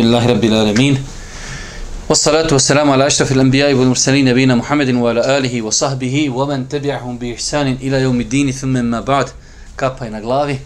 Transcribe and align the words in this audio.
Alhamdulillahi 0.00 0.28
Rabbil 0.28 0.54
Alamin. 0.54 0.98
Wassalatu 2.08 2.54
wassalamu 2.54 2.94
ala 2.94 3.04
ashrafil 3.04 3.40
anbiya 3.40 3.76
wal 3.76 3.92
mursalin 3.92 4.24
nabina 4.24 4.56
Muhammadin 4.56 4.96
wa 4.96 5.10
ala 5.10 5.36
alihi 5.36 5.60
wa 5.60 5.70
sahbihi 5.70 6.30
wa 6.30 6.46
man 6.46 6.66
tabi'ahum 6.66 7.18
bi 7.18 7.34
ihsan 7.34 7.76
ila 7.82 7.98
yawmiddin 7.98 8.50
thumma 8.50 8.82
ma 8.82 9.02
ba'd. 9.02 9.28
Kapa 9.76 10.06
je 10.06 10.10
na 10.10 10.20
glavi. 10.20 10.58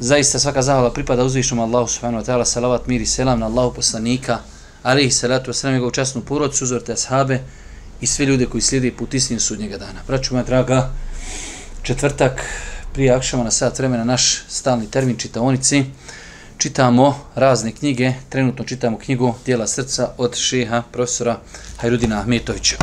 Zaista 0.00 0.38
svaka 0.38 0.62
zahvala 0.62 0.90
pripada 0.90 1.22
uzvišnom 1.24 1.60
Allahu 1.60 1.88
subhanahu 1.88 2.22
wa 2.22 2.24
ta'ala 2.24 2.44
salavat 2.44 2.88
mir 2.88 3.00
i 3.02 3.06
selam 3.06 3.40
na 3.40 3.46
Allahu 3.46 3.74
poslanika 3.74 4.40
alihi 4.82 5.10
salatu 5.10 5.52
wassalam 5.52 5.76
i 5.76 5.80
ga 5.80 5.86
učasnu 5.86 6.22
porod 6.22 6.54
suzorte 6.54 6.92
ashabe 6.92 7.44
i 8.00 8.06
sve 8.06 8.24
ljude 8.26 8.46
koji 8.46 8.62
slijede 8.62 8.96
put 8.96 9.14
istinu 9.14 9.40
sudnjega 9.40 9.78
dana. 9.78 10.00
Braću 10.06 10.34
moja 10.34 10.44
draga, 10.44 10.90
četvrtak 11.82 12.40
prije 12.92 13.12
akšama 13.12 13.44
na 13.44 13.50
sat 13.50 13.78
vremena 13.78 14.04
naš 14.04 14.42
stalni 14.48 14.90
termin 14.90 15.16
čitaonici. 15.16 15.76
onici 15.76 16.07
Čitamo 16.58 17.14
razne 17.34 17.72
knjige, 17.72 18.12
trenutno 18.28 18.64
čitamo 18.64 18.98
knjigu 18.98 19.34
Dijela 19.46 19.66
srca 19.66 20.08
od 20.16 20.36
šeha 20.36 20.82
profesora 20.92 21.38
Hajrudina 21.76 22.20
Ahmetovića. 22.20 22.76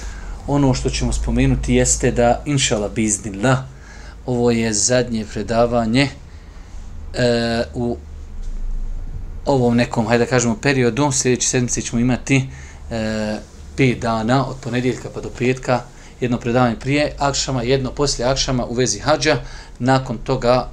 Ono 0.46 0.74
što 0.74 0.90
ćemo 0.90 1.12
spomenuti 1.12 1.74
jeste 1.74 2.10
da, 2.10 2.42
inšala 2.46 2.88
biznila, 2.88 3.64
ovo 4.26 4.50
je 4.50 4.72
zadnje 4.72 5.24
predavanje 5.32 6.08
e, 7.14 7.64
u 7.74 7.96
ovom 9.46 9.76
nekom, 9.76 10.06
hajde 10.06 10.24
da 10.24 10.30
kažemo, 10.30 10.58
periodu. 10.62 11.12
Sljedeći 11.12 11.48
sedmice 11.48 11.82
ćemo 11.82 12.00
imati 12.00 12.48
e, 12.90 13.38
pet 13.76 13.98
dana, 13.98 14.46
od 14.46 14.56
ponedjeljka 14.60 15.08
pa 15.14 15.20
do 15.20 15.30
petka, 15.38 15.80
jedno 16.20 16.38
predavanje 16.38 16.76
prije 16.76 17.12
akšama, 17.18 17.62
jedno 17.62 17.90
poslije 17.90 18.28
akšama 18.28 18.66
u 18.66 18.74
vezi 18.74 18.98
hađa. 18.98 19.36
Nakon 19.78 20.18
toga 20.18 20.68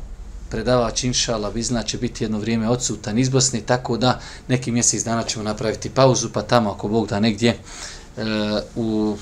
predavač 0.49 1.03
inšala 1.03 1.51
bizna 1.51 1.83
će 1.83 1.97
biti 1.97 2.23
jedno 2.23 2.39
vrijeme 2.39 2.69
odsutan 2.69 3.19
iz 3.19 3.29
Bosne, 3.29 3.61
tako 3.61 3.97
da 3.97 4.19
neki 4.47 4.71
mjesec 4.71 5.03
dana 5.03 5.23
ćemo 5.23 5.43
napraviti 5.43 5.89
pauzu, 5.89 6.29
pa 6.33 6.41
tamo 6.41 6.71
ako 6.71 6.87
Bog 6.87 7.07
da 7.07 7.19
negdje 7.19 7.49
e, 7.49 7.57
u 8.75 9.17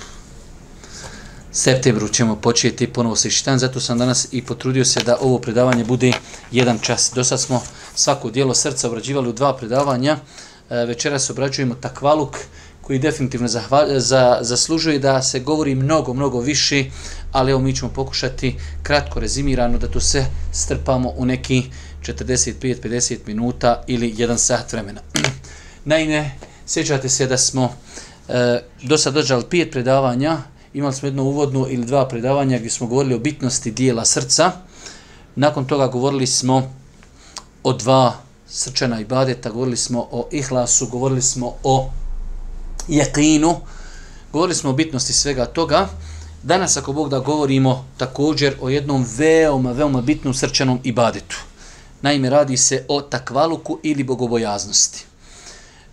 septembru 1.52 2.08
ćemo 2.08 2.36
početi 2.36 2.88
ponovo 2.88 3.16
se 3.16 3.28
ištan, 3.28 3.60
zato 3.60 3.80
sam 3.80 3.98
danas 3.98 4.28
i 4.32 4.42
potrudio 4.42 4.86
se 4.86 5.04
da 5.04 5.18
ovo 5.22 5.40
predavanje 5.40 5.84
bude 5.84 6.12
jedan 6.52 6.80
čas. 6.80 7.12
Do 7.16 7.24
sad 7.24 7.42
smo 7.42 7.62
svako 7.96 8.30
dijelo 8.30 8.54
srca 8.54 8.88
obrađivali 8.88 9.30
u 9.30 9.34
dva 9.34 9.58
predavanja, 9.58 10.18
e, 10.70 10.86
večeras 10.86 11.30
obrađujemo 11.30 11.76
takvaluk, 11.76 12.38
koji 12.86 13.00
definitivno 13.00 13.48
za, 13.48 14.38
zaslužuje 14.42 15.00
da 15.00 15.22
se 15.22 15.40
govori 15.40 15.76
mnogo, 15.76 16.14
mnogo 16.14 16.40
više, 16.40 16.86
ali 17.32 17.52
evo 17.52 17.60
mi 17.60 17.76
ćemo 17.76 17.92
pokušati 17.92 18.56
kratko 18.84 19.20
rezimirano 19.20 19.78
da 19.78 19.88
to 19.88 20.00
se 20.00 20.26
strpamo 20.52 21.14
u 21.18 21.26
neki 21.26 21.64
45-50 22.02 23.18
minuta 23.26 23.84
ili 23.88 24.14
jedan 24.18 24.38
sat 24.38 24.74
vremena. 24.74 25.02
Naime, 25.86 26.32
sjećate 26.68 27.10
se 27.10 27.28
da 27.28 27.38
smo 27.38 27.74
e, 28.30 28.62
do 28.84 28.98
sad 28.98 29.14
dođali 29.14 29.44
pet 29.50 29.72
predavanja, 29.72 30.38
imali 30.74 30.94
smo 30.94 31.08
jedno 31.08 31.24
uvodno 31.24 31.68
ili 31.70 31.86
dva 31.86 32.08
predavanja 32.08 32.58
gdje 32.58 32.70
smo 32.70 32.88
govorili 32.88 33.16
o 33.16 33.20
bitnosti 33.20 33.72
dijela 33.72 34.06
srca. 34.06 34.52
Nakon 35.36 35.66
toga 35.66 35.88
govorili 35.88 36.28
smo 36.28 36.74
o 37.64 37.74
dva 37.74 38.14
srčana 38.48 39.00
ibadeta, 39.02 39.50
govorili 39.50 39.78
smo 39.78 40.08
o 40.12 40.28
ihlasu, 40.32 40.88
govorili 40.88 41.22
smo 41.22 41.54
o 41.64 41.90
jekinu. 42.88 43.56
Govorili 44.32 44.56
smo 44.56 44.70
o 44.70 44.74
bitnosti 44.74 45.14
svega 45.14 45.46
toga. 45.46 45.88
Danas, 46.44 46.78
ako 46.78 46.94
Bog 46.94 47.10
da 47.10 47.20
govorimo 47.20 47.86
također 47.98 48.56
o 48.62 48.70
jednom 48.70 49.06
veoma, 49.18 49.72
veoma 49.72 50.02
bitnom 50.02 50.34
srčanom 50.34 50.80
ibadetu. 50.84 51.38
Naime, 52.02 52.30
radi 52.30 52.58
se 52.58 52.86
o 52.88 53.02
takvaluku 53.02 53.80
ili 53.84 54.04
bogobojaznosti. 54.04 55.06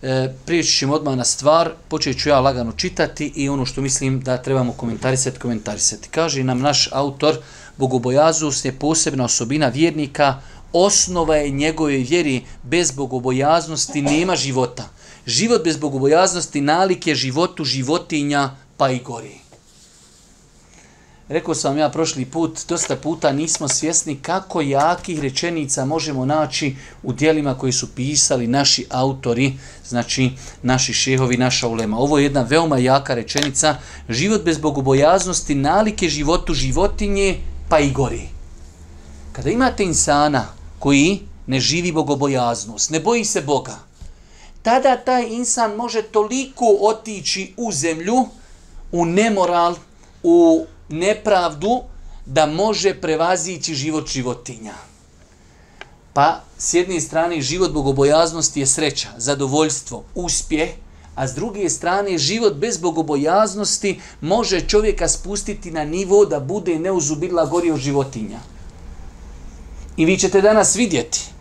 E, 0.01 0.33
prijeći 0.45 0.77
ćemo 0.77 0.93
odmah 0.93 1.15
na 1.15 1.23
stvar, 1.23 1.71
počet 1.87 2.21
ću 2.21 2.29
ja 2.29 2.39
lagano 2.39 2.71
čitati 2.71 3.33
i 3.35 3.49
ono 3.49 3.65
što 3.65 3.81
mislim 3.81 4.21
da 4.21 4.37
trebamo 4.37 4.73
komentarisati, 4.73 5.39
komentarisati. 5.39 6.09
Kaže 6.09 6.43
nam 6.43 6.59
naš 6.59 6.89
autor, 6.91 7.37
bogobojaznost 7.77 8.65
je 8.65 8.79
posebna 8.79 9.25
osobina 9.25 9.67
vjernika, 9.67 10.41
osnova 10.73 11.35
je 11.35 11.49
njegove 11.49 11.97
vjeri, 11.97 12.43
bez 12.63 12.91
bogobojaznosti 12.91 14.01
nema 14.01 14.35
života. 14.35 14.83
Život 15.25 15.63
bez 15.63 15.77
bogobojaznosti 15.77 16.61
nalik 16.61 17.07
je 17.07 17.15
životu 17.15 17.63
životinja 17.63 18.55
pa 18.77 18.89
i 18.89 18.99
gori. 18.99 19.43
Rekao 21.29 21.55
sam 21.55 21.77
ja 21.77 21.89
prošli 21.89 22.25
put, 22.25 22.59
dosta 22.69 22.95
puta 22.95 23.31
nismo 23.31 23.67
svjesni 23.67 24.15
kako 24.15 24.61
jakih 24.61 25.19
rečenica 25.19 25.85
možemo 25.85 26.25
naći 26.25 26.75
u 27.03 27.13
dijelima 27.13 27.57
koji 27.57 27.71
su 27.71 27.95
pisali 27.95 28.47
naši 28.47 28.85
autori, 28.89 29.53
znači 29.87 30.31
naši 30.61 30.93
šehovi, 30.93 31.37
naša 31.37 31.67
ulema. 31.67 31.97
Ovo 31.97 32.17
je 32.17 32.23
jedna 32.23 32.41
veoma 32.41 32.77
jaka 32.77 33.13
rečenica. 33.13 33.77
Život 34.09 34.43
bez 34.43 34.57
bogobojaznosti 34.57 35.55
nalike 35.55 36.09
životu 36.09 36.53
životinje 36.53 37.37
pa 37.69 37.79
i 37.79 37.91
gori. 37.91 38.27
Kada 39.31 39.49
imate 39.49 39.83
insana 39.83 40.47
koji 40.79 41.19
ne 41.47 41.59
živi 41.59 41.91
bogobojaznost, 41.91 42.89
ne 42.89 42.99
boji 42.99 43.25
se 43.25 43.41
Boga, 43.41 43.79
tada 44.63 44.97
taj 44.97 45.27
insan 45.27 45.75
može 45.75 46.01
toliko 46.01 46.77
otići 46.81 47.53
u 47.57 47.71
zemlju, 47.71 48.25
u 48.91 49.05
nemoral, 49.05 49.75
u 50.23 50.65
nepravdu, 50.89 51.81
da 52.25 52.45
može 52.45 53.01
prevazići 53.01 53.75
život 53.75 54.07
životinja. 54.07 54.73
Pa, 56.13 56.41
s 56.57 56.73
jedne 56.73 57.01
strane, 57.01 57.41
život 57.41 57.71
bogobojaznosti 57.71 58.59
je 58.59 58.65
sreća, 58.65 59.09
zadovoljstvo, 59.17 60.03
uspjeh, 60.15 60.69
a 61.15 61.27
s 61.27 61.33
druge 61.35 61.69
strane, 61.69 62.17
život 62.17 62.53
bez 62.53 62.77
bogobojaznosti 62.77 63.99
može 64.21 64.61
čovjeka 64.61 65.07
spustiti 65.07 65.71
na 65.71 65.83
nivo 65.83 66.25
da 66.25 66.39
bude 66.39 66.79
neuzubila 66.79 67.45
gori 67.45 67.71
od 67.71 67.79
životinja. 67.79 68.39
I 69.97 70.05
vi 70.05 70.17
ćete 70.17 70.41
danas 70.41 70.75
vidjeti, 70.75 71.32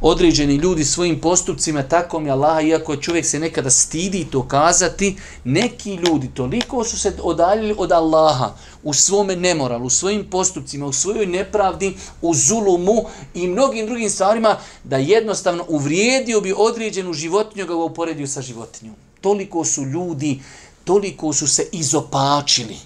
određeni 0.00 0.54
ljudi 0.54 0.84
svojim 0.84 1.20
postupcima 1.20 1.82
tako 1.82 2.20
mi 2.20 2.30
Allaha, 2.30 2.60
iako 2.60 2.96
čovjek 2.96 3.26
se 3.26 3.38
nekada 3.38 3.70
stidi 3.70 4.26
to 4.30 4.48
kazati, 4.48 5.16
neki 5.44 5.94
ljudi 5.94 6.30
toliko 6.34 6.84
su 6.84 6.98
se 6.98 7.12
odaljili 7.22 7.74
od 7.78 7.92
Allaha 7.92 8.54
u 8.82 8.94
svome 8.94 9.36
nemoralu, 9.36 9.86
u 9.86 9.90
svojim 9.90 10.30
postupcima, 10.30 10.86
u 10.86 10.92
svojoj 10.92 11.26
nepravdi, 11.26 11.96
u 12.22 12.34
zulumu 12.34 13.04
i 13.34 13.46
mnogim 13.46 13.86
drugim 13.86 14.10
stvarima, 14.10 14.56
da 14.84 14.96
jednostavno 14.96 15.64
uvrijedio 15.68 16.40
bi 16.40 16.54
određenu 16.56 17.12
životinju 17.12 17.66
ga 17.66 17.74
uporedio 17.74 18.26
sa 18.26 18.42
životinjom. 18.42 18.94
Toliko 19.20 19.64
su 19.64 19.84
ljudi, 19.84 20.40
toliko 20.84 21.32
su 21.32 21.46
se 21.46 21.68
izopačili, 21.72 22.76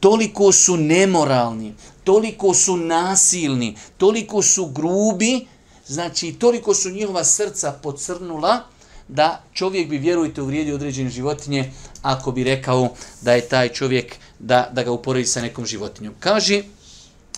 toliko 0.00 0.52
su 0.52 0.76
nemoralni, 0.76 1.74
toliko 2.04 2.54
su 2.54 2.76
nasilni, 2.76 3.76
toliko 3.96 4.42
su 4.42 4.66
grubi, 4.66 5.46
Znači, 5.88 6.32
toliko 6.32 6.74
su 6.74 6.90
njihova 6.90 7.24
srca 7.24 7.72
pocrnula 7.82 8.60
da 9.08 9.42
čovjek 9.52 9.88
bi, 9.88 9.98
vjerujte, 9.98 10.42
uvrijedio 10.42 10.74
određene 10.74 11.10
životinje 11.10 11.72
ako 12.02 12.32
bi 12.32 12.44
rekao 12.44 12.88
da 13.20 13.32
je 13.32 13.48
taj 13.48 13.68
čovjek, 13.68 14.16
da, 14.38 14.68
da 14.72 14.82
ga 14.82 14.90
uporedi 14.90 15.26
sa 15.26 15.40
nekom 15.40 15.66
životinjom. 15.66 16.14
Kaže, 16.20 16.62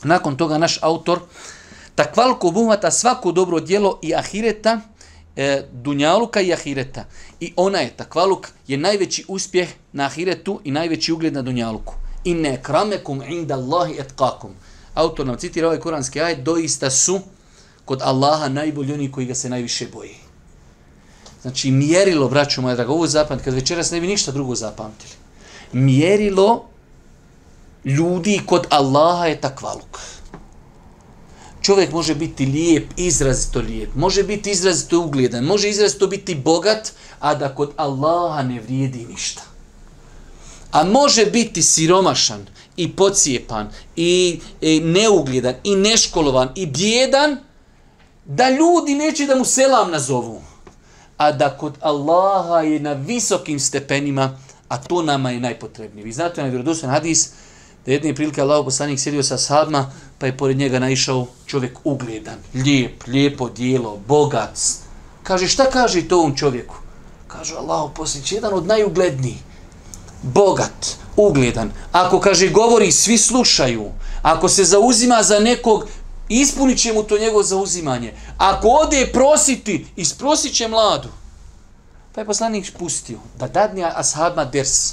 nakon 0.03 0.37
toga 0.37 0.59
naš 0.59 0.79
autor, 0.83 1.21
takvalko 1.95 2.49
obuhvata 2.49 2.91
svako 2.91 3.33
dobro 3.33 3.61
djelo 3.61 3.99
i 4.03 4.15
ahireta, 4.15 4.81
e, 5.37 5.63
dunjaluka 5.73 6.41
i 6.41 6.53
ahireta. 6.53 7.05
I 7.41 7.53
ona 7.57 7.79
je, 7.79 7.97
takvaluk, 7.97 8.49
je 8.67 8.77
najveći 8.77 9.25
uspjeh 9.29 9.69
na 9.93 10.05
ahiretu 10.05 10.61
i 10.65 10.71
najveći 10.71 11.13
ugled 11.13 11.33
na 11.33 11.43
dunjaluku. 11.43 11.95
I 12.25 12.57
kramekum 12.63 13.23
inda 13.29 13.55
Allahi 13.55 13.95
etkakum. 13.99 14.51
Autor 14.95 15.27
nam 15.27 15.39
citira 15.39 15.67
ovaj 15.67 15.81
kuranski 15.81 16.21
ajet, 16.21 16.39
doista 16.39 16.91
su 16.91 17.21
kod 17.91 18.03
Allaha 18.03 18.49
najbolji 18.49 18.93
oni 18.93 19.13
koji 19.13 19.27
ga 19.27 19.35
se 19.35 19.49
najviše 19.49 19.87
boji. 19.93 20.15
Znači, 21.43 21.71
mjerilo, 21.71 22.29
braćo 22.29 22.63
moja 22.63 22.77
draga, 22.77 22.93
ovo 22.93 23.07
zapamtite, 23.07 23.45
kad 23.45 23.55
večeras 23.55 23.91
ne 23.91 24.01
bi 24.01 24.07
ništa 24.07 24.33
drugo 24.33 24.55
zapamtili. 24.55 25.13
Mjerilo 25.73 26.69
ljudi 27.85 28.41
kod 28.47 28.67
Allaha 28.71 29.27
je 29.27 29.41
takvaluk. 29.41 29.99
Čovjek 31.63 31.93
može 31.93 32.15
biti 32.15 32.47
lijep, 32.47 32.93
izrazito 32.97 33.61
lijep, 33.61 33.95
može 33.95 34.23
biti 34.23 34.51
izrazito 34.51 35.01
ugljedan, 35.01 35.45
može 35.45 35.69
izrazito 35.69 36.07
biti 36.07 36.35
bogat, 36.35 36.93
a 37.21 37.35
da 37.35 37.55
kod 37.55 37.73
Allaha 37.77 38.43
ne 38.43 38.61
vrijedi 38.61 39.07
ništa. 39.11 39.43
A 40.71 40.85
može 40.85 41.27
biti 41.27 41.63
siromašan 41.63 42.47
i 42.77 42.93
pocijepan 42.97 43.69
i, 43.97 44.41
e, 44.63 44.77
i 44.77 44.81
neugljedan 44.81 45.55
i 45.65 45.77
neškolovan 45.77 46.53
i 46.55 46.67
bjedan, 46.67 47.50
da 48.31 48.51
ljudi 48.51 48.95
neće 48.95 49.27
da 49.27 49.35
mu 49.35 49.45
selam 49.45 49.91
nazovu, 49.91 50.43
a 51.17 51.33
da 51.33 51.57
kod 51.57 51.79
Allaha 51.81 52.61
je 52.61 52.81
na 52.81 52.93
visokim 52.93 53.61
stepenima, 53.61 54.39
a 54.69 54.77
to 54.79 55.03
nama 55.03 55.31
je 55.31 55.41
najpotrebnije. 55.41 56.05
Vi 56.05 56.13
znate 56.13 56.43
na 56.43 56.49
vjerodostan 56.49 56.91
hadis, 56.91 57.31
da 57.87 57.93
jedne 57.93 58.15
prilike 58.15 58.41
Allah 58.41 58.65
poslanik 58.65 59.01
sjedio 59.01 59.23
sa 59.23 59.39
sadma, 59.39 59.91
pa 60.19 60.27
je 60.27 60.37
pored 60.37 60.57
njega 60.57 60.79
naišao 60.79 61.27
čovjek 61.47 61.79
ugledan, 61.85 62.39
lijep, 62.55 63.07
lijepo 63.07 63.49
dijelo, 63.49 63.99
bogat. 64.09 64.59
Kaže, 65.23 65.49
šta 65.49 65.71
kaže 65.71 66.09
to 66.09 66.19
ovom 66.19 66.37
čovjeku? 66.37 66.75
Kaže, 67.27 67.55
Allah 67.55 67.91
poslanik, 67.97 68.33
jedan 68.33 68.55
od 68.55 68.67
najugledniji, 68.67 69.39
bogat, 70.23 70.97
ugledan. 71.17 71.73
Ako, 71.93 72.21
kaže, 72.21 72.49
govori, 72.49 72.93
svi 72.93 73.19
slušaju. 73.19 73.91
Ako 74.23 74.49
se 74.49 74.65
zauzima 74.65 75.23
za 75.23 75.39
nekog, 75.39 75.87
ispunit 76.31 76.79
će 76.79 76.93
mu 76.93 77.03
to 77.03 77.19
njegovo 77.19 77.43
zauzimanje. 77.43 78.15
Ako 78.39 78.69
ode 78.69 79.11
prositi, 79.13 79.87
isprosit 79.97 80.55
će 80.55 80.69
mladu. 80.69 81.09
Pa 82.15 82.21
je 82.21 82.27
poslanik 82.27 82.73
pustio 82.79 83.19
da 83.39 83.49
dadne 83.49 83.93
ashabma 83.95 84.45
ders. 84.45 84.93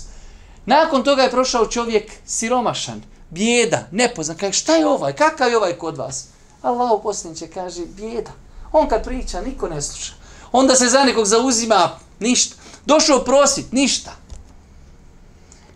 Nakon 0.65 1.03
toga 1.03 1.21
je 1.21 1.31
prošao 1.31 1.67
čovjek 1.67 2.11
siromašan, 2.25 3.01
bijeda, 3.29 3.87
nepoznan. 3.91 4.37
Kaže, 4.37 4.59
šta 4.59 4.75
je 4.75 4.87
ovaj? 4.87 5.13
Kakav 5.13 5.49
je 5.49 5.57
ovaj 5.57 5.73
kod 5.73 5.97
vas? 5.97 6.25
Allah 6.61 6.91
u 6.91 7.01
posljednice 7.01 7.47
kaže, 7.47 7.85
bijeda. 7.85 8.31
On 8.71 8.87
kad 8.87 9.03
priča, 9.03 9.41
niko 9.41 9.67
ne 9.67 9.81
sluša. 9.81 10.13
Onda 10.51 10.75
se 10.75 10.87
za 10.87 11.03
nekog 11.03 11.25
zauzima, 11.25 11.99
ništa. 12.19 12.55
Došao 12.85 13.23
prosit, 13.23 13.71
ništa. 13.71 14.11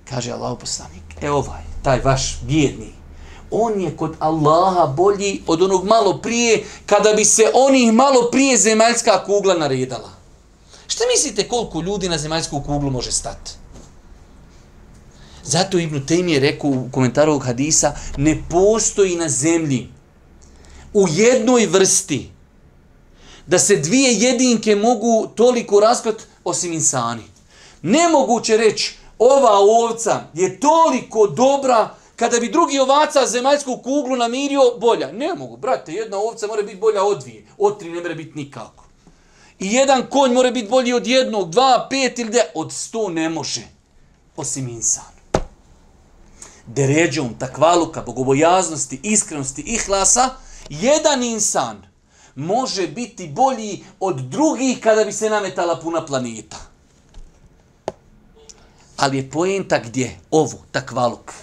Kaže 0.09 0.31
Allah 0.31 0.57
poslanik, 0.59 1.03
e 1.21 1.31
ovaj, 1.31 1.61
taj 1.83 1.99
vaš 1.99 2.39
bijedni, 2.41 2.93
on 3.51 3.81
je 3.81 3.97
kod 3.97 4.15
Allaha 4.19 4.87
bolji 4.87 5.41
od 5.47 5.61
onog 5.61 5.85
malo 5.85 6.17
prije, 6.17 6.63
kada 6.85 7.13
bi 7.13 7.25
se 7.25 7.51
onih 7.53 7.93
malo 7.93 8.29
prije 8.31 8.57
zemaljska 8.57 9.23
kugla 9.25 9.53
naredala. 9.53 10.09
Šta 10.87 11.03
mislite 11.13 11.47
koliko 11.47 11.81
ljudi 11.81 12.09
na 12.09 12.17
zemaljsku 12.17 12.61
kuglu 12.65 12.89
može 12.89 13.11
stati? 13.11 13.51
Zato 15.43 15.79
Ibn 15.79 16.05
Taymi 16.07 16.29
je 16.29 16.39
rekao 16.39 16.69
u 16.69 16.89
komentaru 16.91 17.31
ovog 17.31 17.45
hadisa, 17.45 17.95
ne 18.17 18.43
postoji 18.49 19.15
na 19.15 19.29
zemlji 19.29 19.89
u 20.93 21.07
jednoj 21.09 21.65
vrsti 21.65 22.29
da 23.47 23.59
se 23.59 23.75
dvije 23.75 24.13
jedinke 24.13 24.75
mogu 24.75 25.27
toliko 25.35 25.79
raskrat 25.79 26.15
osim 26.43 26.73
insani. 26.73 27.23
Nemoguće 27.81 28.57
reći, 28.57 28.97
ova 29.19 29.59
ovca 29.59 30.23
je 30.33 30.59
toliko 30.59 31.27
dobra 31.27 31.95
kada 32.21 32.39
bi 32.39 32.51
drugi 32.51 32.79
ovaca 32.79 33.25
zemaljsku 33.25 33.77
kuglu 33.77 34.15
namirio 34.15 34.61
bolja. 34.79 35.11
Ne 35.11 35.33
mogu, 35.33 35.57
brate, 35.57 35.91
jedna 35.91 36.17
ovca 36.17 36.47
mora 36.47 36.63
biti 36.63 36.77
bolja 36.77 37.03
od 37.03 37.21
dvije. 37.21 37.45
Od 37.57 37.79
tri 37.79 37.89
ne 37.89 38.01
mora 38.01 38.13
biti 38.13 38.31
nikako. 38.35 38.85
I 39.59 39.73
jedan 39.73 40.03
konj 40.09 40.33
mora 40.33 40.51
biti 40.51 40.69
bolji 40.69 40.93
od 40.93 41.07
jednog, 41.07 41.49
dva, 41.49 41.87
pet 41.89 42.19
ili 42.19 42.29
de, 42.29 42.43
od 42.55 42.73
sto 42.73 43.09
ne 43.09 43.29
može. 43.29 43.61
Osim 44.35 44.67
insan. 44.67 45.13
Deređom, 46.65 47.33
takvaluka, 47.39 48.01
bogobojaznosti, 48.01 48.99
iskrenosti, 49.03 49.61
ihlasa, 49.61 50.29
jedan 50.69 51.23
insan 51.23 51.87
može 52.35 52.87
biti 52.87 53.27
bolji 53.27 53.83
od 53.99 54.19
drugih 54.19 54.79
kada 54.79 55.03
bi 55.03 55.11
se 55.11 55.29
nametala 55.29 55.79
puna 55.79 56.05
planeta. 56.05 56.57
Ali 58.97 59.17
je 59.17 59.29
poenta 59.29 59.79
gdje? 59.79 60.19
Ovo, 60.31 60.57
takvaluk. 60.71 61.33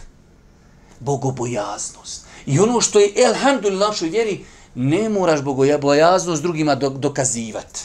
Bogobojaznost. 1.01 2.27
I 2.47 2.59
ono 2.59 2.81
što 2.81 2.99
je, 2.99 3.13
elhamdulillah, 3.17 3.89
našoj 3.89 4.09
vjeri, 4.09 4.45
ne 4.75 5.09
moraš 5.09 5.43
bogobojaznost 5.43 6.43
drugima 6.43 6.75
dokazivati. 6.75 7.81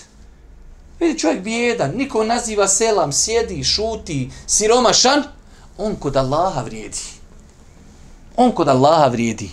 Vidi 0.99 1.19
čovjek 1.19 1.41
bijedan, 1.41 1.91
niko 1.95 2.23
naziva 2.23 2.67
selam, 2.67 3.11
sjedi, 3.11 3.63
šuti, 3.63 4.29
siromašan, 4.47 5.23
on 5.77 5.95
kod 5.95 6.15
Allaha 6.15 6.61
vrijedi. 6.61 6.99
On 8.35 8.51
kod 8.51 8.67
Allaha 8.67 9.07
vrijedi. 9.07 9.49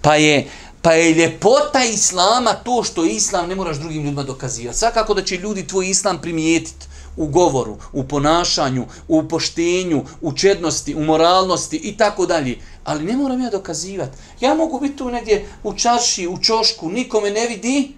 Pa 0.00 0.14
je, 0.14 0.48
pa 0.82 0.92
je 0.92 1.14
ljepota 1.14 1.84
Islama 1.84 2.52
to 2.52 2.82
što 2.84 3.04
Islam 3.04 3.48
ne 3.48 3.54
moraš 3.54 3.76
drugim 3.76 4.02
ljudima 4.02 4.22
dokazivati. 4.22 4.78
Svakako 4.78 5.14
da 5.14 5.24
će 5.24 5.36
ljudi 5.36 5.66
tvoj 5.66 5.90
Islam 5.90 6.20
primijetiti 6.20 6.86
u 7.16 7.26
govoru, 7.26 7.76
u 7.92 8.04
ponašanju, 8.04 8.86
u 9.08 9.28
poštenju, 9.28 10.04
u 10.20 10.32
čednosti, 10.32 10.94
u 10.94 11.04
moralnosti 11.04 11.76
i 11.76 11.96
tako 11.96 12.26
dalje. 12.26 12.58
Ali 12.84 13.04
ne 13.04 13.16
moram 13.16 13.40
ja 13.40 13.50
dokazivati. 13.50 14.18
Ja 14.40 14.54
mogu 14.54 14.80
biti 14.80 14.96
tu 14.96 15.10
negdje 15.10 15.48
u 15.62 15.74
čarši, 15.74 16.28
u 16.28 16.38
čošku, 16.38 16.90
nikome 16.90 17.30
ne 17.30 17.46
vidi, 17.46 17.92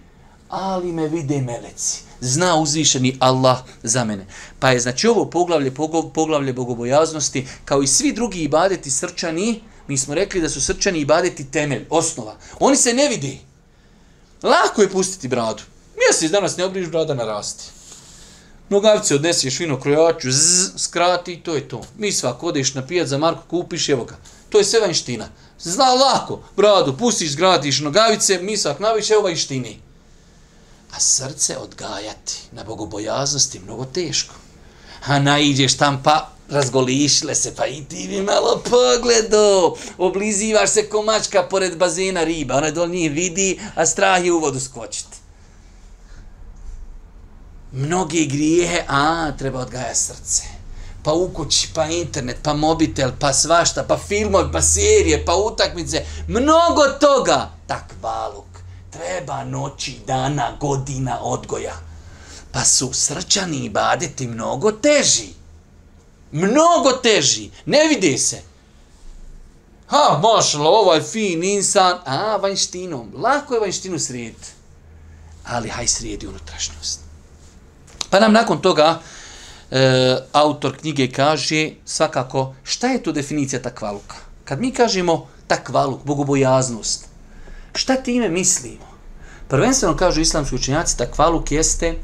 ali 0.48 0.92
me 0.92 1.08
vide 1.08 1.40
meleci. 1.40 2.02
Zna 2.20 2.56
uzvišeni 2.56 3.16
Allah 3.20 3.58
za 3.82 4.04
mene. 4.04 4.26
Pa 4.58 4.70
je 4.70 4.80
znači 4.80 5.08
ovo 5.08 5.24
poglavlje, 5.24 5.74
poglavlje 6.14 6.52
bogobojaznosti, 6.52 7.46
kao 7.64 7.82
i 7.82 7.86
svi 7.86 8.12
drugi 8.12 8.42
ibadeti 8.42 8.90
srčani, 8.90 9.60
mi 9.88 9.98
smo 9.98 10.14
rekli 10.14 10.40
da 10.40 10.48
su 10.48 10.60
srčani 10.60 10.98
ibadeti 10.98 11.50
temelj, 11.50 11.86
osnova. 11.90 12.36
Oni 12.60 12.76
se 12.76 12.92
ne 12.92 13.08
vidi. 13.08 13.40
Lako 14.42 14.82
je 14.82 14.90
pustiti 14.90 15.28
bradu. 15.28 15.62
Mjesec 15.96 16.30
danas 16.30 16.56
ne 16.56 16.64
obriš 16.64 16.88
brada 16.88 17.14
narasti. 17.14 17.73
Nogavice 18.68 19.14
odneseš 19.14 19.60
vino 19.60 19.80
krojaču, 19.80 20.30
zzz, 20.30 20.70
skrati, 20.76 21.36
to 21.36 21.54
je 21.54 21.68
to. 21.68 21.82
Mi 21.98 22.12
svako 22.12 22.46
odeš 22.46 22.74
na 22.74 22.86
pijat 22.86 23.08
za 23.08 23.18
Marko, 23.18 23.42
kupiš, 23.48 23.88
evo 23.88 24.04
ga. 24.04 24.16
To 24.48 24.58
je 24.58 24.64
sve 24.64 24.80
vanština. 24.80 25.28
Zna 25.60 25.94
lako, 25.94 26.42
bradu, 26.56 26.96
pustiš, 26.96 27.30
zgradiš 27.30 27.80
nogavice, 27.80 28.38
misak 28.42 28.80
naviš, 28.80 29.10
evo 29.10 29.22
vanštini. 29.22 29.78
A 30.96 31.00
srce 31.00 31.58
odgajati 31.58 32.34
na 32.52 32.64
bogobojaznosti 32.64 33.60
mnogo 33.60 33.84
teško. 33.84 34.34
A 35.06 35.18
naiđeš 35.18 35.76
tam 35.76 36.02
pa 36.02 36.30
razgolišile 36.50 37.34
se, 37.34 37.54
pa 37.54 37.66
i 37.66 37.84
ti 37.84 38.06
bi 38.08 38.22
malo 38.22 38.62
pogledo. 38.70 39.76
Oblizivaš 39.98 40.70
se 40.70 40.88
komačka 40.88 41.42
pored 41.42 41.76
bazena 41.76 42.24
riba. 42.24 42.56
Ona 42.56 42.70
dol 42.70 42.88
njih 42.88 43.12
vidi, 43.12 43.60
a 43.74 43.86
strah 43.86 44.24
je 44.24 44.32
u 44.32 44.40
vodu 44.40 44.60
skočiti. 44.60 45.13
Mnoge 47.74 48.24
grijehe, 48.24 48.84
a, 48.88 49.32
treba 49.38 49.58
odgaja 49.58 49.94
srce. 49.94 50.42
Pa 51.02 51.12
u 51.12 51.28
kući, 51.28 51.68
pa 51.74 51.86
internet, 51.86 52.36
pa 52.42 52.54
mobitel, 52.54 53.10
pa 53.20 53.32
svašta, 53.32 53.82
pa 53.82 53.98
filmovi, 53.98 54.52
pa 54.52 54.62
serije, 54.62 55.24
pa 55.24 55.34
utakmice. 55.34 56.04
Mnogo 56.28 56.82
toga. 57.00 57.50
Tak 57.66 57.94
baluk. 58.02 58.46
Treba 58.90 59.44
noći, 59.44 59.96
dana, 60.06 60.56
godina 60.60 61.18
odgoja. 61.22 61.74
Pa 62.52 62.64
su 62.64 62.92
srčani 62.92 63.56
i 63.56 63.70
badeti 63.70 64.26
mnogo 64.26 64.72
teži 64.72 65.34
mnogo 66.34 66.92
teži. 66.92 67.50
Ne 67.66 67.88
vide 67.88 68.18
se. 68.18 68.42
Ha, 69.86 70.20
mašala, 70.22 70.70
ovaj 70.70 71.02
fin 71.02 71.44
insan. 71.44 71.98
A, 72.04 72.36
vanjštinom. 72.36 73.12
Lako 73.16 73.54
je 73.54 73.60
vanjštinu 73.60 73.98
srediti. 73.98 74.48
Ali 75.46 75.68
haj 75.68 75.86
sredi 75.86 76.26
unutrašnjost. 76.26 77.03
Pa 78.14 78.20
nam 78.20 78.32
nakon 78.32 78.60
toga 78.62 79.00
e, 79.70 80.16
autor 80.32 80.76
knjige 80.76 81.10
kaže 81.10 81.70
svakako 81.84 82.54
šta 82.64 82.86
je 82.86 83.02
to 83.02 83.12
definicija 83.12 83.62
takvaluka. 83.62 84.16
Kad 84.44 84.60
mi 84.60 84.70
kažemo 84.70 85.26
takvaluk, 85.46 86.04
bogobojaznost, 86.04 87.08
šta 87.74 87.96
time 87.96 88.28
mislimo? 88.28 88.86
Prvenstveno 89.48 89.96
kažu 89.96 90.20
islamski 90.20 90.54
učenjaci 90.54 90.98
takvaluk 90.98 91.52
jeste 91.52 91.94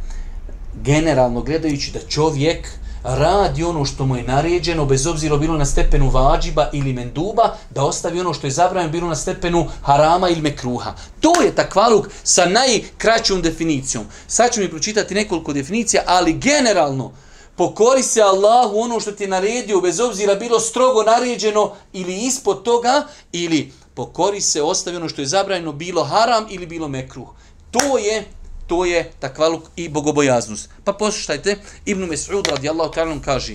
generalno 0.83 1.43
gledajući 1.43 1.93
da 1.93 2.09
čovjek 2.09 2.69
radi 3.03 3.65
ono 3.65 3.85
što 3.85 4.07
mu 4.07 4.17
je 4.17 4.23
naređeno, 4.23 4.85
bez 4.85 5.07
obzira 5.07 5.37
bilo 5.37 5.57
na 5.57 5.65
stepenu 5.65 6.11
vađiba 6.11 6.71
ili 6.73 6.93
menduba, 6.93 7.57
da 7.71 7.85
ostavi 7.85 8.21
ono 8.21 8.35
što 8.35 8.47
je 8.47 8.51
zabranjeno 8.51 8.93
bilo 8.93 9.09
na 9.09 9.17
stepenu 9.17 9.69
harama 9.83 10.29
ili 10.29 10.41
mekruha. 10.41 10.95
To 11.21 11.43
je 11.43 11.55
takvaluk 11.55 12.09
sa 12.23 12.47
najkraćom 12.47 13.43
definicijom. 13.43 14.05
Sad 14.27 14.53
ću 14.53 14.61
mi 14.61 14.71
pročitati 14.71 15.15
nekoliko 15.15 15.53
definicija, 15.53 16.03
ali 16.07 16.33
generalno, 16.33 17.13
pokori 17.57 18.03
se 18.03 18.23
Allahu 18.23 18.79
ono 18.79 19.01
što 19.01 19.13
ti 19.13 19.25
je 19.25 19.29
naredio, 19.29 19.81
bez 19.81 20.01
obzira 20.01 20.35
bilo 20.35 20.61
strogo 20.61 21.03
naređeno 21.03 21.73
ili 21.93 22.17
ispod 22.17 22.63
toga, 22.63 23.07
ili 23.33 23.73
pokori 23.95 24.41
se, 24.41 24.63
ostavi 24.63 24.97
ono 24.97 25.09
što 25.09 25.23
je 25.23 25.27
zabranjeno, 25.27 25.73
bilo 25.73 26.05
haram 26.05 26.47
ili 26.51 26.67
bilo 26.67 26.89
mekruh. 26.89 27.29
To 27.71 27.99
je 27.99 28.25
to 28.71 28.85
je 28.85 29.11
takvaluk 29.19 29.63
i 29.77 29.89
bogobojaznost. 29.89 30.69
Pa 30.85 30.93
poslušajte, 30.93 31.57
Ibn 31.87 32.07
Mes'ud 32.07 32.47
radijallahu 32.51 32.95
ta'ala 32.95 33.19
kaže, 33.25 33.55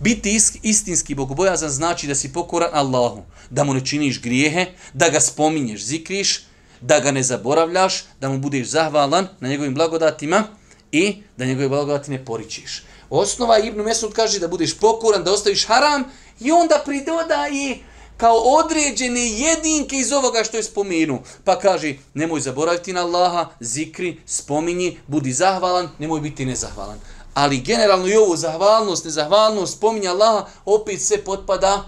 biti 0.00 0.40
istinski 0.62 1.14
bogobojazan 1.14 1.70
znači 1.70 2.06
da 2.06 2.14
si 2.14 2.32
pokoran 2.32 2.70
Allahu, 2.72 3.22
da 3.50 3.64
mu 3.64 3.74
ne 3.74 3.84
činiš 3.86 4.22
grijehe, 4.22 4.66
da 4.94 5.08
ga 5.08 5.20
spominješ, 5.20 5.84
zikriš, 5.84 6.42
da 6.80 6.98
ga 7.00 7.10
ne 7.10 7.22
zaboravljaš, 7.22 8.04
da 8.20 8.28
mu 8.28 8.38
budeš 8.38 8.68
zahvalan 8.68 9.28
na 9.40 9.48
njegovim 9.48 9.74
blagodatima 9.74 10.44
i 10.92 11.22
da 11.36 11.44
njegove 11.44 11.68
blagodati 11.68 12.10
ne 12.10 12.24
poričiš. 12.24 12.82
Osnova 13.10 13.58
Ibn 13.58 13.80
Mes'ud 13.80 14.12
kaže 14.12 14.38
da 14.38 14.48
budeš 14.48 14.78
pokoran, 14.78 15.24
da 15.24 15.32
ostaviš 15.32 15.66
haram 15.66 16.04
i 16.40 16.50
onda 16.50 16.82
pridoda 16.84 17.46
i 17.52 17.78
kao 18.18 18.36
određene 18.36 19.30
jedinke 19.30 19.96
iz 19.96 20.12
ovoga 20.12 20.44
što 20.44 20.56
je 20.56 20.62
spomenu. 20.62 21.18
Pa 21.44 21.58
kaže, 21.58 21.94
nemoj 22.14 22.40
zaboraviti 22.40 22.92
na 22.92 23.00
Allaha, 23.00 23.48
zikri, 23.60 24.20
spominji, 24.26 24.98
budi 25.06 25.32
zahvalan, 25.32 25.88
nemoj 25.98 26.20
biti 26.20 26.46
nezahvalan. 26.46 26.98
Ali 27.34 27.60
generalno 27.60 28.08
i 28.08 28.16
ovo 28.16 28.36
zahvalnost, 28.36 29.04
nezahvalnost, 29.04 29.76
spominja 29.76 30.10
Allaha, 30.10 30.46
opet 30.64 31.02
se 31.02 31.24
potpada 31.24 31.84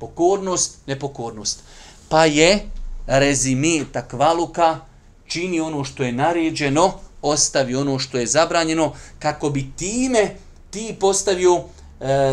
Pokornost, 0.00 0.78
nepokornost. 0.86 1.60
Pa 2.08 2.24
je 2.24 2.68
rezime 3.06 3.84
takvaluka 3.92 4.80
čini 5.26 5.60
ono 5.60 5.84
što 5.84 6.02
je 6.02 6.12
naređeno, 6.12 6.92
ostavi 7.22 7.74
ono 7.74 7.98
što 7.98 8.18
je 8.18 8.26
zabranjeno, 8.26 8.92
kako 9.18 9.50
bi 9.50 9.72
time 9.76 10.36
ti 10.70 10.96
postavio 11.00 11.56
e, 11.56 11.64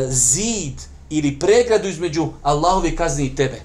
zid 0.09 0.96
ili 1.09 1.39
pregradu 1.39 1.87
između 1.87 2.27
Allahove 2.43 2.95
kazne 2.95 3.25
i 3.25 3.35
tebe. 3.35 3.61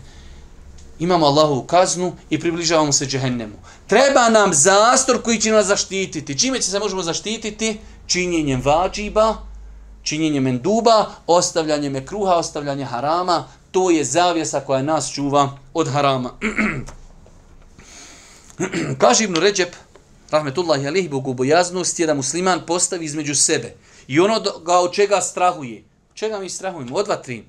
Imamo 0.98 1.26
Allahovu 1.26 1.62
kaznu 1.62 2.12
i 2.30 2.40
približavamo 2.40 2.92
se 2.92 3.06
džehennemu. 3.06 3.54
Treba 3.86 4.28
nam 4.28 4.54
zastor 4.54 5.22
koji 5.22 5.40
će 5.40 5.50
nas 5.50 5.66
zaštititi. 5.66 6.38
Čime 6.38 6.60
će 6.60 6.70
se 6.70 6.78
možemo 6.78 7.02
zaštititi? 7.02 7.78
Činjenjem 8.06 8.62
vađiba, 8.64 9.36
činjenjem 10.02 10.46
enduba, 10.46 11.10
ostavljanjem 11.26 11.96
ekruha, 11.96 12.34
ostavljanjem 12.36 12.86
harama. 12.86 13.44
To 13.70 13.90
je 13.90 14.04
zavjesa 14.04 14.60
koja 14.60 14.82
nas 14.82 15.12
čuva 15.12 15.58
od 15.74 15.88
harama. 15.88 16.30
Kaže 19.02 19.24
Ibnu 19.24 19.40
Ređep, 19.40 19.74
rahmetullahi 20.30 20.86
alihi, 20.86 21.08
bogobojaznost 21.08 22.00
je 22.00 22.06
da 22.06 22.14
musliman 22.14 22.60
postavi 22.66 23.04
između 23.04 23.34
sebe 23.34 23.74
i 24.06 24.20
ono 24.20 24.40
ga 24.64 24.78
od 24.78 24.92
čega 24.92 25.20
strahuje. 25.20 25.82
Čega 26.14 26.38
mi 26.38 26.50
strahujemo? 26.50 26.96
Od 26.96 27.08
vatri. 27.08 27.44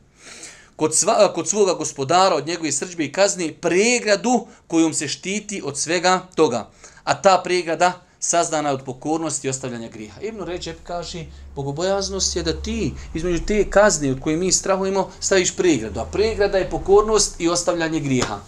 Kod, 0.76 0.96
sva, 0.96 1.34
kod 1.34 1.50
svoga 1.50 1.74
gospodara, 1.74 2.36
od 2.36 2.48
njegove 2.48 2.72
srđbe 2.72 3.06
i 3.06 3.12
kazni, 3.12 3.54
pregradu 3.54 4.48
kojom 4.68 4.94
se 4.94 5.08
štiti 5.08 5.62
od 5.66 5.78
svega 5.78 6.28
toga. 6.36 6.70
A 7.04 7.22
ta 7.22 7.42
pregrada 7.44 8.02
sazdana 8.20 8.70
je 8.70 8.76
od 8.76 8.84
pokornosti 8.84 9.48
i 9.48 9.50
ostavljanja 9.50 9.90
griha. 9.90 10.22
Ibn 10.22 10.44
Ređep 10.44 10.78
kaže, 10.84 11.26
bogobojaznost 11.56 12.36
je 12.36 12.44
da 12.44 12.62
ti 12.62 12.94
između 13.14 13.46
te 13.46 13.70
kazne 13.70 14.12
od 14.12 14.20
koje 14.20 14.38
mi 14.38 14.52
strahujemo 14.52 15.12
staviš 15.20 15.56
pregradu. 15.56 16.00
A 16.00 16.06
pregrada 16.06 16.58
je 16.58 16.70
pokornost 16.70 17.42
i 17.42 17.50
ostavljanje 17.50 18.00
griha. 18.00 18.40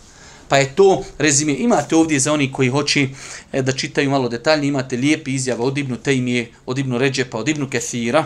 Pa 0.47 0.57
je 0.57 0.75
to 0.75 1.03
rezime. 1.17 1.53
Imate 1.53 1.95
ovdje 1.95 2.19
za 2.19 2.33
oni 2.33 2.51
koji 2.51 2.69
hoće 2.69 3.07
e, 3.51 3.61
da 3.61 3.71
čitaju 3.71 4.09
malo 4.09 4.29
detaljnije, 4.29 4.69
imate 4.69 4.97
lijepi 4.97 5.33
izjava 5.33 5.65
od 5.65 5.77
Ibnu 5.77 5.97
Tejmije, 5.97 6.51
od 6.65 6.77
Ibnu 6.77 6.97
Ređepa, 6.97 7.37
od 7.37 7.47
Ibnu 7.47 7.69
Kethira. 7.69 8.25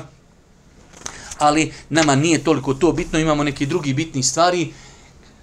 Ali 1.40 1.74
nama 1.90 2.16
nije 2.16 2.44
toliko 2.44 2.74
to 2.74 2.92
bitno, 2.92 3.20
imamo 3.20 3.44
neki 3.44 3.66
drugi 3.66 3.94
bitni 3.94 4.24
stvari. 4.24 4.74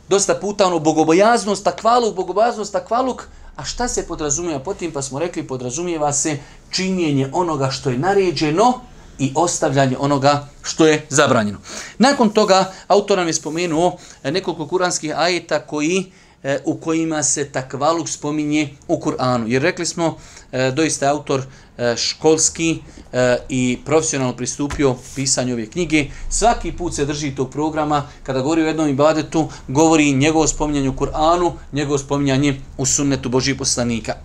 Dosta 0.08 0.34
puta 0.34 0.66
ono 0.66 0.78
bogobojaznost, 0.78 1.64
takvaluk, 1.64 2.14
bogobojaznost, 2.14 2.72
takvaluk, 2.72 3.28
a 3.56 3.64
šta 3.64 3.88
se 3.88 4.06
podrazumijeva 4.06 4.60
po 4.60 4.74
tim? 4.74 4.92
Pa 4.92 5.02
smo 5.02 5.18
rekli, 5.18 5.46
podrazumijeva 5.46 6.12
se 6.12 6.38
činjenje 6.70 7.30
onoga 7.32 7.70
što 7.70 7.90
je 7.90 7.98
naređeno 7.98 8.80
i 9.18 9.32
ostavljanje 9.34 9.96
onoga 9.98 10.48
što 10.62 10.86
je 10.86 11.06
zabranjeno. 11.08 11.58
Nakon 11.98 12.30
toga, 12.30 12.72
autor 12.88 13.18
nam 13.18 13.26
je 13.26 13.32
spomenuo 13.32 13.96
e, 14.22 14.30
nekoliko 14.30 14.66
kuranskih 14.66 15.12
ajeta 15.16 15.60
koji 15.60 16.12
e, 16.42 16.58
u 16.64 16.76
kojima 16.76 17.22
se 17.22 17.48
takvaluk 17.52 18.08
spominje 18.08 18.68
u 18.88 18.96
Kur'anu. 19.00 19.44
Jer 19.46 19.62
rekli 19.62 19.86
smo, 19.86 20.18
e, 20.52 20.70
doista 20.70 21.06
je 21.06 21.10
autor 21.10 21.42
e, 21.78 21.96
školski 21.96 22.78
e, 23.12 23.36
i 23.48 23.78
profesionalno 23.84 24.36
pristupio 24.36 24.96
pisanju 25.14 25.54
ove 25.54 25.66
knjige. 25.66 26.06
Svaki 26.30 26.72
put 26.72 26.94
se 26.94 27.04
drži 27.04 27.34
tog 27.34 27.50
programa, 27.50 28.08
kada 28.22 28.40
govori 28.40 28.62
o 28.62 28.66
jednom 28.66 28.88
ibadetu, 28.88 29.48
govori 29.68 30.12
njegovo 30.12 30.46
spominjanje 30.46 30.88
u 30.88 30.96
Kur'anu, 30.96 31.52
njegovo 31.72 31.98
spominjanje 31.98 32.60
u 32.76 32.86
sunnetu 32.86 33.28
Božih 33.28 33.56
poslanika. 33.56 34.14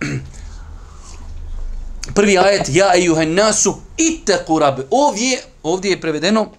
Prvi 2.14 2.38
ajet, 2.38 2.68
ja 2.68 2.92
ejuhen 2.96 3.34
nasu 3.34 3.74
iteku 3.96 4.58
rabbe. 4.58 4.86
Ovdje, 4.90 5.42
ovdje 5.62 5.90
je 5.90 6.00
prevedeno, 6.00 6.50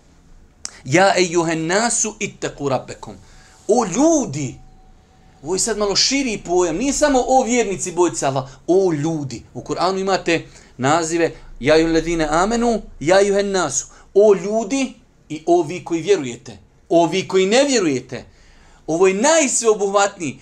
ja 0.85 1.13
ejuhen 1.17 1.67
nasu 1.67 2.15
iteku 2.19 2.69
rabbekom. 2.69 3.15
O 3.67 3.85
ljudi, 3.85 4.55
Ovo 5.43 5.55
je 5.55 5.59
sad 5.59 5.77
malo 5.77 5.95
širi 5.95 6.41
pojam. 6.45 6.77
Nije 6.77 6.93
samo 6.93 7.23
o 7.27 7.43
vjernici 7.43 7.91
bojci 7.91 8.25
Allah, 8.25 8.49
o 8.67 8.93
ljudi. 8.93 9.43
U 9.53 9.61
Koranu 9.61 9.99
imate 9.99 10.45
nazive 10.77 11.31
Ja 11.59 11.75
ju 11.77 11.87
ledine 11.87 12.27
amenu, 12.29 12.81
ja 12.99 13.19
ju 13.19 13.35
hen 13.35 13.51
nasu. 13.51 13.87
O 14.13 14.33
ljudi 14.33 14.93
i 15.29 15.43
o 15.45 15.61
vi 15.63 15.83
koji 15.83 16.01
vjerujete. 16.01 16.57
O 16.89 17.05
vi 17.05 17.27
koji 17.27 17.45
ne 17.45 17.63
vjerujete. 17.63 18.25
Ovo 18.87 19.07
je 19.07 19.13
najsveobuhvatniji 19.13 20.39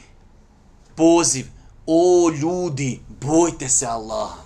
poziv. 0.95 1.45
O 1.85 2.29
ljudi, 2.41 2.99
bojte 3.21 3.69
se 3.69 3.85
Allaha. 3.85 4.41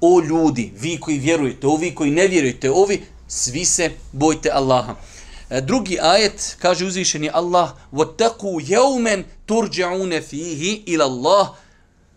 O 0.00 0.20
ljudi, 0.20 0.72
vi 0.80 1.00
koji 1.00 1.18
vjerujete, 1.18 1.66
ovi 1.66 1.94
koji 1.94 2.10
ne 2.10 2.28
vjerujete, 2.28 2.70
ovi, 2.70 3.02
svi 3.28 3.64
se 3.64 3.90
bojte 4.12 4.50
Allaha. 4.52 4.94
E, 5.49 5.61
drugi 5.61 5.99
ajet 6.01 6.57
kaže 6.59 6.85
uzvišeni 6.85 7.29
Allah 7.33 7.71
وَتَقُوا 7.93 8.61
يَوْمًا 8.61 9.23
تُرْجَعُونَ 9.47 10.21
فِيهِ 10.21 10.83
إِلَى 10.87 11.03
اللَّهِ 11.03 11.47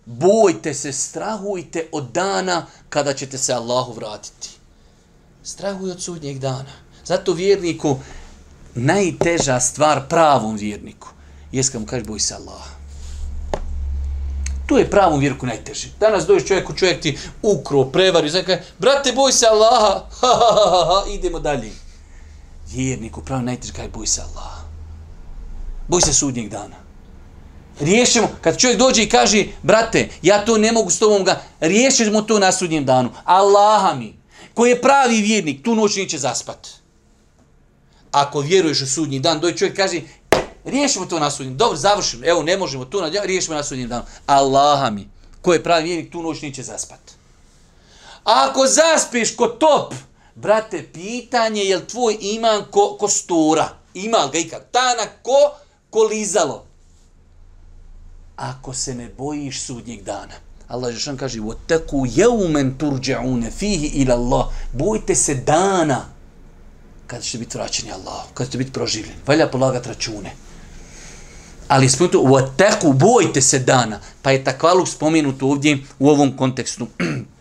Bojte 0.05 0.75
se, 0.75 0.93
strahujte 0.93 1.89
od 1.93 2.11
dana 2.13 2.67
kada 2.89 3.15
ćete 3.15 3.39
se 3.39 3.53
Allahu 3.53 3.93
vratiti. 3.93 4.49
Strahuj 5.43 5.91
od 5.91 6.03
sudnjeg 6.03 6.39
dana. 6.39 6.73
Zato 7.05 7.33
vjerniku 7.33 7.97
najteža 8.75 9.61
stvar 9.61 10.09
pravom 10.09 10.57
vjerniku 10.57 11.09
je 11.53 11.63
kad 11.73 11.81
mu 11.81 11.87
kaže 11.87 12.05
boj 12.05 12.21
se 12.21 12.35
Allah. 12.35 12.65
To 14.67 14.79
je 14.79 14.91
pravom 14.91 15.21
vjerku 15.21 15.47
najteže. 15.47 15.89
Danas 16.01 16.27
dođeš 16.27 16.49
čovjeku, 16.49 16.75
čovjek 16.75 17.01
ti 17.01 17.19
ukro, 17.43 17.85
prevari, 17.85 18.31
znači, 18.31 18.57
brate, 18.79 19.13
boj 19.13 19.33
se 19.33 19.47
Allaha, 19.47 20.05
ha, 20.21 20.29
ha, 20.29 20.71
ha, 20.71 20.85
ha, 20.87 21.11
idemo 21.11 21.41
dalje 21.41 21.71
vjerniku, 22.72 23.22
pravi 23.22 23.44
najteže 23.44 23.74
kaj 23.74 23.88
boj 23.88 24.08
se 24.08 24.22
Allah. 24.22 24.54
Boj 25.88 26.02
se 26.02 26.14
sudnjeg 26.14 26.50
dana. 26.50 26.76
Riješimo, 27.80 28.30
kad 28.42 28.58
čovjek 28.58 28.80
dođe 28.80 29.04
i 29.04 29.10
kaže, 29.10 29.46
brate, 29.64 30.10
ja 30.22 30.46
to 30.46 30.58
ne 30.58 30.72
mogu 30.72 30.90
s 30.90 31.00
tobom 31.00 31.24
ga, 31.24 31.42
riješimo 31.60 32.22
to 32.22 32.40
na 32.40 32.52
sudnjem 32.52 32.86
danu. 32.86 33.10
Allaha 33.24 33.94
mi, 33.94 34.16
koji 34.54 34.70
je 34.70 34.82
pravi 34.82 35.22
vjernik, 35.22 35.64
tu 35.64 35.76
noć 35.76 35.96
neće 35.96 36.18
zaspat. 36.18 36.68
Ako 38.12 38.40
vjeruješ 38.40 38.82
u 38.82 38.88
sudnji 38.88 39.20
dan, 39.20 39.40
dođe 39.40 39.58
čovjek 39.58 39.74
i 39.74 39.78
kaže, 39.78 40.02
riješimo 40.66 41.06
to 41.06 41.20
na 41.20 41.32
sudnjem, 41.32 41.58
dobro, 41.58 41.78
završimo, 41.78 42.26
evo, 42.26 42.44
ne 42.44 42.58
možemo 42.58 42.86
to, 42.86 43.10
riješimo 43.24 43.56
na 43.56 43.64
sudnjem 43.64 43.90
danu. 43.90 44.04
Allaha 44.26 44.90
mi, 44.90 45.10
koji 45.42 45.58
je 45.58 45.64
pravi 45.64 45.84
vjernik, 45.84 46.12
tu 46.12 46.22
noć 46.22 46.42
neće 46.42 46.64
zaspat. 46.64 47.00
A 48.24 48.48
ako 48.50 48.68
zaspiš 48.68 49.36
ko 49.36 49.48
top, 49.48 49.94
brate, 50.35 50.83
pitanje 50.93 51.63
je 51.63 51.77
li 51.77 51.87
tvoj 51.87 52.19
iman 52.21 52.65
ko, 52.71 52.97
ko 53.01 53.09
stura? 53.09 53.69
Ima 53.95 54.29
ga 54.33 54.39
ikak? 54.39 54.63
Tanak 54.73 55.23
ko, 55.23 55.53
ko 55.91 56.03
lizalo? 56.03 56.65
Ako 58.37 58.75
se 58.75 58.95
ne 58.95 59.09
bojiš 59.19 59.63
sudnjeg 59.63 60.03
dana. 60.03 60.35
Allah 60.69 60.93
je 60.93 60.99
što 60.99 61.17
kaže, 61.17 61.41
وَتَكُوا 61.41 62.07
يَوْمَنْ 62.07 62.79
تُرْجَعُونَ 62.79 63.51
فِيهِ 63.51 64.05
إِلَى 64.05 64.15
اللَّهِ 64.15 64.45
Bojite 64.73 65.15
se 65.15 65.35
dana 65.35 66.05
kada 67.07 67.23
ćete 67.23 67.39
biti 67.39 67.59
vraćeni 67.59 67.93
Allah, 67.93 68.25
kada 68.35 68.47
ćete 68.47 68.59
biti 68.59 68.73
proživljeni. 68.73 69.19
Valja 69.27 69.49
polagati 69.49 69.89
račune. 69.89 70.33
Ali 71.69 71.89
spomenuto, 71.89 72.19
وَتَكُوا 72.19 72.93
Bojite 72.93 73.43
se 73.43 73.59
dana. 73.59 74.01
Pa 74.23 74.31
je 74.31 74.45
takvaluk 74.45 74.89
spomenut 74.89 75.43
ovdje 75.43 75.79
u 75.99 76.09
ovom 76.09 76.37
kontekstu. 76.37 76.87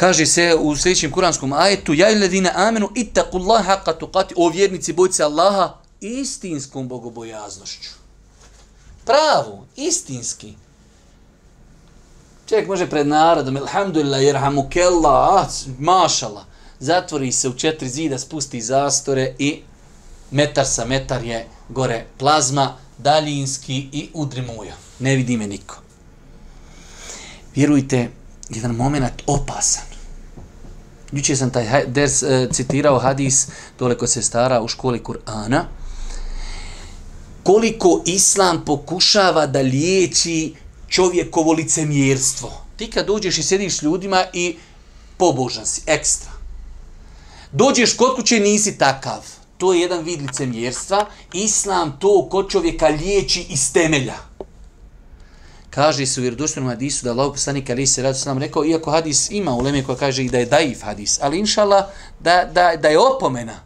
Kaže 0.00 0.26
se 0.26 0.56
u 0.60 0.76
sljedećem 0.76 1.10
kuranskom 1.10 1.52
ajetu 1.52 1.94
Ja 1.94 2.10
iledine 2.10 2.52
amenu 2.54 2.88
ittaqullaha 2.94 3.76
haqqa 3.76 3.98
tuqati 3.98 4.34
O 4.36 4.48
vjernici 4.48 4.92
bojte 4.92 5.22
Allaha 5.22 5.74
istinskom 6.00 6.88
bogobojaznošću. 6.88 7.90
Pravo, 9.04 9.66
istinski. 9.76 10.54
Čovjek 12.48 12.68
može 12.68 12.90
pred 12.90 13.06
narodom, 13.06 13.56
alhamdulillah, 13.56 14.22
jerhamu 14.22 14.68
kella, 14.70 15.48
mašala, 15.78 16.44
zatvori 16.78 17.32
se 17.32 17.48
u 17.48 17.52
četiri 17.52 17.88
zida, 17.88 18.18
spusti 18.18 18.60
zastore 18.60 19.34
i 19.38 19.62
metar 20.30 20.66
sa 20.66 20.84
metar 20.84 21.24
je 21.24 21.48
gore 21.68 22.06
plazma, 22.18 22.76
daljinski 22.98 23.88
i 23.92 24.08
udri 24.14 24.42
muja. 24.42 24.74
Ne 24.98 25.16
vidi 25.16 25.36
me 25.36 25.46
niko. 25.46 25.76
Vjerujte, 27.54 28.08
jedan 28.50 28.74
moment 28.74 29.22
opasan. 29.26 29.89
Juče 31.12 31.36
sam 31.36 31.50
taj 31.50 31.86
ders 31.86 32.22
e, 32.22 32.48
citirao 32.52 32.98
hadis 32.98 33.46
dole 33.78 33.98
kod 33.98 34.10
se 34.10 34.22
stara 34.22 34.62
u 34.62 34.68
školi 34.68 35.02
Kur'ana. 35.04 35.62
Koliko 37.42 38.02
islam 38.06 38.64
pokušava 38.64 39.46
da 39.46 39.60
liječi 39.60 40.54
čovjekovo 40.88 41.52
licemjerstvo. 41.52 42.52
Ti 42.76 42.90
kad 42.90 43.06
dođeš 43.06 43.38
i 43.38 43.42
sjediš 43.42 43.78
s 43.78 43.82
ljudima 43.82 44.24
i 44.32 44.56
pobožan 45.16 45.66
si, 45.66 45.82
ekstra. 45.86 46.30
Dođeš 47.52 47.96
kod 47.96 48.16
kuće 48.16 48.40
nisi 48.40 48.78
takav. 48.78 49.26
To 49.58 49.72
je 49.72 49.80
jedan 49.80 50.04
vid 50.04 50.22
licemjerstva. 50.22 51.06
Islam 51.32 51.96
to 52.00 52.28
kod 52.30 52.50
čovjeka 52.50 52.88
liječi 52.88 53.46
iz 53.48 53.72
temelja 53.72 54.29
kaže 55.70 56.06
se 56.06 56.20
u 56.20 56.22
vjerodostojnom 56.22 56.70
hadisu 56.70 57.04
da 57.04 57.10
Allah 57.10 57.32
poslanik 57.32 57.70
Ali 57.70 57.86
se 57.86 58.02
radu 58.02 58.18
sam 58.18 58.38
rekao, 58.38 58.64
iako 58.64 58.90
hadis 58.90 59.30
ima 59.30 59.54
uleme 59.54 59.84
koja 59.84 59.98
kaže 59.98 60.24
i 60.24 60.30
da 60.30 60.38
je 60.38 60.46
daif 60.46 60.82
hadis, 60.82 61.18
ali 61.22 61.38
inshallah 61.38 61.84
da, 62.20 62.44
da, 62.54 62.76
da 62.76 62.88
je 62.88 62.98
opomena. 62.98 63.60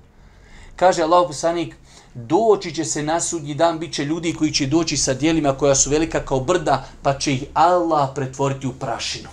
Kaže 0.76 1.02
Allah 1.02 1.26
poslanik, 1.26 1.74
doći 2.14 2.74
će 2.74 2.84
se 2.84 3.02
na 3.02 3.20
sudnji 3.20 3.54
dan, 3.54 3.78
bit 3.78 3.94
će 3.94 4.04
ljudi 4.04 4.34
koji 4.34 4.52
će 4.52 4.66
doći 4.66 4.96
sa 4.96 5.14
dijelima 5.14 5.58
koja 5.58 5.74
su 5.74 5.90
velika 5.90 6.24
kao 6.24 6.40
brda, 6.40 6.84
pa 7.02 7.18
će 7.18 7.32
ih 7.32 7.44
Allah 7.54 8.08
pretvoriti 8.14 8.66
u 8.66 8.72
prašinu. 8.72 9.28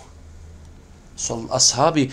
So, 1.17 1.39
ashabi, 1.51 2.11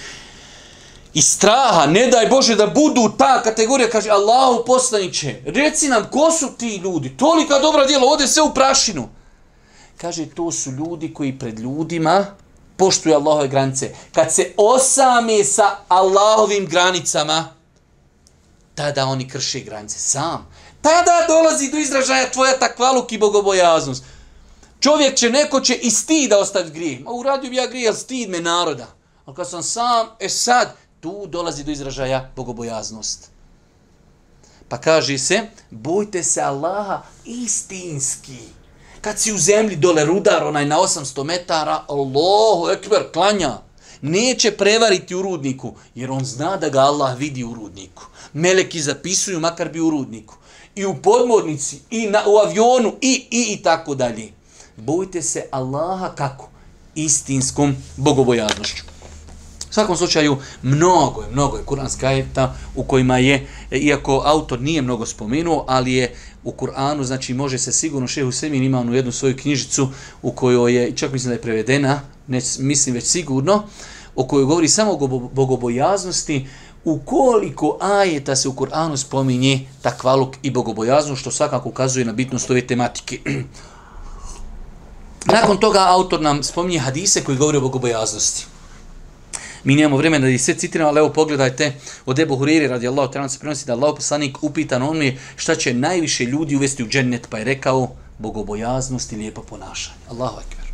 i 1.15 1.23
straha, 1.23 1.87
ne 1.87 2.07
daj 2.07 2.27
Bože 2.27 2.57
da 2.57 2.67
budu 2.67 3.13
ta 3.19 3.43
kategorija, 3.43 3.91
kaže 3.91 4.11
Allahu 4.11 4.65
poslaniće, 4.67 5.41
reci 5.45 5.89
nam 5.89 6.09
ko 6.11 6.31
su 6.31 6.49
ti 6.59 6.77
ljudi, 6.77 7.17
tolika 7.17 7.59
dobra 7.59 7.87
djela, 7.87 8.07
ode 8.07 8.27
sve 8.27 8.43
u 8.43 8.55
prašinu. 8.55 9.09
Kaže, 10.01 10.27
to 10.27 10.53
su 10.53 10.71
ljudi 10.71 11.15
koji 11.15 11.39
pred 11.39 11.59
ljudima 11.59 12.27
poštuju 12.77 13.15
Allahove 13.15 13.49
granice. 13.49 13.95
Kad 14.15 14.35
se 14.35 14.53
osame 14.57 15.45
sa 15.45 15.77
Allahovim 15.89 16.67
granicama, 16.67 17.55
tada 18.75 19.07
oni 19.07 19.29
krše 19.29 19.61
granice 19.61 19.99
sam. 19.99 20.47
Tada 20.83 21.25
dolazi 21.29 21.71
do 21.71 21.79
izražaja 21.79 22.31
tvoja 22.31 22.59
takvaluk 22.59 23.13
i 23.13 23.19
bogobojaznost. 23.19 24.05
Čovjek 24.81 25.17
će, 25.17 25.31
neko 25.31 25.61
će 25.61 25.75
i 25.75 25.91
stida 25.91 26.39
ostaviti 26.39 26.75
grijeh. 26.75 27.01
Ma 27.01 27.11
uradio 27.11 27.51
bi 27.51 27.57
ja 27.57 27.67
grijeh, 27.67 27.89
ali 27.89 27.97
stid 27.97 28.31
me 28.31 28.41
naroda. 28.41 28.87
Ali 29.25 29.37
kad 29.37 29.51
sam 29.51 29.63
sam, 29.63 30.07
e 30.21 30.29
sad, 30.29 30.77
tu 31.01 31.27
dolazi 31.27 31.65
do 31.65 31.71
izražaja 31.71 32.31
bogobojaznost. 32.37 33.31
Pa 34.69 34.79
kaže 34.79 35.19
se, 35.19 35.41
bojte 35.71 36.23
se 36.23 36.41
Allaha 36.41 37.03
istinski. 37.25 38.58
Kad 39.01 39.19
si 39.19 39.33
u 39.33 39.39
zemlji 39.39 39.77
dole 39.77 40.05
rudar, 40.05 40.45
onaj 40.45 40.67
na 40.67 40.77
800 40.79 41.25
metara, 41.25 41.85
Allahu 41.89 42.71
ekber, 42.73 43.13
klanja. 43.13 43.59
Neće 44.01 44.51
prevariti 44.51 45.15
u 45.15 45.23
rudniku, 45.23 45.75
jer 45.95 46.11
on 46.11 46.25
zna 46.25 46.57
da 46.57 46.69
ga 46.69 46.79
Allah 46.79 47.19
vidi 47.19 47.45
u 47.45 47.55
rudniku. 47.55 48.07
Meleki 48.33 48.81
zapisuju, 48.81 49.41
makar 49.41 49.69
bi 49.69 49.81
u 49.81 49.91
rudniku. 49.91 50.35
I 50.75 50.85
u 50.87 50.95
podmornici, 51.03 51.81
i 51.91 52.07
na, 52.07 52.23
u 52.27 52.37
avionu, 52.37 52.95
i, 53.01 53.27
i, 53.31 53.53
i 53.53 53.63
tako 53.63 53.95
dalje. 53.95 54.33
Bojte 54.77 55.23
se 55.23 55.45
Allaha 55.51 56.15
kako? 56.15 56.49
Istinskom 56.95 57.77
bogobojaznošću. 57.97 58.85
U 59.71 59.73
svakom 59.73 59.97
slučaju, 59.97 60.37
mnogo 60.63 61.23
je, 61.23 61.31
mnogo 61.33 61.57
je 61.57 61.65
kuranska 61.65 62.07
ajeta 62.07 62.55
u 62.75 62.85
kojima 62.85 63.19
je, 63.19 63.47
iako 63.71 64.23
autor 64.25 64.61
nije 64.61 64.83
mnogo 64.83 65.07
spomenuo, 65.07 65.65
ali 65.69 65.93
je 65.93 66.15
u 66.45 66.53
Kur'anu, 66.53 67.03
znači 67.03 67.35
može 67.35 67.59
se 67.59 67.73
sigurno, 67.73 68.09
šehu 68.09 68.33
Semin 68.33 68.63
ima 68.63 68.81
onu 68.81 68.95
jednu 68.95 69.13
svoju 69.13 69.37
knjižicu 69.37 69.89
u 70.23 70.33
kojoj 70.33 70.75
je, 70.75 70.93
čak 70.97 71.13
mislim 71.13 71.29
da 71.29 71.35
je 71.35 71.43
prevedena, 71.43 72.01
ne, 72.27 72.41
mislim 72.59 72.95
već 72.95 73.05
sigurno, 73.05 73.63
o 74.17 74.25
kojoj 74.27 74.45
govori 74.45 74.69
samo 74.69 74.93
o 74.93 75.09
bogobojaznosti, 75.33 76.47
u 76.85 76.99
koliko 76.99 77.79
ajeta 77.81 78.37
se 78.37 78.49
u 78.49 78.53
Kur'anu 78.53 78.97
spominje 78.97 79.67
takvaluk 79.83 80.37
i 80.43 80.51
bogobojaznost, 80.51 81.21
što 81.21 81.31
svakako 81.31 81.69
ukazuje 81.69 82.05
na 82.05 82.13
bitnost 82.13 82.51
ove 82.51 82.67
tematike. 82.67 83.21
Nakon 85.35 85.57
toga 85.57 85.85
autor 85.89 86.21
nam 86.21 86.43
spominje 86.43 86.79
hadise 86.79 87.25
koji 87.25 87.39
govori 87.39 87.59
o 87.59 87.61
bogobojaznosti. 87.61 88.47
Mi 89.65 89.75
nemamo 89.75 89.97
vremena 89.97 90.27
da 90.27 90.31
ih 90.31 90.43
sve 90.43 90.55
citiramo, 90.55 90.91
ali 90.91 90.99
evo 90.99 91.13
pogledajte, 91.13 91.73
od 92.07 92.19
Ebu 92.19 92.37
Huriri 92.37 92.69
radi 92.69 92.87
ta'ala 92.87 93.29
se 93.29 93.39
prenosi 93.39 93.67
da 93.67 93.73
Allah 93.73 93.95
poslanik 93.97 94.43
upitan 94.43 94.83
on 94.83 95.03
je 95.03 95.19
šta 95.37 95.55
će 95.55 95.75
najviše 95.75 96.25
ljudi 96.25 96.57
uvesti 96.57 96.83
u 96.83 96.89
džennet, 96.89 97.27
pa 97.31 97.39
je 97.39 97.45
rekao 97.45 97.91
bogobojaznost 98.19 99.13
i 99.13 99.17
lijepo 99.17 99.43
ponašanje. 99.43 99.99
Allahu 100.11 100.37
akbar. 100.37 100.67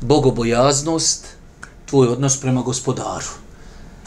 Bogobojaznost, 0.00 1.26
tvoj 1.86 2.08
odnos 2.08 2.40
prema 2.40 2.62
gospodaru. 2.62 3.26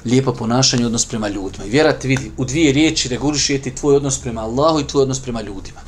Lijepo 0.06 0.34
ponašanje, 0.34 0.86
odnos 0.86 1.06
prema 1.06 1.28
ljudima. 1.28 1.66
I 1.66 1.70
vjerate, 1.70 2.08
vidi, 2.08 2.32
u 2.38 2.46
dvije 2.46 2.74
riječi 2.74 3.10
regulišujete 3.10 3.76
tvoj 3.76 3.96
odnos 3.96 4.20
prema 4.20 4.42
Allahu 4.42 4.80
i 4.80 4.88
tvoj 4.88 5.02
odnos 5.02 5.20
prema 5.20 5.42
ljudima. 5.42 5.80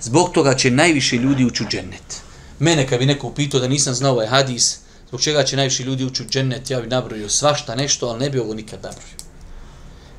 Zbog 0.00 0.30
toga 0.30 0.54
će 0.54 0.70
najviše 0.70 1.16
ljudi 1.16 1.44
ući 1.44 1.62
u 1.62 1.66
džennet. 1.66 2.22
Mene 2.58 2.86
kad 2.88 2.98
bi 2.98 3.06
neko 3.06 3.26
upitao 3.26 3.60
da 3.60 3.68
nisam 3.68 3.94
znao 3.94 4.12
ovaj 4.12 4.26
hadis, 4.26 4.78
zbog 5.12 5.22
čega 5.22 5.44
će 5.44 5.56
najviše 5.56 5.84
ljudi 5.84 6.04
ući 6.04 6.22
u 6.22 6.26
džennet, 6.26 6.70
ja 6.70 6.80
bi 6.80 6.86
nabrojio 6.86 7.28
svašta 7.28 7.74
nešto, 7.74 8.06
ali 8.06 8.20
ne 8.20 8.30
bi 8.30 8.38
ovo 8.38 8.54
nikad 8.54 8.82
nabrojio. 8.82 9.16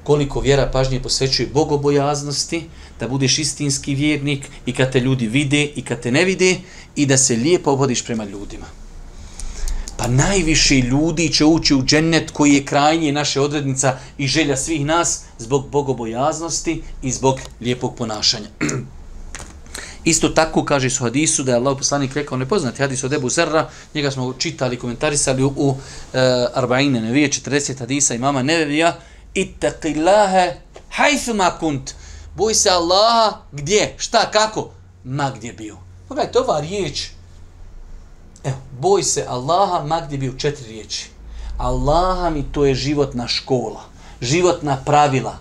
Koliko 0.03 0.39
vjera 0.39 0.69
pažnje 0.73 0.99
posvećuje 1.01 1.49
bogobojaznosti, 1.53 2.69
da 2.99 3.07
budeš 3.07 3.39
istinski 3.39 3.95
vjernik 3.95 4.45
i 4.65 4.73
kad 4.73 4.91
te 4.91 4.99
ljudi 4.99 5.27
vide 5.27 5.63
i 5.63 5.81
kad 5.81 5.99
te 5.99 6.11
ne 6.11 6.25
vide 6.25 6.55
i 6.95 7.05
da 7.05 7.17
se 7.17 7.35
lijepo 7.35 7.71
obodiš 7.71 8.05
prema 8.05 8.25
ljudima. 8.25 8.65
Pa 9.97 10.07
najviše 10.07 10.75
ljudi 10.75 11.29
će 11.29 11.45
ući 11.45 11.75
u 11.75 11.83
džennet 11.83 12.31
koji 12.31 12.53
je 12.53 12.65
krajnje 12.65 13.11
naše 13.11 13.41
odrednica 13.41 13.97
i 14.17 14.27
želja 14.27 14.57
svih 14.57 14.85
nas 14.85 15.23
zbog 15.39 15.69
bogobojaznosti 15.69 16.81
i 17.01 17.11
zbog 17.11 17.39
lijepog 17.61 17.95
ponašanja. 17.95 18.49
Isto 20.03 20.29
tako 20.29 20.65
kaže 20.65 20.89
su 20.89 21.03
hadisu 21.03 21.43
da 21.43 21.51
je 21.51 21.57
Allah 21.57 21.77
poslanik 21.77 22.13
rekao 22.13 22.37
nepoznati 22.37 22.81
hadis 22.81 23.03
od 23.03 23.13
Ebu 23.13 23.29
Zerra, 23.29 23.69
njega 23.93 24.11
smo 24.11 24.33
čitali, 24.33 24.79
komentarisali 24.79 25.43
u, 25.43 25.53
u 25.55 25.75
e, 26.13 26.19
Arbaine 26.53 27.01
Nevije, 27.01 27.29
40 27.29 27.79
hadisa 27.79 28.15
imama 28.15 28.43
Nevevija, 28.43 28.95
ittaqillaha 29.35 30.51
haythuma 30.97 31.59
kunt. 31.59 31.93
Boj 32.35 32.53
se 32.53 32.69
Allaha 32.69 33.37
gdje, 33.51 33.93
šta, 33.97 34.31
kako? 34.31 34.71
Ma 35.03 35.31
gdje 35.35 35.53
bio. 35.53 35.77
Pogledajte, 36.07 36.39
ova 36.39 36.59
riječ, 36.59 37.09
evo, 38.43 38.57
boj 38.79 39.03
se 39.03 39.25
Allaha 39.27 39.85
ma 39.85 40.01
gdje 40.05 40.17
bio, 40.17 40.33
četiri 40.37 40.67
riječi. 40.67 41.09
Allaha 41.57 42.29
mi 42.29 42.43
to 42.51 42.65
je 42.65 42.75
životna 42.75 43.27
škola, 43.27 43.81
životna 44.21 44.77
pravila, 44.85 45.37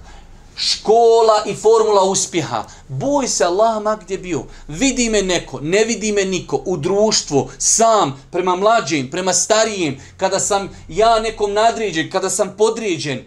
škola 0.57 1.43
i 1.47 1.55
formula 1.55 2.03
uspjeha. 2.03 2.65
Boj 2.89 3.29
se 3.29 3.45
Allah 3.45 3.83
ma 3.83 3.97
gdje 3.97 4.19
bio. 4.19 4.45
Vidi 4.69 5.11
me 5.11 5.23
neko, 5.23 5.61
ne 5.61 5.85
vidi 5.85 6.13
me 6.13 6.25
niko. 6.25 6.63
U 6.67 6.77
društvu, 6.77 7.51
sam, 7.59 8.25
prema 8.31 8.57
mlađim, 8.57 9.11
prema 9.11 9.33
starijim, 9.33 10.01
kada 10.17 10.41
sam 10.41 10.69
ja 10.89 11.21
nekom 11.21 11.53
nadređen, 11.53 12.11
kada 12.11 12.31
sam 12.31 12.55
podređen. 12.59 13.25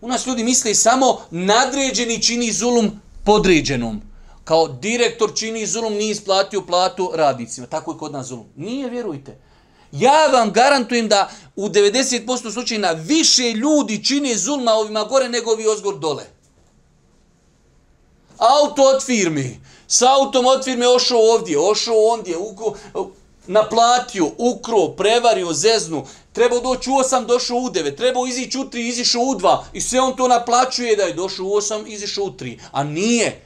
U 0.00 0.08
nas 0.08 0.26
ljudi 0.26 0.44
misle 0.44 0.74
samo 0.74 1.20
nadređeni 1.30 2.22
čini 2.22 2.52
zulum 2.52 3.00
podređenom. 3.24 4.02
Kao 4.44 4.68
direktor 4.68 5.30
čini 5.34 5.66
zulum, 5.66 5.92
nije 5.92 6.10
isplatio 6.10 6.62
platu 6.62 7.12
radnicima. 7.14 7.66
Tako 7.66 7.92
je 7.92 7.98
kod 7.98 8.12
nas 8.12 8.26
zulum. 8.26 8.46
Nije, 8.56 8.90
vjerujte. 8.90 9.38
Ja 9.92 10.26
vam 10.26 10.52
garantujem 10.52 11.08
da 11.08 11.30
u 11.56 11.68
90% 11.68 12.52
slučajina 12.52 12.90
više 12.90 13.52
ljudi 13.52 14.04
čini 14.04 14.36
zulma 14.36 14.72
ovima 14.72 15.04
gore 15.04 15.28
nego 15.28 15.50
ovi 15.50 15.66
ozgor 15.66 15.98
dole 15.98 16.39
auto 18.40 18.82
od 18.82 19.04
firme. 19.04 19.56
S 19.88 20.02
autom 20.02 20.46
od 20.46 20.64
firme 20.64 20.88
ošao 20.88 21.18
ovdje, 21.18 21.58
ošao 21.58 22.06
ondje, 22.12 22.36
uko, 22.36 22.74
naplatio, 23.46 24.30
ukro, 24.38 24.88
prevario, 24.88 25.52
zeznu. 25.52 26.06
Trebao 26.32 26.60
doći 26.60 26.90
u 26.90 26.92
8, 26.92 27.26
došao 27.26 27.56
u 27.56 27.70
9, 27.70 27.96
Trebao 27.96 28.26
izići 28.26 28.58
u 28.58 28.64
3, 28.64 28.88
izišao 28.88 29.22
u 29.22 29.34
2 29.34 29.58
I 29.72 29.80
sve 29.80 30.00
on 30.00 30.16
to 30.16 30.28
naplaćuje 30.28 30.96
da 30.96 31.02
je 31.02 31.14
došao 31.14 31.46
u 31.46 31.50
8, 31.50 31.86
izišao 31.86 32.24
u 32.24 32.30
3, 32.30 32.58
A 32.72 32.84
nije. 32.84 33.40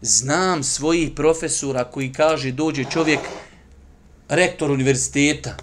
Znam 0.00 0.62
svojih 0.62 1.10
profesora 1.16 1.84
koji 1.84 2.12
kaže 2.12 2.52
dođe 2.52 2.84
čovjek, 2.84 3.20
rektor 4.28 4.70
univerziteta, 4.70 5.56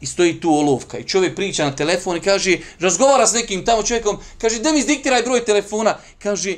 i 0.00 0.06
stoji 0.06 0.40
tu 0.40 0.54
olovka 0.54 0.98
i 0.98 1.04
čovjek 1.04 1.36
priča 1.36 1.64
na 1.64 1.76
telefon 1.76 2.16
i 2.16 2.20
kaže, 2.20 2.58
razgovara 2.80 3.26
s 3.26 3.32
nekim 3.32 3.64
tamo 3.64 3.82
čovjekom, 3.82 4.18
kaže, 4.40 4.58
da 4.58 4.72
mi 4.72 4.78
izdiktiraj 4.78 5.22
broj 5.22 5.44
telefona, 5.44 5.98
kaže, 6.18 6.56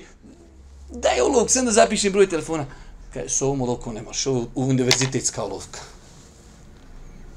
daj 0.92 1.20
olovku, 1.20 1.53
sam 1.53 1.64
da 1.64 1.72
zapišem 1.72 2.12
broj 2.12 2.29
telefona. 2.29 2.66
Kaj, 3.12 3.29
s 3.29 3.42
ovom 3.42 3.62
olovkom 3.62 3.94
ne 3.94 4.03
možeš, 4.03 4.26
ovo 4.26 4.46
univerzitetska 4.55 5.42
olovka. 5.42 5.81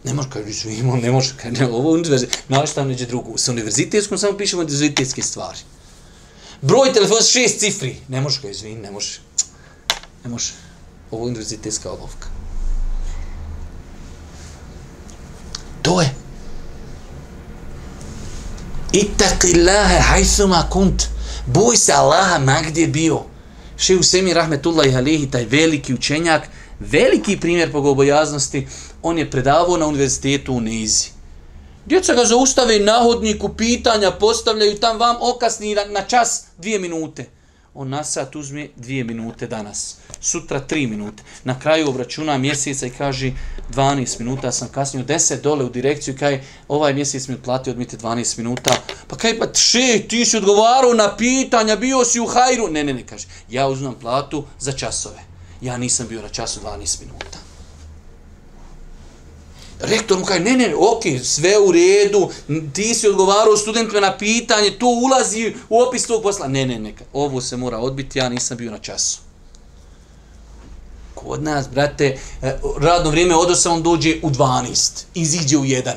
Ne 0.03 0.13
može, 0.13 0.29
kaže, 0.29 0.45
nisu 0.45 0.69
imao, 0.69 0.97
ne 0.97 1.11
može, 1.11 1.33
kaže, 1.41 1.61
ne, 1.61 1.71
ovo 1.71 1.91
univerzitet, 1.91 2.43
nalaš 2.47 2.73
tam 2.73 2.87
neđe 2.87 3.05
drugu. 3.05 3.37
Sa 3.37 3.51
univerzitetskom 3.51 4.17
samo 4.17 4.37
pišemo 4.37 4.61
univerzitetske 4.61 5.21
stvari. 5.21 5.59
Broj 6.61 6.93
telefona 6.93 7.21
šest 7.21 7.59
cifri. 7.59 7.95
Ne 8.07 8.21
može, 8.21 8.41
kaže, 8.41 8.51
izvin, 8.51 8.81
ne 8.81 8.91
može. 8.91 9.19
Ne 10.23 10.29
može. 10.29 10.51
Ovo 11.11 11.25
je 11.25 11.27
univerzitetska 11.27 11.91
olovka. 11.91 12.27
To 15.81 16.01
je. 16.01 16.13
Ittaqi 18.93 19.59
Allahe 19.59 19.99
hajthuma 19.99 20.69
kunt. 20.69 21.03
Boj 21.45 21.77
se 21.77 21.93
Allaha 21.93 22.39
ma 22.39 22.61
gdje 22.61 22.87
bio. 22.87 23.32
Šehu 23.83 24.03
Semi 24.03 24.33
Rahmetullahi 24.33 24.95
Alehi, 24.95 25.25
taj 25.31 25.45
veliki 25.45 25.93
učenjak, 25.93 26.47
veliki 26.79 27.39
primjer 27.39 27.71
bogobojaznosti, 27.71 28.67
on 29.01 29.17
je 29.17 29.31
predavao 29.31 29.77
na 29.77 29.87
univerzitetu 29.87 30.53
u 30.53 30.61
Nizi. 30.61 31.09
Djeca 31.85 32.13
ga 32.13 32.25
zaustave 32.25 32.79
na 32.79 32.93
hodniku, 33.03 33.49
pitanja 33.49 34.11
postavljaju 34.11 34.79
tam 34.79 34.99
vam 34.99 35.15
okasni 35.19 35.75
na, 35.75 35.85
na 35.85 36.01
čas 36.01 36.45
dvije 36.57 36.79
minute. 36.79 37.25
On 37.73 37.89
na 37.89 38.03
sat 38.03 38.35
uzme 38.35 38.69
dvije 38.75 39.03
minute 39.03 39.47
danas. 39.47 39.97
Sutra 40.23 40.62
3 40.69 40.89
minute. 40.89 41.23
Na 41.43 41.59
kraju 41.59 41.89
obračuna 41.89 42.38
mjeseca 42.38 42.86
i 42.88 42.89
kaže 42.89 43.31
12 43.73 44.19
minuta 44.19 44.51
sam 44.51 44.67
kasnio 44.67 45.03
10 45.03 45.41
dole 45.41 45.65
u 45.65 45.69
direkciju 45.69 46.13
i 46.13 46.17
kaže 46.17 46.41
ovaj 46.67 46.93
mjesec 46.93 47.27
mi 47.27 47.36
otplatio 47.36 47.71
odmite 47.71 47.97
12 47.97 48.38
minuta 48.38 48.71
Pa 49.07 49.17
kaj 49.19 49.36
pa 49.39 49.45
še, 49.53 50.07
ti 50.09 50.23
si 50.25 50.38
odgovarao 50.38 50.93
na 50.93 51.12
pitanja, 51.17 51.75
bio 51.75 52.05
si 52.05 52.19
u 52.19 52.25
hajru. 52.25 52.69
Ne, 52.71 52.83
ne, 52.83 52.93
ne, 52.93 53.03
kaže. 53.05 53.27
Ja 53.49 53.67
uzmam 53.67 53.93
platu 53.99 54.45
za 54.59 54.71
časove. 54.71 55.21
Ja 55.62 55.77
nisam 55.77 56.07
bio 56.07 56.21
na 56.21 56.29
času 56.29 56.62
12 56.63 57.01
minuta. 57.05 57.38
Rektor 59.79 60.17
mu 60.17 60.25
kaže, 60.25 60.39
ne, 60.39 60.55
ne, 60.57 60.73
ok, 60.75 61.03
sve 61.23 61.57
u 61.59 61.71
redu, 61.71 62.29
ti 62.73 62.93
si 62.93 63.07
odgovarao 63.07 63.57
studentima 63.57 63.99
na 63.99 64.17
pitanje, 64.17 64.71
to 64.79 64.88
ulazi 64.88 65.53
u 65.69 65.81
opis 65.81 66.07
tog 66.07 66.23
posla. 66.23 66.47
Ne, 66.47 66.65
ne, 66.65 66.79
ne, 66.79 66.93
ovo 67.13 67.41
se 67.41 67.57
mora 67.57 67.77
odbiti, 67.77 68.19
ja 68.19 68.29
nisam 68.29 68.57
bio 68.57 68.71
na 68.71 68.79
času. 68.79 69.32
Kod 71.23 71.43
nas, 71.43 71.69
brate, 71.69 72.17
e, 72.41 72.57
radno 72.79 73.09
vrijeme 73.09 73.36
od 73.36 73.49
8 73.49 73.69
on 73.69 73.83
dođe 73.83 74.15
u 74.23 74.29
12, 74.29 75.03
iziđe 75.13 75.57
u 75.57 75.63
1, 75.63 75.91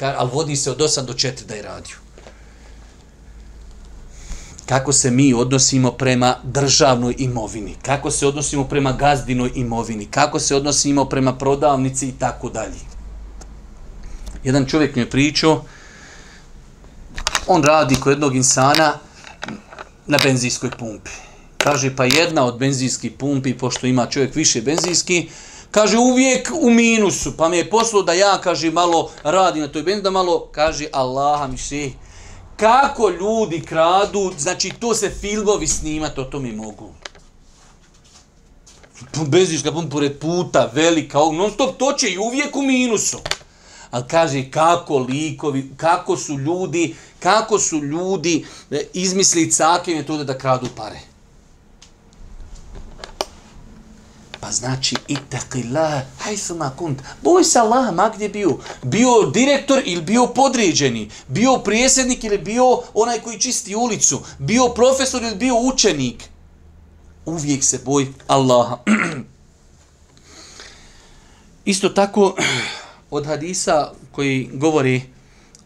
ali 0.00 0.30
vodi 0.32 0.56
se 0.56 0.70
od 0.70 0.78
8 0.78 1.04
do 1.04 1.12
4 1.12 1.44
da 1.48 1.54
je 1.54 1.62
radio. 1.62 1.96
Kako 4.66 4.92
se 4.92 5.10
mi 5.10 5.34
odnosimo 5.34 5.92
prema 5.92 6.36
državnoj 6.42 7.14
imovini, 7.18 7.76
kako 7.82 8.10
se 8.10 8.26
odnosimo 8.26 8.64
prema 8.64 8.92
gazdinoj 8.92 9.50
imovini, 9.54 10.06
kako 10.06 10.38
se 10.38 10.56
odnosimo 10.56 11.04
prema 11.04 11.34
prodavnici 11.34 12.08
i 12.08 12.12
tako 12.12 12.48
dalje 12.48 12.96
jedan 14.46 14.66
čovjek 14.66 14.96
mi 14.96 15.02
je 15.02 15.10
pričao, 15.10 15.64
on 17.46 17.62
radi 17.64 17.96
kod 18.00 18.10
jednog 18.10 18.36
insana 18.36 18.92
na 20.06 20.18
benzinskoj 20.18 20.70
pumpi. 20.70 21.25
Kaže, 21.66 21.90
pa 21.96 22.04
jedna 22.04 22.44
od 22.46 22.58
benzinskih 22.58 23.12
pumpi, 23.18 23.54
pošto 23.58 23.86
ima 23.86 24.06
čovjek 24.06 24.34
više 24.34 24.60
benzinski, 24.62 25.28
kaže, 25.70 25.98
uvijek 25.98 26.50
u 26.60 26.70
minusu, 26.70 27.36
pa 27.36 27.48
mi 27.48 27.56
je 27.56 27.70
poslao 27.70 28.02
da 28.02 28.12
ja, 28.12 28.38
kaže, 28.44 28.70
malo 28.70 29.10
radi 29.22 29.60
na 29.60 29.68
toj 29.68 29.82
benziji, 29.82 30.02
da 30.02 30.10
malo, 30.10 30.48
kaže, 30.52 30.86
Allah 30.92 31.50
mi 31.50 31.58
se, 31.58 31.90
kako 32.56 33.08
ljudi 33.08 33.60
kradu, 33.60 34.32
znači 34.38 34.70
to 34.80 34.94
se 34.94 35.10
filmovi 35.10 35.66
snimati, 35.66 36.20
o 36.20 36.24
to 36.24 36.38
mi 36.38 36.52
mogu. 36.52 36.92
Benzinska 39.26 39.72
pumpa 39.72 39.90
pored 39.90 40.18
puta, 40.18 40.70
velika, 40.74 41.18
non 41.18 41.50
stop, 41.50 41.78
to 41.78 41.92
će 41.92 42.10
i 42.10 42.18
uvijek 42.18 42.56
u 42.56 42.62
minusu 42.62 43.18
ali 43.90 44.04
kaže 44.08 44.50
kako 44.50 44.98
likovi, 44.98 45.70
kako 45.76 46.16
su 46.16 46.38
ljudi, 46.38 46.94
kako 47.20 47.58
su 47.58 47.76
ljudi 47.76 48.44
e, 48.70 48.76
izmislili 48.76 48.90
izmisli 48.92 49.50
cake 49.50 49.94
metode 49.94 50.24
da 50.24 50.38
kradu 50.38 50.66
pare. 50.76 51.15
Pa 54.46 54.52
znači, 54.52 54.96
itaqillah, 55.08 56.02
hajthuma 56.18 56.70
kunt. 56.76 57.02
Boj 57.22 57.44
se 57.44 57.58
Allah, 57.58 57.94
ma 57.94 58.10
gdje 58.14 58.28
bio? 58.28 58.58
Bio 58.82 59.30
direktor 59.34 59.82
ili 59.84 60.02
bio 60.02 60.26
podređeni? 60.26 61.10
Bio 61.28 61.58
prijesednik 61.58 62.24
ili 62.24 62.38
bio 62.38 62.82
onaj 62.94 63.20
koji 63.20 63.40
čisti 63.40 63.74
ulicu? 63.74 64.20
Bio 64.38 64.68
profesor 64.68 65.22
ili 65.22 65.36
bio 65.36 65.54
učenik? 65.60 66.24
Uvijek 67.24 67.64
se 67.64 67.80
boj 67.84 68.06
Allaha. 68.26 68.78
Isto 71.64 71.88
tako, 71.88 72.36
od 73.10 73.26
hadisa 73.26 73.92
koji 74.12 74.50
govori 74.52 75.02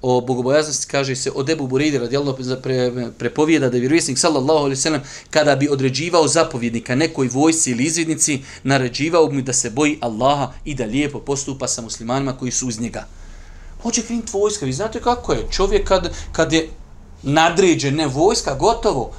o 0.02 0.20
bogobojaznosti, 0.20 0.86
kaže 0.86 1.16
se 1.16 1.30
od 1.34 1.50
Ebu 1.50 1.66
Buridi 1.66 1.98
radijallahu 1.98 2.38
pre, 2.62 2.92
prepovijeda 3.18 3.68
da 3.68 3.76
je 3.76 3.80
vjerovjesnik 3.80 4.18
sallallahu 4.18 4.58
alaihi 4.58 4.76
sallam 4.76 5.02
kada 5.30 5.56
bi 5.56 5.68
određivao 5.68 6.28
zapovjednika 6.28 6.94
nekoj 6.94 7.28
vojsci 7.32 7.70
ili 7.70 7.84
izvidnici, 7.84 8.42
naređivao 8.62 9.26
bi 9.26 9.42
da 9.42 9.52
se 9.52 9.70
boji 9.70 9.98
Allaha 10.00 10.52
i 10.64 10.74
da 10.74 10.84
lijepo 10.84 11.18
postupa 11.18 11.68
sa 11.68 11.82
muslimanima 11.82 12.36
koji 12.36 12.52
su 12.52 12.68
uz 12.68 12.80
njega. 12.80 13.06
Hoće 13.82 14.02
krenut 14.02 14.32
vojska, 14.32 14.66
vi 14.66 14.72
znate 14.72 15.00
kako 15.00 15.32
je, 15.32 15.46
čovjek 15.50 15.88
kad, 15.88 16.12
kad 16.32 16.52
je 16.52 16.68
nadređen, 17.22 17.94
ne 17.94 18.06
vojska, 18.06 18.54
gotovo, 18.54 19.12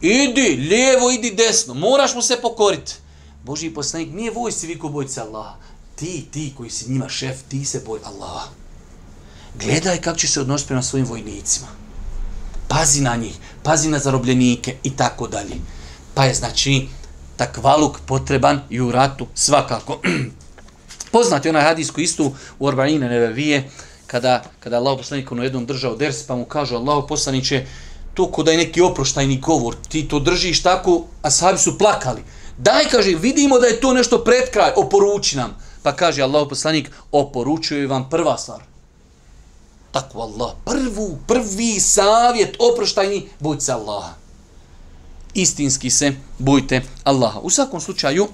idi 0.00 0.56
lijevo, 0.70 1.10
idi 1.10 1.30
desno, 1.30 1.74
moraš 1.74 2.14
mu 2.14 2.22
se 2.22 2.36
pokoriti. 2.42 2.94
Boži 3.44 3.70
poslanik 3.70 4.08
nije 4.14 4.30
vojci 4.30 4.66
vi 4.66 4.78
ko 4.78 5.04
se 5.08 5.20
Allaha, 5.20 5.56
ti, 5.96 6.26
ti 6.30 6.52
koji 6.56 6.70
si 6.70 6.90
njima 6.90 7.08
šef, 7.08 7.36
ti 7.48 7.64
se 7.64 7.82
boj 7.86 8.00
Allaha. 8.04 8.48
Gledaj 9.64 10.00
kako 10.00 10.18
će 10.18 10.28
se 10.28 10.40
odnositi 10.40 10.68
prema 10.68 10.82
svojim 10.82 11.06
vojnicima. 11.06 11.66
Pazi 12.68 13.00
na 13.00 13.16
njih, 13.16 13.36
pazi 13.62 13.88
na 13.88 13.98
zarobljenike 13.98 14.76
i 14.82 14.96
tako 14.96 15.28
dalje. 15.28 15.56
Pa 16.14 16.24
je 16.24 16.34
znači 16.34 16.88
takvaluk 17.36 17.98
potreban 18.06 18.60
i 18.70 18.80
u 18.80 18.92
ratu 18.92 19.26
svakako. 19.34 20.00
Poznati 21.12 21.48
onaj 21.48 21.62
hadis 21.62 21.90
koji 21.90 22.04
istu 22.04 22.32
u 22.58 22.68
Arbaine 22.68 23.08
Nevevije, 23.08 23.70
kada, 24.06 24.42
kada 24.60 24.76
Allah 24.76 24.98
poslanik 24.98 25.32
ono 25.32 25.42
jednom 25.42 25.66
držao 25.66 25.96
ders, 25.96 26.22
pa 26.22 26.36
mu 26.36 26.44
kažu 26.44 26.76
Allah 26.76 27.04
poslaniće, 27.08 27.66
to 28.14 28.30
ko 28.32 28.42
da 28.42 28.50
je 28.50 28.58
neki 28.58 28.80
oproštajni 28.80 29.40
govor, 29.40 29.76
ti 29.88 30.08
to 30.08 30.18
držiš 30.20 30.62
tako, 30.62 31.04
a 31.22 31.30
sahabi 31.30 31.58
su 31.58 31.78
plakali. 31.78 32.22
Daj, 32.58 32.84
kaže, 32.90 33.14
vidimo 33.14 33.58
da 33.58 33.66
je 33.66 33.80
to 33.80 33.92
nešto 33.94 34.24
pred 34.24 34.50
kraj, 34.52 34.72
oporuči 34.76 35.36
nam. 35.36 35.56
Pa 35.82 35.92
kaže 35.96 36.22
Allah 36.22 36.46
poslanik, 36.48 36.90
oporučuje 37.12 37.86
vam 37.86 38.08
prva 38.10 38.38
stvar 38.38 38.67
takvu 39.92 40.20
Allah, 40.20 40.52
prvu, 40.64 41.18
prvi 41.26 41.80
savjet 41.80 42.56
oproštajni, 42.58 43.28
bojte 43.40 43.64
se 43.64 43.72
Allaha. 43.72 44.14
Istinski 45.34 45.90
se 45.90 46.12
bojte 46.38 46.82
Allaha. 47.04 47.40
U 47.40 47.50
svakom 47.50 47.80
slučaju, 47.80 48.28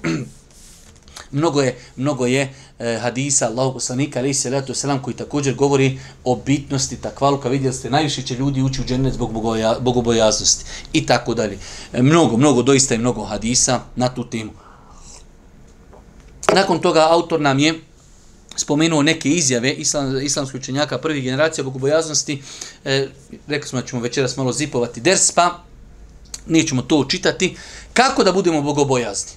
mnogo 1.31 1.61
je, 1.61 1.77
mnogo 1.95 2.25
je 2.25 2.53
e, 2.79 2.97
hadisa 3.01 3.47
Allahu 3.47 3.73
poslanika, 3.73 4.19
ali 4.19 4.33
se 4.33 4.63
selam, 4.73 5.01
koji 5.01 5.15
također 5.15 5.55
govori 5.55 5.99
o 6.23 6.35
bitnosti 6.35 6.97
takvaluka. 6.97 7.49
Vidjeli 7.49 7.75
ste, 7.75 7.89
najviše 7.89 8.21
će 8.21 8.35
ljudi 8.35 8.61
ući 8.61 8.81
u 8.81 8.85
džennet 8.85 9.13
zbog 9.13 9.31
bogobojaznosti 9.79 10.65
i 10.93 11.05
tako 11.05 11.33
dalje. 11.33 11.59
E, 11.93 12.01
mnogo, 12.01 12.37
mnogo, 12.37 12.61
doista 12.61 12.93
je 12.93 12.99
mnogo 12.99 13.25
hadisa 13.25 13.79
na 13.95 14.09
tu 14.09 14.29
temu. 14.29 14.51
Nakon 16.53 16.79
toga 16.79 17.07
autor 17.09 17.41
nam 17.41 17.59
je 17.59 17.81
spomenuo 18.55 19.03
neke 19.03 19.29
izjave 19.29 19.71
islam, 19.73 20.21
islamskih 20.21 20.61
učenjaka 20.61 20.97
prvih 20.97 21.23
generacija 21.23 21.63
bogobojaznosti. 21.63 22.41
E, 22.85 23.07
rekli 23.47 23.69
smo 23.69 23.81
da 23.81 23.87
ćemo 23.87 24.01
večeras 24.01 24.37
malo 24.37 24.51
zipovati 24.51 25.01
ders, 25.01 25.31
pa 25.31 25.63
nećemo 26.47 26.81
to 26.81 26.97
učitati. 26.97 27.57
Kako 27.93 28.23
da 28.23 28.31
budemo 28.31 28.61
bogobojazni? 28.61 29.31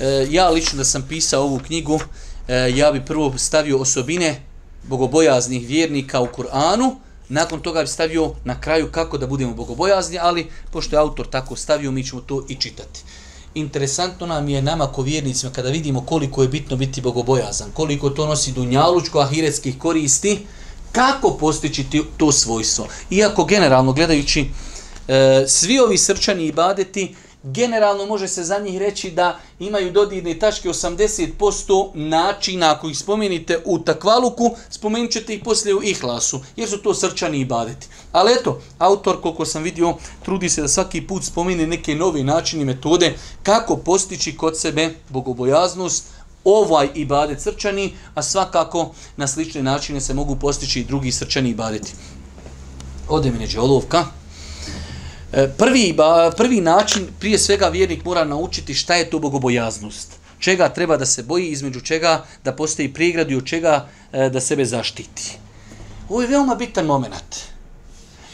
E, 0.00 0.26
ja 0.30 0.48
lično 0.48 0.78
da 0.78 0.84
sam 0.84 1.06
pisao 1.08 1.42
ovu 1.42 1.60
knjigu, 1.66 2.00
e, 2.48 2.72
ja 2.74 2.92
bi 2.92 3.04
prvo 3.04 3.38
stavio 3.38 3.78
osobine 3.78 4.42
bogobojaznih 4.82 5.68
vjernika 5.68 6.20
u 6.20 6.26
Kur'anu, 6.26 6.94
nakon 7.28 7.60
toga 7.60 7.82
bi 7.82 7.88
stavio 7.88 8.34
na 8.44 8.60
kraju 8.60 8.92
kako 8.92 9.18
da 9.18 9.26
budemo 9.26 9.54
bogobojazni, 9.54 10.18
ali 10.18 10.46
pošto 10.70 10.96
je 10.96 11.00
autor 11.00 11.26
tako 11.26 11.56
stavio, 11.56 11.90
mi 11.90 12.04
ćemo 12.04 12.20
to 12.20 12.46
i 12.48 12.54
čitati 12.54 13.00
interesantno 13.54 14.26
nam 14.26 14.48
je 14.48 14.62
nama 14.62 14.86
ko 14.86 15.02
vjernicima 15.02 15.52
kada 15.52 15.68
vidimo 15.68 16.00
koliko 16.00 16.42
je 16.42 16.48
bitno 16.48 16.76
biti 16.76 17.00
bogobojazan, 17.00 17.70
koliko 17.74 18.10
to 18.10 18.26
nosi 18.26 18.52
dunjalučko 18.52 19.18
ahiretskih 19.18 19.78
koristi, 19.78 20.46
kako 20.92 21.30
postići 21.30 21.86
to 22.16 22.32
svojstvo. 22.32 22.86
Iako 23.10 23.44
generalno 23.44 23.92
gledajući 23.92 24.46
e, 25.08 25.44
svi 25.48 25.78
ovi 25.78 25.98
srčani 25.98 26.46
ibadeti, 26.46 27.14
generalno 27.42 28.06
može 28.06 28.28
se 28.28 28.44
za 28.44 28.58
njih 28.58 28.78
reći 28.78 29.10
da 29.10 29.38
imaju 29.58 29.92
dodirne 29.92 30.38
tačke 30.38 30.68
80% 30.68 31.90
načina 31.94 32.72
ako 32.72 32.88
ih 32.88 32.98
spomenite 32.98 33.62
u 33.64 33.78
takvaluku, 33.78 34.50
spomenut 34.70 35.10
ćete 35.10 35.34
ih 35.34 35.42
poslije 35.44 35.74
u 35.74 35.82
ihlasu, 35.82 36.40
jer 36.56 36.68
su 36.68 36.78
to 36.82 36.94
srčani 36.94 37.40
i 37.40 37.44
badeti. 37.44 37.86
Ali 38.12 38.32
eto, 38.32 38.60
autor, 38.78 39.20
koliko 39.20 39.44
sam 39.44 39.62
vidio, 39.62 39.94
trudi 40.24 40.48
se 40.48 40.62
da 40.62 40.68
svaki 40.68 41.06
put 41.06 41.24
spomene 41.24 41.66
neke 41.66 41.94
nove 41.94 42.24
načine 42.24 42.64
metode 42.64 43.14
kako 43.42 43.76
postići 43.76 44.36
kod 44.36 44.58
sebe 44.58 44.94
bogobojaznost, 45.08 46.04
ovaj 46.44 46.88
ibadet 46.94 47.40
srčani, 47.40 47.92
a 48.14 48.22
svakako 48.22 48.90
na 49.16 49.26
slične 49.26 49.62
načine 49.62 50.00
se 50.00 50.14
mogu 50.14 50.36
postići 50.36 50.80
i 50.80 50.84
drugi 50.84 51.12
srčani 51.12 51.50
ibadeti. 51.50 51.92
Ode 53.08 53.30
mi 53.30 53.38
neđe 53.38 53.60
olovka. 53.60 54.19
E, 55.32 55.48
prvi, 55.58 55.96
prvi 56.36 56.60
način, 56.60 57.06
prije 57.18 57.38
svega 57.38 57.68
vjernik 57.68 58.04
mora 58.04 58.24
naučiti 58.24 58.74
šta 58.74 58.94
je 58.94 59.10
to 59.10 59.18
bogobojaznost. 59.18 60.12
Čega 60.38 60.68
treba 60.68 60.96
da 60.96 61.06
se 61.06 61.22
boji, 61.22 61.48
između 61.48 61.80
čega 61.80 62.24
da 62.44 62.52
postoji 62.52 62.92
prigrad 62.92 63.30
i 63.30 63.36
od 63.36 63.44
čega 63.44 63.88
e, 64.12 64.28
da 64.28 64.40
sebe 64.40 64.64
zaštiti. 64.64 65.38
Ovo 66.08 66.22
je 66.22 66.28
veoma 66.28 66.54
bitan 66.54 66.86
moment. 66.86 67.36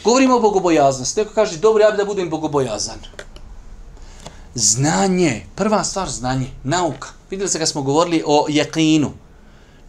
Govorimo 0.03 0.35
o 0.35 0.39
bogobojaznosti. 0.39 1.19
Neko 1.19 1.33
kaže, 1.33 1.57
dobro, 1.57 1.83
ja 1.83 1.91
bi 1.91 1.97
da 1.97 2.05
budem 2.05 2.29
bogobojazan. 2.29 2.99
Znanje, 4.55 5.45
prva 5.55 5.83
stvar 5.83 6.09
znanje, 6.09 6.47
nauka. 6.63 7.09
Vidjeli 7.29 7.49
se 7.49 7.59
kad 7.59 7.69
smo 7.69 7.81
govorili 7.81 8.23
o 8.25 8.45
jekinu. 8.49 9.11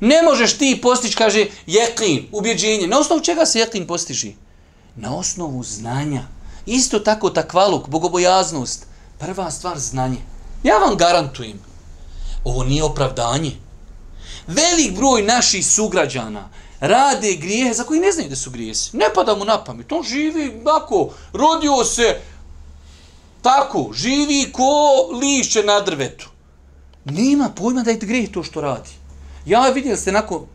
Ne 0.00 0.22
možeš 0.22 0.58
ti 0.58 0.78
postići, 0.82 1.16
kaže, 1.16 1.46
jekin, 1.66 2.26
ubjeđenje. 2.32 2.86
Na 2.86 2.98
osnovu 2.98 3.22
čega 3.22 3.46
se 3.46 3.58
jekin 3.58 3.86
postiži? 3.86 4.32
Na 4.96 5.16
osnovu 5.16 5.62
znanja. 5.64 6.37
Isto 6.68 6.98
tako 6.98 7.30
takvaluk, 7.30 7.88
bogobojaznost. 7.88 8.86
Prva 9.18 9.50
stvar 9.50 9.78
znanje. 9.78 10.18
Ja 10.62 10.78
vam 10.78 10.96
garantujem. 10.96 11.60
Ovo 12.44 12.64
nije 12.64 12.84
opravdanje. 12.84 13.52
Velik 14.46 14.96
broj 14.96 15.22
naših 15.22 15.66
sugrađana 15.66 16.48
rade 16.80 17.34
grijehe 17.34 17.74
za 17.74 17.84
koji 17.84 18.00
ne 18.00 18.12
znaju 18.12 18.28
da 18.28 18.36
su 18.36 18.50
grijesi. 18.50 18.96
Ne 18.96 19.06
pada 19.14 19.34
mu 19.34 19.44
na 19.44 19.64
pamet. 19.64 19.92
On 19.92 20.02
živi 20.02 20.60
tako, 20.64 21.10
rodio 21.32 21.84
se 21.84 22.20
tako, 23.42 23.90
živi 23.92 24.52
ko 24.52 25.08
lišće 25.20 25.62
na 25.62 25.80
drvetu. 25.80 26.28
Nema 27.04 27.48
pojma 27.56 27.82
da 27.82 27.90
je 27.90 27.96
grijeh 27.96 28.30
to 28.30 28.42
što 28.42 28.60
radi. 28.60 28.90
Ja 29.46 29.68
vidim 29.68 29.96
se 29.96 30.02
ste 30.02 30.12
nakon 30.12 30.46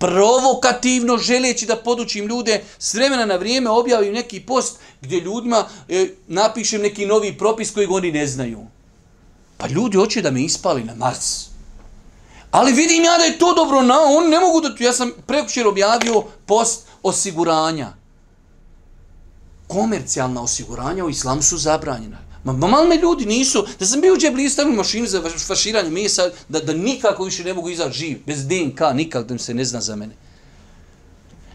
provokativno 0.00 1.18
želeći 1.18 1.66
da 1.66 1.76
podučim 1.76 2.26
ljude, 2.26 2.64
s 2.78 2.94
vremena 2.94 3.26
na 3.26 3.36
vrijeme 3.36 3.70
objavim 3.70 4.14
neki 4.14 4.40
post 4.40 4.78
gdje 5.00 5.20
ljudima 5.20 5.64
e, 5.88 6.08
napišem 6.28 6.82
neki 6.82 7.06
novi 7.06 7.38
propis 7.38 7.70
koji 7.70 7.86
oni 7.90 8.12
ne 8.12 8.26
znaju. 8.26 8.66
Pa 9.56 9.66
ljudi 9.66 9.96
hoće 9.96 10.22
da 10.22 10.30
me 10.30 10.42
ispali 10.42 10.84
na 10.84 10.94
Mars. 10.94 11.46
Ali 12.50 12.72
vidim 12.72 13.04
ja 13.04 13.18
da 13.18 13.24
je 13.24 13.38
to 13.38 13.54
dobro 13.54 13.82
na, 13.82 13.98
on 14.18 14.30
ne 14.30 14.40
mogu 14.40 14.60
da 14.60 14.74
tu, 14.74 14.82
ja 14.82 14.92
sam 14.92 15.12
prekućer 15.26 15.66
objavio 15.66 16.22
post 16.46 16.86
osiguranja. 17.02 17.92
Komercijalna 19.68 20.42
osiguranja 20.42 21.04
u 21.04 21.10
islamu 21.10 21.42
su 21.42 21.58
zabranjena. 21.58 22.29
Ma, 22.44 22.52
ma 22.52 22.66
malo 22.66 22.86
me 22.86 22.96
ljudi 22.96 23.26
nisu, 23.26 23.66
da 23.78 23.86
sam 23.86 24.00
bio 24.00 24.14
u 24.14 24.16
džep 24.16 24.36
listavnu 24.36 24.76
mašinu 24.76 25.06
za 25.06 25.22
faširanje 25.46 25.90
mesa, 25.90 26.30
da, 26.48 26.60
da 26.60 26.72
nikako 26.72 27.24
više 27.24 27.44
ne 27.44 27.54
mogu 27.54 27.70
izaći 27.70 27.98
živ, 27.98 28.18
bez 28.26 28.46
DNK, 28.46 28.80
nikako 28.94 29.24
da 29.24 29.38
se 29.38 29.54
ne 29.54 29.64
zna 29.64 29.80
za 29.80 29.96
mene. 29.96 30.14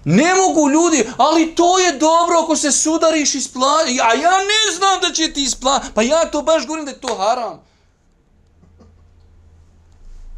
Ne 0.06 0.36
mogu 0.36 0.70
ljudi, 0.70 1.06
ali 1.18 1.56
to 1.56 1.80
je 1.80 1.92
dobro 1.92 2.40
ako 2.44 2.56
se 2.56 2.72
sudariš 2.72 3.36
ispla... 3.36 3.68
a 4.04 4.14
ja 4.14 4.38
ne 4.38 4.76
znam 4.78 5.02
da 5.02 5.12
će 5.14 5.34
ti 5.34 5.44
ispla... 5.44 5.82
pa 5.94 6.02
ja 6.02 6.26
to 6.32 6.42
baš 6.42 6.66
govorim 6.68 6.86
da 6.86 6.92
je 6.92 7.02
to 7.02 7.16
haram. 7.16 7.62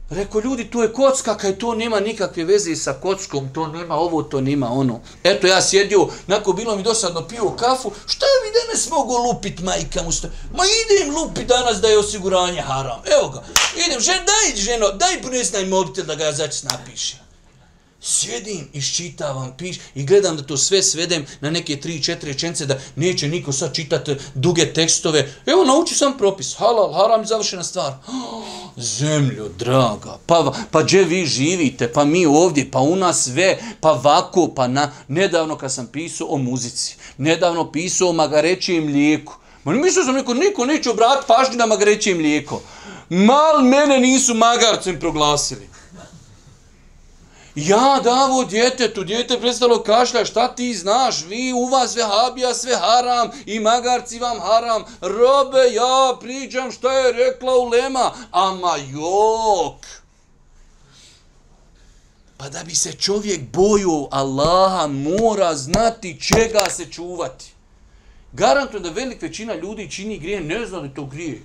Rekao, 0.10 0.42
ljudi, 0.42 0.72
to 0.72 0.84
je 0.84 0.94
kocka, 0.94 1.38
kaj 1.38 1.60
to 1.60 1.76
nema 1.76 2.00
nikakve 2.00 2.44
veze 2.44 2.76
sa 2.76 2.94
kockom, 2.94 3.50
to 3.54 3.68
nema 3.68 3.96
ovo, 3.96 4.24
to 4.24 4.42
nema 4.42 4.72
ono. 4.72 5.00
Eto, 5.24 5.48
ja 5.48 5.62
sjedio, 5.62 6.08
nakon 6.28 6.56
bilo 6.56 6.76
mi 6.76 6.84
dosadno 6.84 7.28
pio 7.28 7.50
kafu, 7.50 7.92
šta 8.06 8.26
mi 8.44 8.52
danas 8.60 8.90
mogu 8.90 9.14
lupit, 9.18 9.60
majka 9.60 10.04
mu 10.04 10.12
sta? 10.12 10.28
Ma 10.58 10.64
idem 10.66 11.16
lupit 11.16 11.48
danas 11.48 11.78
da 11.78 11.88
je 11.88 12.00
osiguranje 12.00 12.62
haram. 12.62 13.02
Evo 13.06 13.30
ga, 13.30 13.44
idem, 13.88 14.00
žen, 14.00 14.20
daj, 14.26 14.56
ženo, 14.56 14.90
daj 14.90 15.22
ponesnaj 15.22 15.66
mobitel 15.66 16.06
da 16.06 16.16
ga 16.16 16.24
ja 16.24 16.32
napiše. 16.32 16.64
napišem. 16.64 17.27
Sjedim, 18.02 18.68
iščitavam, 18.74 19.54
piš 19.58 19.78
i 19.96 20.04
gledam 20.06 20.38
da 20.38 20.44
to 20.44 20.58
sve 20.58 20.84
svedem 20.84 21.26
na 21.42 21.50
neke 21.50 21.80
tri, 21.82 22.04
četiri 22.04 22.32
rečence 22.32 22.66
da 22.66 22.80
neće 22.96 23.28
niko 23.28 23.52
sad 23.52 23.76
čitati 23.76 24.16
duge 24.36 24.74
tekstove. 24.74 25.34
Evo, 25.46 25.66
nauči 25.66 25.96
sam 25.96 26.18
propis. 26.18 26.56
Halal, 26.58 26.94
haram, 26.94 27.26
završena 27.26 27.64
stvar. 27.64 27.94
Oh, 28.08 28.44
zemljo, 28.98 29.50
draga, 29.60 30.18
pa, 30.26 30.54
pa 30.72 30.84
gdje 30.84 31.04
vi 31.04 31.26
živite, 31.26 31.94
pa 31.94 32.06
mi 32.06 32.26
ovdje, 32.26 32.72
pa 32.72 32.80
u 32.80 32.96
nas 32.96 33.24
sve, 33.24 33.58
pa 33.82 33.92
vako, 33.92 34.48
pa 34.56 34.68
na... 34.68 34.92
Nedavno 35.08 35.58
kad 35.58 35.74
sam 35.74 35.88
pisao 35.88 36.28
o 36.30 36.38
muzici, 36.38 36.96
nedavno 37.18 37.72
pisao 37.72 38.10
o 38.10 38.14
magarećijem 38.14 38.84
mlijeku. 38.84 39.34
Ma 39.64 39.74
mislio 39.74 40.06
sam 40.06 40.16
neko, 40.16 40.34
niko 40.34 40.66
neće 40.66 40.90
obrat 40.90 41.28
pažnju 41.28 41.58
na 41.58 41.66
magarećijem 41.66 42.18
mlijeko. 42.18 42.62
Mal 43.10 43.62
mene 43.62 44.00
nisu 44.00 44.34
magarcem 44.34 45.00
proglasili. 45.00 45.77
Ja 47.58 48.00
davo 48.04 48.44
djetetu, 48.46 49.04
djete 49.04 49.40
prestalo 49.40 49.84
kašlja, 49.84 50.26
šta 50.26 50.56
ti 50.56 50.74
znaš, 50.74 51.26
vi 51.26 51.54
u 51.54 51.66
vas 51.66 51.92
sve 51.92 52.04
habija, 52.04 52.54
sve 52.54 52.76
haram 52.76 53.30
i 53.46 53.60
magarci 53.60 54.20
vam 54.20 54.40
haram. 54.40 54.84
Robe, 55.02 55.74
ja 55.74 56.18
priđam 56.20 56.72
šta 56.72 56.92
je 56.92 57.12
rekla 57.12 57.58
ulema, 57.58 58.12
ama 58.32 58.78
jok. 58.78 59.86
Pa 62.38 62.50
da 62.50 62.64
bi 62.64 62.76
se 62.76 62.92
čovjek 62.92 63.42
boju 63.54 64.08
Allaha, 64.12 64.88
mora 64.88 65.56
znati 65.56 66.22
čega 66.22 66.70
se 66.70 66.86
čuvati. 66.92 67.54
Garantujem 68.34 68.84
da 68.84 68.90
velik 68.90 69.22
većina 69.22 69.56
ljudi 69.56 69.92
čini 69.92 70.20
grije, 70.20 70.42
ne 70.42 70.66
zna 70.66 70.80
da 70.80 70.94
to 70.94 71.06
grije. 71.06 71.42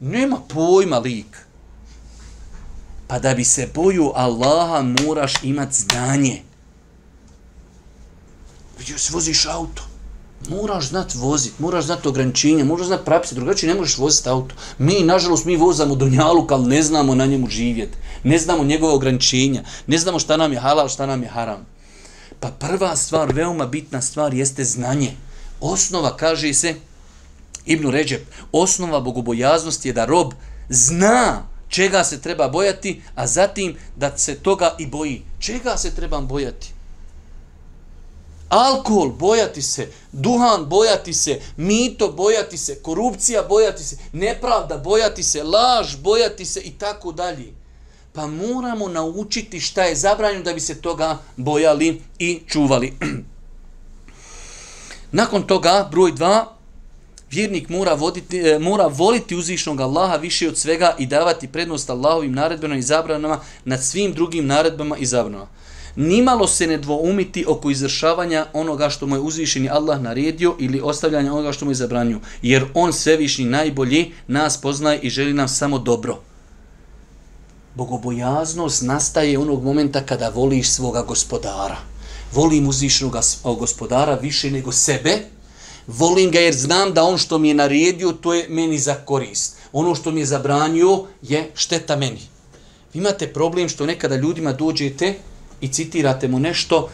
Nema 0.00 0.40
pojma 0.48 0.98
lik. 0.98 1.46
Pa 3.06 3.18
da 3.18 3.34
bi 3.34 3.44
se 3.44 3.68
boju 3.74 4.12
Allaha 4.14 4.82
moraš 4.82 5.34
imat 5.42 5.72
znanje. 5.72 6.42
Vidio 8.78 8.98
se 8.98 9.12
voziš 9.12 9.46
auto. 9.46 9.82
Moraš 10.50 10.88
znat 10.88 11.14
vozit, 11.14 11.58
moraš 11.58 11.84
znat 11.84 12.06
ograničenja, 12.06 12.64
moraš 12.64 12.86
znat 12.86 13.04
prapise, 13.04 13.34
drugačije 13.34 13.74
ne 13.74 13.80
možeš 13.80 13.98
voziti 13.98 14.28
auto. 14.28 14.54
Mi, 14.78 15.00
nažalost, 15.00 15.44
mi 15.44 15.56
vozamo 15.56 15.94
do 15.94 16.08
njaluk, 16.08 16.52
ali 16.52 16.68
ne 16.68 16.82
znamo 16.82 17.14
na 17.14 17.26
njemu 17.26 17.48
živjeti. 17.48 17.98
Ne 18.24 18.38
znamo 18.38 18.64
njegove 18.64 18.92
ograničenja. 18.92 19.62
Ne 19.86 19.98
znamo 19.98 20.18
šta 20.18 20.36
nam 20.36 20.52
je 20.52 20.60
halal, 20.60 20.88
šta 20.88 21.06
nam 21.06 21.22
je 21.22 21.28
haram. 21.28 21.66
Pa 22.40 22.48
prva 22.48 22.96
stvar, 22.96 23.32
veoma 23.32 23.66
bitna 23.66 24.00
stvar, 24.02 24.34
jeste 24.34 24.64
znanje. 24.64 25.16
Osnova, 25.60 26.16
kaže 26.16 26.54
se, 26.54 26.74
Ibnu 27.66 27.90
Ređep, 27.90 28.26
osnova 28.52 29.00
bogobojaznosti 29.00 29.88
je 29.88 29.92
da 29.92 30.04
rob 30.04 30.32
zna 30.68 31.51
čega 31.72 32.04
se 32.04 32.20
treba 32.20 32.48
bojati, 32.48 33.02
a 33.14 33.26
zatim 33.26 33.76
da 33.96 34.18
se 34.18 34.34
toga 34.34 34.76
i 34.78 34.86
boji. 34.86 35.22
Čega 35.38 35.76
se 35.76 35.94
treba 35.94 36.20
bojati? 36.20 36.72
Alkohol, 38.48 39.08
bojati 39.08 39.62
se, 39.62 39.88
duhan, 40.12 40.64
bojati 40.64 41.14
se, 41.14 41.40
mito, 41.56 42.12
bojati 42.12 42.58
se, 42.58 42.82
korupcija, 42.82 43.42
bojati 43.48 43.84
se, 43.84 43.96
nepravda, 44.12 44.76
bojati 44.76 45.22
se, 45.22 45.42
laž, 45.42 45.96
bojati 45.96 46.44
se 46.44 46.60
i 46.60 46.70
tako 46.70 47.12
dalje. 47.12 47.52
Pa 48.12 48.26
moramo 48.26 48.88
naučiti 48.88 49.60
šta 49.60 49.82
je 49.82 49.96
zabranjeno 49.96 50.44
da 50.44 50.52
bi 50.52 50.60
se 50.60 50.80
toga 50.80 51.18
bojali 51.36 52.02
i 52.18 52.40
čuvali. 52.48 52.92
Nakon 55.12 55.46
toga, 55.46 55.88
broj 55.90 56.12
2, 56.12 56.44
vjernik 57.32 57.68
mora, 57.68 57.94
voditi, 57.94 58.38
e, 58.38 58.58
mora 58.58 58.86
voliti 58.86 59.36
uzvišnog 59.36 59.80
Allaha 59.80 60.16
više 60.16 60.48
od 60.48 60.58
svega 60.58 60.96
i 60.98 61.06
davati 61.06 61.48
prednost 61.48 61.90
Allahovim 61.90 62.32
naredbama 62.32 62.76
i 62.76 62.82
zabranama 62.82 63.40
nad 63.64 63.84
svim 63.84 64.12
drugim 64.12 64.46
naredbama 64.46 64.96
i 64.96 65.06
zabranama. 65.06 65.46
Nimalo 65.96 66.46
se 66.46 66.66
ne 66.66 66.78
dvoumiti 66.78 67.44
oko 67.48 67.70
izvršavanja 67.70 68.46
onoga 68.52 68.90
što 68.90 69.06
mu 69.06 69.16
je 69.16 69.20
uzvišeni 69.20 69.68
Allah 69.68 70.00
naredio 70.00 70.56
ili 70.58 70.80
ostavljanja 70.80 71.32
onoga 71.32 71.52
što 71.52 71.64
mu 71.64 71.70
je 71.70 71.74
zabranio, 71.74 72.20
jer 72.42 72.64
on 72.74 72.92
svevišnji 72.92 73.44
najbolji 73.44 74.12
nas 74.26 74.60
poznaje 74.60 75.00
i 75.00 75.10
želi 75.10 75.32
nam 75.32 75.48
samo 75.48 75.78
dobro. 75.78 76.20
Bogobojaznost 77.74 78.82
nastaje 78.82 79.38
onog 79.38 79.64
momenta 79.64 80.00
kada 80.00 80.28
voliš 80.28 80.70
svoga 80.70 81.02
gospodara. 81.02 81.76
Volim 82.32 82.68
uzvišnog 82.68 83.16
gospodara 83.44 84.14
više 84.14 84.50
nego 84.50 84.72
sebe, 84.72 85.18
volim 85.86 86.30
ga 86.30 86.40
jer 86.40 86.54
znam 86.54 86.94
da 86.94 87.04
on 87.04 87.18
što 87.18 87.38
mi 87.38 87.48
je 87.48 87.54
naredio, 87.54 88.12
to 88.12 88.34
je 88.34 88.48
meni 88.48 88.78
za 88.78 88.94
korist. 88.94 89.56
Ono 89.72 89.94
što 89.94 90.10
mi 90.10 90.20
je 90.20 90.26
zabranio 90.26 91.04
je 91.22 91.50
šteta 91.54 91.96
meni. 91.96 92.20
Vi 92.94 92.98
imate 93.00 93.32
problem 93.32 93.68
što 93.68 93.86
nekada 93.86 94.16
ljudima 94.16 94.52
dođete 94.52 95.14
i 95.60 95.68
citirate 95.68 96.28
mu 96.28 96.38
nešto, 96.38 96.88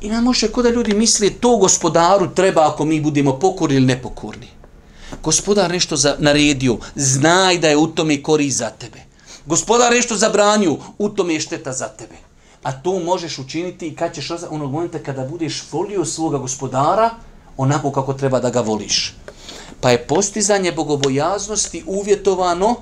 i 0.00 0.08
nam 0.08 0.24
može 0.24 0.48
kod 0.48 0.64
da 0.64 0.70
ljudi 0.70 0.94
misli 0.94 1.30
to 1.30 1.56
gospodaru 1.56 2.34
treba 2.34 2.68
ako 2.68 2.84
mi 2.84 3.00
budemo 3.00 3.38
pokorni 3.38 3.76
ili 3.76 3.86
nepokorni. 3.86 4.48
Gospodar 5.22 5.70
nešto 5.70 5.96
za, 5.96 6.16
naredio, 6.18 6.76
znaj 6.94 7.58
da 7.58 7.68
je 7.68 7.76
u 7.76 7.86
tome 7.86 8.22
korist 8.22 8.58
za 8.58 8.70
tebe. 8.70 8.98
Gospodar 9.46 9.92
nešto 9.92 10.16
zabranio, 10.16 10.76
u 10.98 11.08
tome 11.08 11.34
je 11.34 11.40
šteta 11.40 11.72
za 11.72 11.88
tebe. 11.88 12.14
A 12.62 12.72
to 12.72 12.98
možeš 12.98 13.38
učiniti 13.38 13.86
i 13.86 13.94
kad 13.94 14.14
ćeš 14.14 14.30
onog 14.50 14.72
momenta 14.72 14.98
kada 14.98 15.24
budeš 15.24 15.62
volio 15.72 16.04
svoga 16.04 16.38
gospodara, 16.38 17.10
onako 17.56 17.92
kako 17.92 18.12
treba 18.12 18.40
da 18.40 18.50
ga 18.50 18.60
voliš. 18.60 19.14
Pa 19.80 19.90
je 19.90 20.06
postizanje 20.06 20.72
bogobojaznosti 20.72 21.82
uvjetovano 21.86 22.76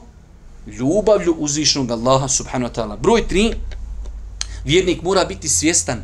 ljubavlju 0.67 1.35
uzvišnog 1.39 1.91
Allaha 1.91 2.29
subhanahu 2.29 2.73
wa 2.73 2.81
ta'ala. 2.81 2.97
Broj 3.01 3.25
3. 3.31 3.55
Vjernik 4.65 5.03
mora 5.03 5.25
biti 5.25 5.49
svjestan 5.49 6.03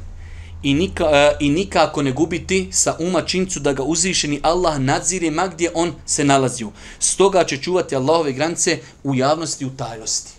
i, 0.62 0.74
nika, 0.74 1.04
e, 1.04 1.36
i 1.40 1.50
nikako 1.50 2.02
ne 2.02 2.12
gubiti 2.12 2.68
sa 2.72 2.96
uma 2.98 3.22
čincu 3.22 3.60
da 3.60 3.72
ga 3.72 3.82
uzvišeni 3.82 4.40
Allah 4.42 4.78
nadzire 4.78 5.30
ma 5.30 5.46
gdje 5.46 5.70
on 5.74 5.92
se 6.06 6.24
nalazio. 6.24 6.70
Stoga 6.98 7.44
će 7.44 7.56
čuvati 7.56 7.96
Allahove 7.96 8.32
granice 8.32 8.78
u 9.04 9.14
javnosti 9.14 9.64
i 9.64 9.66
u 9.66 9.70
tajnosti. 9.76 10.30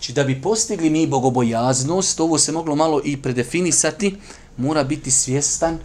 Či 0.00 0.12
znači, 0.12 0.12
da 0.12 0.24
bi 0.24 0.42
postigli 0.42 0.90
mi 0.90 1.06
bogobojaznost, 1.06 2.20
ovo 2.20 2.38
se 2.38 2.52
moglo 2.52 2.74
malo 2.74 3.00
i 3.04 3.16
predefinisati, 3.16 4.16
mora 4.56 4.84
biti 4.84 5.10
svjestan 5.10 5.78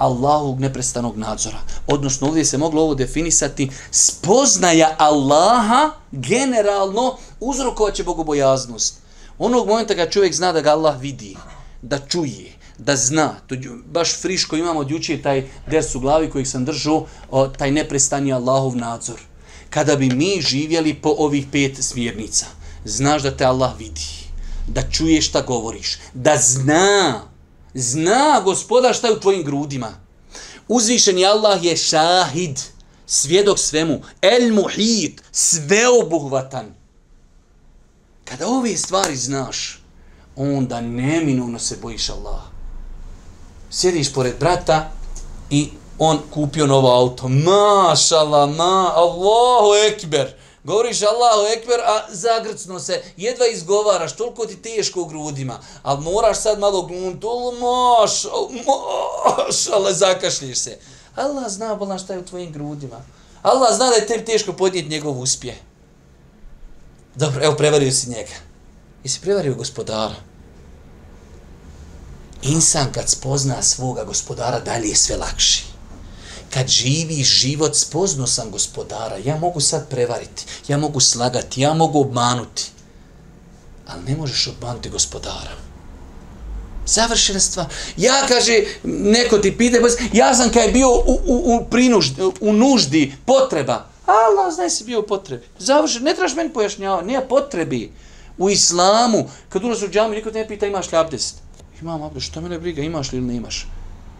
Allahovog 0.00 0.60
neprestanog 0.60 1.16
nadzora. 1.16 1.58
Odnosno, 1.86 2.28
ovdje 2.28 2.44
se 2.44 2.58
moglo 2.58 2.82
ovo 2.82 2.94
definisati 2.94 3.70
spoznaja 3.90 4.94
Allaha 4.98 5.90
generalno 6.12 7.16
uzrokovat 7.40 7.94
će 7.94 8.04
bogobojaznost. 8.04 8.94
Onog 9.38 9.66
momenta 9.68 9.94
kad 9.94 10.10
čovjek 10.10 10.34
zna 10.34 10.52
da 10.52 10.60
ga 10.60 10.70
Allah 10.70 11.00
vidi, 11.00 11.36
da 11.82 11.98
čuje, 11.98 12.52
da 12.78 12.96
zna, 12.96 13.34
to 13.46 13.54
baš 13.86 14.20
friško 14.20 14.56
imamo 14.56 14.80
od 14.80 14.90
jučer 14.90 15.22
taj 15.22 15.48
ders 15.66 15.94
u 15.94 16.00
glavi 16.00 16.30
kojeg 16.30 16.46
sam 16.46 16.64
držao, 16.64 17.06
o, 17.30 17.48
taj 17.48 17.70
neprestani 17.70 18.32
Allahov 18.32 18.76
nadzor. 18.76 19.20
Kada 19.70 19.96
bi 19.96 20.08
mi 20.10 20.40
živjeli 20.40 20.94
po 20.94 21.14
ovih 21.18 21.46
pet 21.52 21.76
smjernica, 21.80 22.46
znaš 22.84 23.22
da 23.22 23.36
te 23.36 23.44
Allah 23.44 23.78
vidi, 23.78 24.06
da 24.68 24.82
čuje 24.90 25.22
šta 25.22 25.42
govoriš, 25.42 25.98
da 26.14 26.36
zna, 26.36 27.22
zna 27.74 28.40
gospodar 28.44 28.94
šta 28.94 29.06
je 29.06 29.12
u 29.12 29.20
tvojim 29.20 29.44
grudima. 29.44 29.92
Uzvišeni 30.68 31.26
Allah 31.26 31.64
je 31.64 31.76
šahid, 31.76 32.60
svjedok 33.06 33.58
svemu, 33.58 34.00
el 34.22 34.54
muhit, 34.54 35.22
sveobuhvatan. 35.32 36.74
Kada 38.24 38.46
ove 38.46 38.76
stvari 38.76 39.16
znaš, 39.16 39.82
onda 40.36 40.80
neminovno 40.80 41.58
se 41.58 41.76
bojiš 41.82 42.10
Allah. 42.10 42.40
Sjediš 43.70 44.12
pored 44.12 44.34
brata 44.40 44.92
i 45.50 45.70
on 45.98 46.18
kupio 46.30 46.66
novo 46.66 46.90
auto. 46.90 47.28
Mašala, 47.28 48.46
ma, 48.46 48.92
Allahu 48.94 49.74
ekber. 49.88 50.34
Govoriš 50.64 51.02
Allahu 51.02 51.46
ekber, 51.56 51.80
a 51.80 52.06
zagrcno 52.12 52.80
se, 52.80 53.02
jedva 53.16 53.46
izgovaraš, 53.46 54.16
toliko 54.16 54.46
ti 54.46 54.62
teško 54.62 55.00
u 55.00 55.06
grudima. 55.06 55.60
Ali 55.82 56.00
moraš 56.00 56.40
sad 56.40 56.58
malo 56.58 56.82
glumiti, 56.82 57.26
moš, 57.60 58.24
moš, 58.66 59.68
ali 59.74 59.94
zakašliš 59.94 60.58
se. 60.58 60.78
Allah 61.16 61.48
zna 61.48 61.74
bolna 61.74 61.98
šta 61.98 62.12
je 62.12 62.18
u 62.18 62.24
tvojim 62.24 62.52
grudima. 62.52 63.04
Allah 63.42 63.76
zna 63.76 63.88
da 63.88 63.94
je 63.94 64.06
tebi 64.06 64.24
teško 64.24 64.52
podnijeti 64.52 64.88
njegov 64.90 65.20
uspjeh. 65.20 65.56
Dobro, 67.14 67.44
evo, 67.44 67.54
prevario 67.56 67.92
si 67.92 68.10
njega. 68.10 68.34
Jesi 69.04 69.20
prevario 69.20 69.54
gospodara? 69.54 70.14
Insan 72.42 72.92
kad 72.92 73.08
spozna 73.08 73.62
svoga 73.62 74.04
gospodara, 74.04 74.60
dalje 74.60 74.88
je 74.88 74.96
sve 74.96 75.16
lakši 75.16 75.70
kad 76.50 76.68
živi 76.68 77.22
život, 77.22 77.76
spozno 77.76 78.26
sam 78.26 78.50
gospodara, 78.50 79.16
ja 79.24 79.36
mogu 79.36 79.60
sad 79.60 79.88
prevariti, 79.88 80.44
ja 80.68 80.78
mogu 80.78 81.00
slagati, 81.00 81.60
ja 81.60 81.74
mogu 81.74 82.00
obmanuti. 82.00 82.70
Ali 83.86 84.02
ne 84.08 84.16
možeš 84.16 84.46
obmanuti 84.46 84.90
gospodara. 84.90 85.56
Završena 86.86 87.40
stvar. 87.40 87.66
Ja, 87.96 88.26
kaže, 88.28 88.64
neko 88.84 89.38
ti 89.38 89.56
pide, 89.58 89.80
ja 90.12 90.34
sam 90.34 90.52
kad 90.52 90.62
je 90.62 90.72
bio 90.72 90.88
u, 90.88 91.20
u, 91.26 91.54
u, 91.54 91.64
prinuždi, 91.70 92.22
u 92.40 92.52
nuždi, 92.52 93.14
potreba. 93.26 93.86
Allah, 94.06 94.54
zna 94.54 94.68
si 94.70 94.84
bio 94.84 95.00
u 95.00 95.06
potrebi. 95.06 95.46
Završen, 95.58 96.02
ne 96.02 96.14
trebaš 96.14 96.34
meni 96.34 96.52
pojašnjavati, 96.52 97.06
nije 97.06 97.28
potrebi. 97.28 97.92
U 98.38 98.50
islamu, 98.50 99.28
kad 99.48 99.64
ulazi 99.64 99.84
u 99.84 99.88
džamu, 99.88 100.14
niko 100.14 100.30
te 100.30 100.38
ne 100.38 100.48
pita 100.48 100.66
imaš 100.66 100.92
li 100.92 100.98
abdest. 100.98 101.36
Imam 101.80 102.02
abdest, 102.02 102.26
što 102.26 102.40
mene 102.40 102.58
briga, 102.58 102.82
imaš 102.82 103.12
li 103.12 103.18
ili 103.18 103.26
ne 103.26 103.36
imaš? 103.36 103.66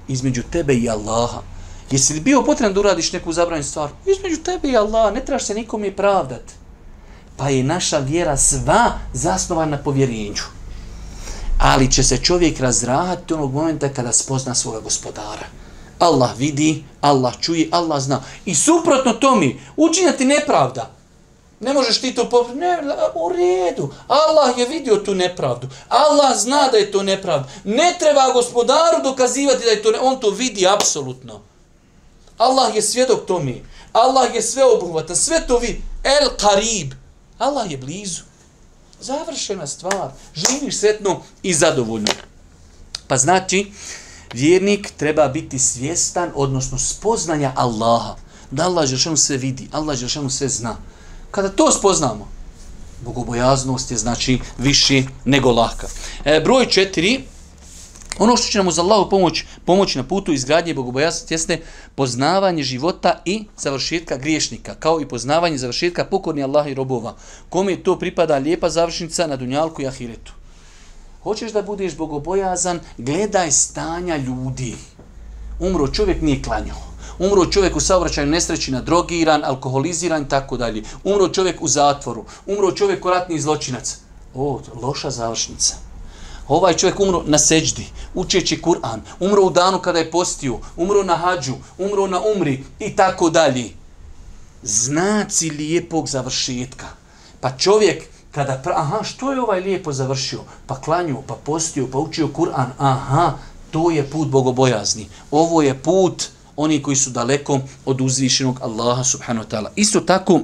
Između 0.08 0.42
tebe 0.52 0.74
i 0.74 0.90
Allaha. 0.90 1.42
Jesi 1.90 2.14
li 2.14 2.20
bio 2.20 2.42
potreban 2.42 2.74
da 2.74 2.80
uradiš 2.80 3.12
neku 3.12 3.32
zabranju 3.32 3.62
stvar? 3.62 3.90
Između 4.06 4.42
tebe 4.42 4.68
i 4.68 4.76
Allah, 4.76 5.14
ne 5.14 5.24
trebaš 5.24 5.44
se 5.44 5.54
nikom 5.54 5.84
je 5.84 5.96
pravdat. 5.96 6.42
Pa 7.36 7.48
je 7.48 7.64
naša 7.64 7.98
vjera 7.98 8.36
sva 8.36 8.92
zasnovana 9.12 9.76
na 9.76 9.82
povjerenju. 9.82 10.42
Ali 11.58 11.92
će 11.92 12.02
se 12.02 12.16
čovjek 12.16 12.60
razrahati 12.60 13.34
onog 13.34 13.54
momenta 13.54 13.88
kada 13.88 14.12
spozna 14.12 14.54
svoga 14.54 14.80
gospodara. 14.80 15.46
Allah 15.98 16.30
vidi, 16.38 16.84
Allah 17.00 17.34
čuje, 17.40 17.68
Allah 17.70 18.00
zna. 18.00 18.22
I 18.44 18.54
suprotno 18.54 19.12
to 19.12 19.34
mi, 19.34 19.60
učinjati 19.76 20.24
nepravda. 20.24 20.90
Ne 21.60 21.74
možeš 21.74 22.00
ti 22.00 22.14
to 22.14 22.28
popraviti. 22.28 22.60
Ne, 22.60 22.78
u 23.14 23.28
redu. 23.28 23.90
Allah 24.08 24.58
je 24.58 24.66
vidio 24.66 24.96
tu 24.96 25.14
nepravdu. 25.14 25.68
Allah 25.88 26.36
zna 26.36 26.68
da 26.72 26.76
je 26.76 26.92
to 26.92 27.02
nepravda. 27.02 27.48
Ne 27.64 27.96
treba 27.98 28.32
gospodaru 28.32 29.02
dokazivati 29.02 29.64
da 29.64 29.70
je 29.70 29.82
to 29.82 29.90
ne... 29.90 29.98
On 30.00 30.20
to 30.20 30.30
vidi 30.30 30.66
apsolutno. 30.66 31.49
Allah 32.40 32.74
je 32.74 32.82
svjedok 32.82 33.26
tome. 33.26 33.60
Allah 33.92 34.34
je 34.34 34.42
sve 34.42 34.64
obuhvatan, 34.64 35.16
sve 35.16 35.46
to 35.46 35.58
vi. 35.58 35.82
El 36.04 36.28
Karib. 36.40 36.92
Allah 37.38 37.70
je 37.70 37.76
blizu. 37.76 38.22
Završena 39.00 39.66
stvar. 39.66 40.12
Živiš 40.34 40.78
sretno 40.78 41.22
i 41.42 41.54
zadovoljno. 41.54 42.12
Pa 43.08 43.16
znači, 43.16 43.72
vjernik 44.32 44.92
treba 44.96 45.28
biti 45.28 45.58
svjestan, 45.58 46.32
odnosno 46.34 46.78
spoznanja 46.78 47.52
Allaha. 47.56 48.16
Da 48.50 48.64
Allah 48.64 48.86
Žešanu 48.86 49.16
sve 49.16 49.36
vidi, 49.36 49.68
Allah 49.72 49.96
Žešanu 49.96 50.30
sve 50.30 50.48
zna. 50.48 50.76
Kada 51.30 51.48
to 51.48 51.72
spoznamo, 51.72 52.28
bogobojaznost 53.04 53.90
je 53.90 53.96
znači 53.96 54.40
više 54.58 55.02
nego 55.24 55.52
laka. 55.52 55.88
E, 56.24 56.40
broj 56.40 56.66
četiri, 56.68 57.24
Ono 58.18 58.36
što 58.36 58.46
će 58.46 58.58
nam 58.58 58.68
uz 58.68 58.78
Allahu 58.78 59.10
pomoć, 59.10 59.44
pomoć 59.64 59.94
na 59.94 60.02
putu 60.02 60.32
izgradnje 60.32 60.74
bogobojasnosti 60.74 61.34
jeste 61.34 61.60
poznavanje 61.94 62.62
života 62.62 63.22
i 63.24 63.44
završetka 63.56 64.16
griješnika, 64.16 64.74
kao 64.74 65.00
i 65.00 65.08
poznavanje 65.08 65.58
završetka 65.58 66.04
pokorni 66.04 66.42
Allah 66.42 66.68
i 66.68 66.74
robova. 66.74 67.14
Kome 67.48 67.76
to 67.76 67.98
pripada 67.98 68.36
lijepa 68.36 68.70
završnica 68.70 69.26
na 69.26 69.36
dunjalku 69.36 69.82
i 69.82 69.86
ahiretu. 69.86 70.32
Hoćeš 71.22 71.52
da 71.52 71.62
budeš 71.62 71.96
bogobojazan, 71.96 72.80
gledaj 72.98 73.50
stanja 73.50 74.16
ljudi. 74.16 74.74
Umro 75.60 75.88
čovjek 75.88 76.22
nije 76.22 76.42
klanjao. 76.42 76.90
Umro 77.18 77.46
čovjek 77.46 77.76
u 77.76 77.80
saobraćaju 77.80 78.26
nesreći 78.26 78.72
na 78.72 78.80
drogiran, 78.80 79.44
alkoholiziran 79.44 80.22
i 80.22 80.28
tako 80.28 80.56
dalje. 80.56 80.82
Umro 81.04 81.28
čovjek 81.28 81.62
u 81.62 81.68
zatvoru. 81.68 82.24
Umro 82.46 82.72
čovjek 82.72 83.04
u 83.04 83.10
ratni 83.10 83.40
zločinac. 83.40 83.98
O, 84.34 84.60
loša 84.82 85.10
završnica. 85.10 85.76
Ovaj 86.48 86.74
čovjek 86.74 87.00
umro 87.00 87.22
na 87.26 87.38
seđdi, 87.38 87.86
učeći 88.14 88.62
Kur'an, 88.62 89.00
umro 89.20 89.42
u 89.42 89.50
danu 89.50 89.78
kada 89.78 89.98
je 89.98 90.10
postio, 90.10 90.58
umro 90.76 91.02
na 91.02 91.16
hađu, 91.16 91.54
umro 91.78 92.06
na 92.06 92.20
umri 92.36 92.64
i 92.78 92.96
tako 92.96 93.30
dalje. 93.30 93.70
Znaci 94.62 95.50
lijepog 95.50 96.08
završetka. 96.08 96.86
Pa 97.40 97.56
čovjek 97.56 98.04
kada, 98.30 98.60
pra... 98.64 98.74
aha, 98.76 99.02
što 99.02 99.32
je 99.32 99.40
ovaj 99.40 99.60
lijepo 99.60 99.92
završio? 99.92 100.40
Pa 100.66 100.80
klanju, 100.80 101.22
pa 101.26 101.34
postio, 101.34 101.88
pa 101.92 101.98
učio 101.98 102.28
Kur'an, 102.28 102.66
aha, 102.78 103.32
to 103.70 103.90
je 103.90 104.10
put 104.10 104.28
bogobojazni. 104.28 105.08
Ovo 105.30 105.62
je 105.62 105.78
put 105.78 106.24
oni 106.56 106.82
koji 106.82 106.96
su 106.96 107.10
daleko 107.10 107.60
od 107.86 108.00
uzvišenog 108.00 108.58
Allaha 108.62 109.04
subhanahu 109.04 109.46
wa 109.46 109.50
ta'ala. 109.50 109.68
Isto 109.76 110.00
tako, 110.00 110.40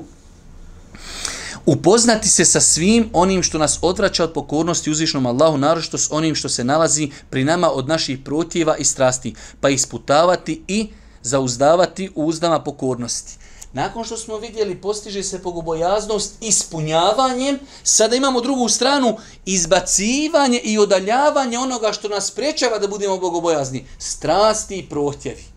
upoznati 1.67 2.29
se 2.29 2.45
sa 2.45 2.61
svim 2.61 3.11
onim 3.13 3.43
što 3.43 3.59
nas 3.59 3.79
odvraća 3.83 4.25
od 4.25 4.33
pokornosti 4.33 4.91
uzvišnom 4.91 5.27
Allahu, 5.27 5.59
naročito 5.59 5.99
s 5.99 6.09
onim 6.11 6.35
što 6.35 6.49
se 6.49 6.65
nalazi 6.65 7.11
pri 7.31 7.45
nama 7.45 7.71
od 7.71 7.89
naših 7.89 8.19
protjeva 8.25 8.77
i 8.77 8.85
strasti, 8.85 9.35
pa 9.61 9.69
isputavati 9.69 10.63
i 10.69 10.89
zauzdavati 11.23 12.11
u 12.15 12.25
uzdama 12.25 12.63
pokornosti. 12.63 13.39
Nakon 13.73 14.05
što 14.05 14.17
smo 14.17 14.39
vidjeli 14.39 14.81
postiže 14.81 15.23
se 15.23 15.43
pogubojaznost 15.43 16.35
ispunjavanjem, 16.41 17.59
sada 17.83 18.17
imamo 18.17 18.41
drugu 18.41 18.69
stranu 18.69 19.17
izbacivanje 19.47 20.59
i 20.59 20.79
odaljavanje 20.79 21.59
onoga 21.59 21.93
što 21.93 22.09
nas 22.09 22.31
prečava 22.31 22.79
da 22.79 22.89
budemo 22.89 23.19
bogobojazni. 23.19 23.87
Strasti 23.99 24.77
i 24.77 24.89
protjevi. 24.89 25.56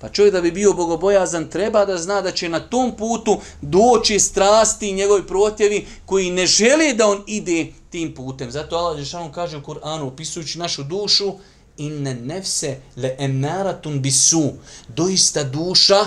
Pa 0.00 0.08
čovjek 0.08 0.32
da 0.34 0.40
bi 0.40 0.50
bio 0.50 0.72
bogobojazan 0.72 1.48
treba 1.48 1.84
da 1.84 1.98
zna 1.98 2.20
da 2.20 2.30
će 2.32 2.48
na 2.48 2.60
tom 2.60 2.96
putu 2.96 3.40
doći 3.62 4.18
strasti 4.18 4.88
i 4.88 4.92
njegovi 4.92 5.26
protjevi 5.26 5.86
koji 6.06 6.30
ne 6.30 6.46
žele 6.46 6.94
da 6.94 7.06
on 7.06 7.22
ide 7.26 7.66
tim 7.90 8.14
putem. 8.14 8.50
Zato 8.50 8.76
Allah 8.76 8.98
Žešanu 8.98 9.32
kaže 9.32 9.56
u 9.56 9.62
Kur'anu, 9.62 10.06
opisujući 10.06 10.58
našu 10.58 10.82
dušu, 10.82 11.32
inne 11.76 12.14
nefse 12.14 12.76
le 12.96 13.16
emaratun 13.18 14.00
bisu, 14.00 14.52
doista 14.88 15.44
duša 15.44 16.06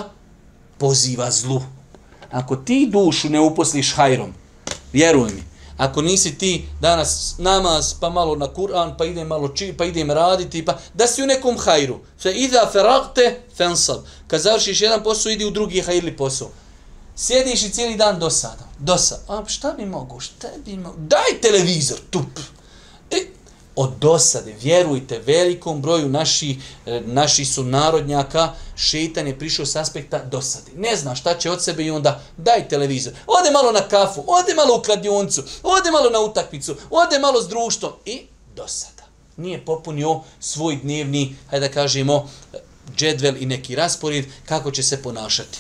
poziva 0.78 1.32
zlu. 1.32 1.62
Ako 2.32 2.56
ti 2.56 2.90
dušu 2.92 3.30
ne 3.30 3.40
uposliš 3.40 3.94
hajrom, 3.94 4.34
vjeruj 4.94 5.30
mi, 5.30 5.44
Ako 5.78 6.02
nisi 6.02 6.38
ti 6.38 6.66
danas 6.82 7.36
namaz, 7.38 7.94
pa 8.00 8.10
malo 8.10 8.36
na 8.36 8.48
Kur'an, 8.48 8.98
pa 8.98 9.06
idem 9.06 9.28
malo 9.28 9.48
či, 9.48 9.74
pa 9.78 9.86
idem 9.86 10.12
raditi, 10.12 10.66
pa 10.66 10.78
da 10.94 11.08
si 11.08 11.24
u 11.24 11.28
nekom 11.28 11.58
hajru. 11.58 12.00
Fe 12.20 12.32
idha 12.32 12.70
feragte 12.72 13.42
fensab. 13.58 13.98
Kad 14.28 14.42
završiš 14.42 14.82
jedan 14.82 15.04
posao, 15.04 15.32
idi 15.32 15.46
u 15.46 15.52
drugi 15.52 15.82
hajrli 15.82 16.18
posao. 16.18 16.50
Sjediš 17.16 17.64
i 17.64 17.70
cijeli 17.70 17.96
dan 17.96 18.20
dosada. 18.20 18.68
Dosada. 18.80 19.24
A 19.28 19.44
šta 19.48 19.72
bi 19.72 19.86
mogu? 19.86 20.20
Šta 20.20 20.48
bi 20.66 20.78
mogu? 20.78 20.98
Daj 20.98 21.42
televizor, 21.42 21.98
tup 22.10 22.40
E, 23.12 23.26
od 23.76 23.92
dosade. 24.00 24.56
Vjerujte, 24.62 25.20
velikom 25.26 25.82
broju 25.82 26.10
naši, 26.10 26.60
eh, 26.86 27.02
naši 27.06 27.46
su 27.46 27.64
narodnjaka, 27.64 28.54
šeitan 28.76 29.28
je 29.28 29.40
prišao 29.40 29.66
s 29.66 29.76
aspekta 29.76 30.24
dosade. 30.24 30.72
Ne 30.76 30.96
zna 30.96 31.16
šta 31.16 31.38
će 31.38 31.52
od 31.52 31.64
sebe 31.64 31.84
i 31.84 31.92
onda 31.92 32.22
daj 32.38 32.68
televizor. 32.68 33.14
Ode 33.28 33.52
malo 33.52 33.72
na 33.72 33.88
kafu, 33.88 34.24
ode 34.28 34.54
malo 34.54 34.78
u 34.78 34.82
kladioncu, 34.82 35.44
ode 35.64 35.92
malo 35.92 36.10
na 36.10 36.20
utakmicu, 36.20 36.76
ode 36.90 37.20
malo 37.20 37.42
s 37.42 37.48
društvom 37.48 37.92
i 38.06 38.22
dosada. 38.56 39.04
Nije 39.38 39.66
popunio 39.66 40.20
svoj 40.40 40.80
dnevni, 40.84 41.36
hajde 41.50 41.68
da 41.68 41.74
kažemo, 41.74 42.30
eh, 42.54 42.58
džedvel 42.98 43.36
i 43.40 43.46
neki 43.46 43.76
raspored 43.76 44.26
kako 44.46 44.72
će 44.72 44.84
se 44.84 45.02
ponašati. 45.02 45.60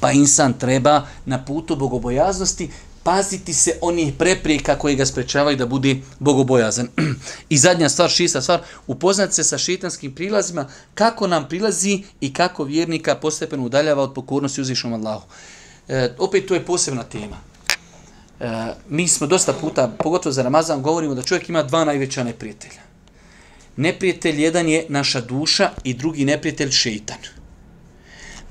Pa 0.00 0.12
insan 0.12 0.58
treba 0.58 1.06
na 1.24 1.44
putu 1.44 1.76
bogobojaznosti 1.76 2.70
paziti 3.06 3.54
se 3.54 3.78
onih 3.80 4.14
preprijeka 4.18 4.78
koje 4.78 4.94
ga 4.94 5.06
sprečavaju 5.06 5.56
da 5.56 5.66
bude 5.66 5.96
bogobojazan. 6.18 6.88
I 7.54 7.58
zadnja 7.58 7.88
stvar, 7.88 8.10
šista 8.10 8.40
stvar, 8.40 8.60
upoznati 8.86 9.34
se 9.34 9.44
sa 9.44 9.58
šitanskim 9.58 10.14
prilazima, 10.14 10.66
kako 10.94 11.26
nam 11.26 11.48
prilazi 11.48 12.02
i 12.20 12.32
kako 12.32 12.64
vjernika 12.64 13.14
postepeno 13.14 13.64
udaljava 13.64 14.02
od 14.02 14.14
pokornosti 14.14 14.60
uzvišom 14.60 14.92
Allahu. 14.92 15.26
E, 15.88 16.14
opet 16.18 16.48
to 16.48 16.54
je 16.54 16.64
posebna 16.64 17.02
tema. 17.02 17.36
e, 18.40 18.74
mi 18.88 19.08
smo 19.08 19.26
dosta 19.26 19.52
puta, 19.52 19.88
pogotovo 19.98 20.32
za 20.32 20.42
Ramazan, 20.42 20.82
govorimo 20.82 21.14
da 21.14 21.22
čovjek 21.22 21.48
ima 21.48 21.62
dva 21.62 21.84
najveća 21.84 22.24
neprijatelja. 22.24 22.82
Neprijatelj 23.76 24.42
jedan 24.42 24.68
je 24.68 24.86
naša 24.88 25.20
duša 25.20 25.70
i 25.84 25.94
drugi 25.94 26.24
neprijatelj 26.24 26.70
šeitan. 26.70 27.35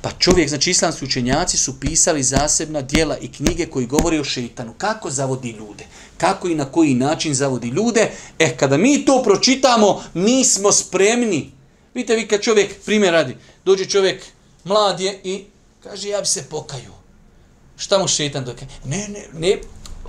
Pa 0.06 0.12
čovjek, 0.20 0.50
znači 0.50 0.72
islamski 0.72 1.06
učenjaci 1.06 1.58
su 1.58 1.80
pisali 1.80 2.24
zasebna 2.24 2.82
dijela 2.82 3.18
i 3.18 3.32
knjige 3.32 3.66
koji 3.66 3.86
govori 3.86 4.20
o 4.20 4.24
šeitanu. 4.24 4.74
Kako 4.78 5.10
zavodi 5.10 5.50
ljude? 5.50 5.86
Kako 6.18 6.48
i 6.48 6.56
na 6.56 6.66
koji 6.66 6.94
način 6.94 7.34
zavodi 7.34 7.68
ljude? 7.68 8.12
E, 8.40 8.58
kada 8.58 8.78
mi 8.78 9.06
to 9.06 9.22
pročitamo, 9.24 10.04
mi 10.14 10.44
smo 10.44 10.72
spremni. 10.72 11.52
Vidite 11.94 12.16
vi 12.16 12.28
kad 12.28 12.42
čovjek, 12.42 12.76
primjer 12.86 13.14
radi, 13.14 13.38
dođe 13.66 13.86
čovjek, 13.86 14.24
mlad 14.64 15.00
je 15.00 15.20
i 15.24 15.44
kaže 15.84 16.10
ja 16.10 16.22
bi 16.22 16.28
se 16.28 16.44
pokaju. 16.50 16.94
Šta 17.78 17.98
mu 17.98 18.08
šeitan 18.08 18.46
dok 18.46 18.62
Ne, 18.84 19.08
ne, 19.08 19.28
ne, 19.34 19.58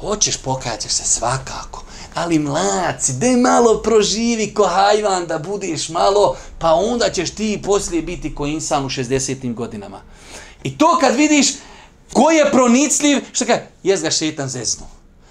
hoćeš 0.00 0.36
pokajati 0.36 0.88
se 0.88 1.04
svakako 1.04 1.86
ali 2.16 2.38
mlaci, 2.38 3.12
de 3.12 3.36
malo 3.36 3.82
proživi 3.82 4.54
ko 4.54 4.66
hajvan 4.66 5.26
da 5.26 5.38
budeš 5.38 5.88
malo, 5.88 6.36
pa 6.58 6.74
onda 6.74 7.10
ćeš 7.10 7.30
ti 7.30 7.62
poslije 7.64 8.02
biti 8.02 8.34
ko 8.34 8.46
insan 8.46 8.84
u 8.84 8.88
60. 8.88 9.54
godinama. 9.54 10.00
I 10.62 10.78
to 10.78 10.98
kad 11.00 11.16
vidiš 11.16 11.54
ko 12.12 12.30
je 12.30 12.50
pronicljiv, 12.50 13.18
što 13.32 13.46
kaže, 13.46 13.66
jes 13.82 14.02
ga 14.02 14.10
šetan 14.10 14.48
zeznu. 14.48 14.86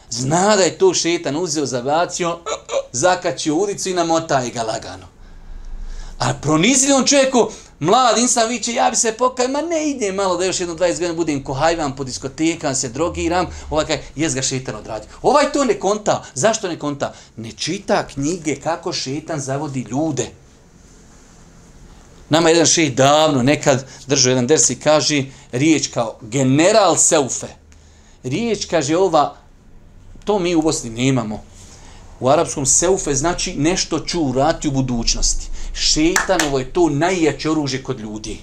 Zna 0.10 0.56
da 0.56 0.64
je 0.64 0.78
to 0.78 0.94
šetan 0.94 1.36
uzeo 1.36 1.66
za 1.66 1.82
vacio, 1.82 2.40
zakačio 2.92 3.56
ulicu 3.56 3.90
i 3.90 3.94
namotaje 3.94 4.50
ga 4.50 4.64
lagano. 4.64 5.08
A 6.20 6.34
pronicljivom 6.42 7.06
čovjeku, 7.08 7.50
Mlad 7.80 8.18
insan 8.18 8.50
viće, 8.50 8.74
ja 8.74 8.90
bi 8.90 8.96
se 8.96 9.12
pokaj, 9.12 9.48
ma 9.48 9.62
ne 9.62 9.90
ide 9.90 10.12
malo 10.12 10.38
da 10.38 10.46
još 10.46 10.60
jedno 10.60 10.76
20 10.76 10.92
godina 10.92 11.14
budem 11.14 11.44
ko 11.44 11.54
hajvan 11.54 11.96
po 11.96 12.04
diskotekam, 12.04 12.76
se 12.76 12.90
drogiram, 12.90 13.48
ovaj 13.70 13.86
kaj, 13.86 14.02
jes 14.16 14.36
ga 14.36 14.42
šetan 14.42 14.76
odradio. 14.76 15.10
Ovaj 15.22 15.52
to 15.52 15.66
ne 15.66 15.80
konta. 15.80 16.24
Zašto 16.34 16.68
ne 16.68 16.80
konta? 16.80 17.14
Ne 17.38 17.52
čita 17.52 18.08
knjige 18.08 18.56
kako 18.56 18.94
šetan 18.94 19.40
zavodi 19.40 19.86
ljude. 19.92 20.28
Nama 22.30 22.50
jedan 22.50 22.66
šej 22.66 22.90
davno 22.90 23.44
nekad 23.44 23.86
držao 24.08 24.30
jedan 24.30 24.48
ders 24.48 24.70
i 24.70 24.80
kaže 24.80 25.24
riječ 25.52 25.88
kao 25.88 26.18
general 26.22 26.96
seufe. 26.98 27.48
Riječ 28.24 28.66
kaže 28.66 28.98
ova, 28.98 29.36
to 30.24 30.40
mi 30.40 30.56
u 30.56 30.62
Bosni 30.62 30.90
nemamo. 30.90 31.44
U 32.20 32.30
arapskom 32.30 32.66
seufe 32.66 33.16
znači 33.16 33.56
nešto 33.56 34.00
ću 34.00 34.22
urati 34.22 34.68
u 34.68 34.72
budućnosti 34.72 35.55
šetanovo 35.76 36.60
je 36.60 36.74
to 36.74 36.90
najjače 36.90 37.50
oružje 37.50 37.84
kod 37.84 38.00
ljudi. 38.00 38.38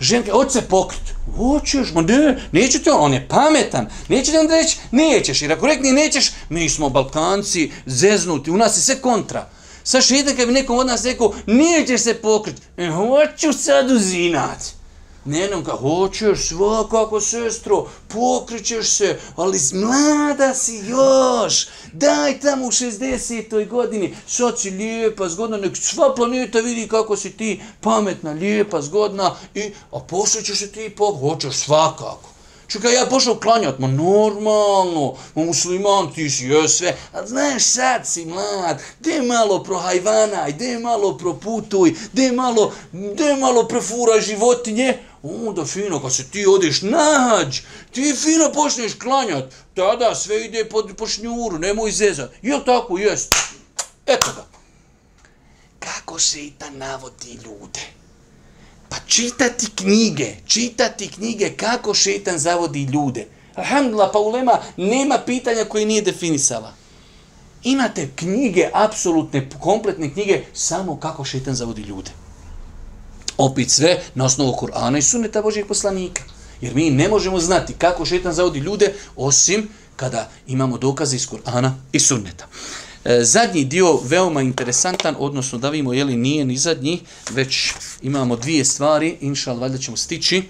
Ženke, 0.00 0.30
hoće 0.30 0.50
se 0.50 0.60
pokrit. 0.60 1.02
Hoćeš, 1.36 1.92
ma 1.94 2.02
ne, 2.02 2.48
neće 2.52 2.82
te, 2.82 2.92
on 2.92 3.14
je 3.14 3.28
pametan. 3.28 3.86
Neće 4.08 4.30
ti 4.30 4.38
onda 4.38 4.54
reći, 4.54 4.78
nećeš. 4.90 5.42
Jer 5.42 5.52
ako 5.52 5.66
rekne 5.66 5.92
nećeš, 5.92 6.30
mi 6.48 6.68
smo 6.68 6.88
Balkanci, 6.88 7.70
zeznuti, 7.86 8.50
u 8.50 8.56
nas 8.56 8.76
je 8.76 8.80
sve 8.80 9.00
kontra. 9.00 9.48
Sa 9.84 10.00
šetan, 10.00 10.36
kad 10.36 10.46
bi 10.46 10.52
nekom 10.52 10.78
od 10.78 10.86
nas 10.86 11.04
rekao, 11.04 11.34
nećeš 11.46 12.00
se 12.00 12.14
pokrit. 12.14 12.56
E, 12.76 12.88
hoću 12.88 13.52
sad 13.52 13.90
uzinati. 13.90 14.81
Ne 15.24 15.48
nam 15.48 15.64
ka 15.64 15.72
hoćeš 15.72 16.48
svakako 16.48 17.20
sestro, 17.20 17.86
pokrićeš 18.08 18.88
se, 18.88 19.18
ali 19.36 19.58
mlada 19.72 20.54
si 20.54 20.76
još, 20.76 21.66
daj 21.92 22.40
tamo 22.40 22.66
u 22.66 22.70
60. 22.70 23.68
godini, 23.68 24.14
sad 24.26 24.60
si 24.60 24.70
lijepa, 24.70 25.28
zgodna, 25.28 25.56
nek 25.56 25.76
sva 25.76 26.14
planeta 26.14 26.60
vidi 26.60 26.88
kako 26.88 27.16
si 27.16 27.30
ti 27.30 27.62
pametna, 27.80 28.32
lijepa, 28.32 28.82
zgodna, 28.82 29.34
i, 29.54 29.72
a 29.92 29.98
pošto 29.98 30.42
ćeš 30.42 30.58
se 30.58 30.72
ti 30.72 30.90
pok, 30.96 31.20
hoćeš 31.20 31.54
svakako. 31.54 32.32
Čekaj, 32.72 32.94
ja 32.94 33.06
pošao 33.06 33.34
klanjat, 33.34 33.78
ma 33.78 33.86
normalno, 33.86 35.14
ma 35.34 35.44
musliman 35.44 36.12
ti 36.14 36.30
si, 36.30 36.44
je 36.44 36.68
sve, 36.68 36.96
a 37.12 37.26
znaš, 37.26 37.64
sad 37.64 38.06
si 38.06 38.24
mlad, 38.24 38.82
de 39.00 39.22
malo 39.22 39.62
prohajvanaj, 39.62 40.52
de 40.52 40.78
malo 40.78 41.18
proputuj, 41.18 41.94
de 42.12 42.32
malo, 42.32 42.72
de 42.92 43.36
malo 43.36 43.68
prefuraj 43.68 44.20
životinje, 44.20 44.98
onda 45.22 45.64
fino, 45.64 46.02
kad 46.02 46.14
se 46.14 46.24
ti 46.24 46.46
odeš 46.46 46.82
nađ, 46.82 47.60
ti 47.90 48.14
fino 48.22 48.52
počneš 48.54 48.94
klanjat, 48.94 49.54
tada 49.74 50.14
sve 50.14 50.44
ide 50.44 50.64
po, 50.64 50.88
po 50.96 51.06
šnjuru, 51.06 51.58
nemoj 51.58 51.90
zezat. 51.90 52.32
Jel 52.42 52.60
tako, 52.64 52.98
jest? 52.98 53.34
Eto 54.06 54.26
ga. 54.36 54.46
Kako 55.78 56.18
se 56.18 56.44
i 56.44 56.50
ta 56.58 56.70
navodi 56.70 57.38
ljude? 57.44 57.80
Pa 58.88 58.96
čitati 59.06 59.66
knjige, 59.76 60.34
čitati 60.46 61.08
knjige 61.08 61.50
kako 61.56 61.94
šetan 61.94 62.38
zavodi 62.38 62.82
ljude. 62.82 63.26
Alhamdulillah, 63.54 64.10
pa 64.12 64.18
ulema 64.18 64.58
nema 64.76 65.18
pitanja 65.26 65.64
koje 65.64 65.86
nije 65.86 66.02
definisala. 66.02 66.74
Imate 67.62 68.10
knjige, 68.16 68.68
apsolutne, 68.72 69.48
kompletne 69.60 70.12
knjige, 70.12 70.44
samo 70.52 71.00
kako 71.00 71.24
šetan 71.24 71.54
zavodi 71.54 71.82
ljude 71.82 72.10
opet 73.44 73.70
sve 73.70 74.00
na 74.14 74.24
osnovu 74.24 74.52
Kur'ana 74.52 74.98
i 74.98 75.02
sunneta 75.02 75.42
Božih 75.42 75.64
poslanika. 75.68 76.22
Jer 76.60 76.74
mi 76.74 76.90
ne 76.90 77.08
možemo 77.08 77.40
znati 77.40 77.74
kako 77.78 78.04
šetan 78.04 78.32
zavodi 78.32 78.58
ljude 78.58 78.94
osim 79.16 79.68
kada 79.96 80.30
imamo 80.46 80.78
dokaze 80.78 81.16
iz 81.16 81.28
Kur'ana 81.28 81.72
i 81.92 82.00
sunneta. 82.00 82.46
E, 83.04 83.24
zadnji 83.24 83.64
dio 83.64 84.00
veoma 84.04 84.42
interesantan, 84.42 85.16
odnosno 85.18 85.58
da 85.58 85.70
vidimo 85.70 85.92
je 85.92 86.04
li 86.04 86.16
nije 86.16 86.44
ni 86.44 86.56
zadnji, 86.56 87.00
već 87.30 87.72
imamo 88.02 88.36
dvije 88.36 88.64
stvari, 88.64 89.16
inšal, 89.20 89.58
valjda 89.58 89.78
ćemo 89.78 89.96
stići. 89.96 90.42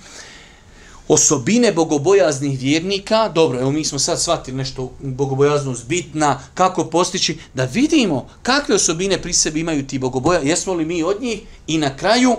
Osobine 1.08 1.72
bogobojaznih 1.72 2.60
vjernika, 2.60 3.28
dobro, 3.28 3.60
evo 3.60 3.70
mi 3.70 3.84
smo 3.84 3.98
sad 3.98 4.20
shvatili 4.20 4.56
nešto 4.56 4.92
bogobojaznost 5.00 5.86
bitna, 5.86 6.40
kako 6.54 6.84
postići, 6.84 7.38
da 7.54 7.64
vidimo 7.64 8.28
kakve 8.42 8.74
osobine 8.74 9.22
pri 9.22 9.32
sebi 9.32 9.60
imaju 9.60 9.86
ti 9.86 9.98
bogoboja, 9.98 10.40
jesmo 10.40 10.74
li 10.74 10.84
mi 10.84 11.02
od 11.02 11.22
njih 11.22 11.40
i 11.66 11.78
na 11.78 11.96
kraju 11.96 12.36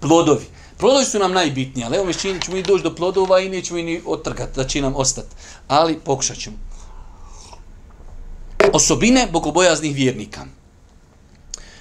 plodovi. 0.00 0.46
Plodovi 0.78 1.04
su 1.04 1.18
nam 1.18 1.32
najbitniji, 1.32 1.84
ali 1.84 1.96
evo 1.96 2.04
mi 2.04 2.14
čini, 2.14 2.40
ćemo 2.40 2.56
i 2.56 2.62
doći 2.62 2.82
do 2.82 2.94
plodova 2.94 3.40
i 3.40 3.48
nećemo 3.48 3.78
i 3.78 3.82
ni 3.82 4.02
otrgati, 4.06 4.56
da 4.56 4.64
će 4.64 4.80
nam 4.80 4.96
ostati. 4.96 5.28
Ali 5.68 5.98
pokušat 6.04 6.36
ćemo. 6.36 6.56
Osobine 8.72 9.28
bogobojaznih 9.32 9.94
vjernika. 9.94 10.46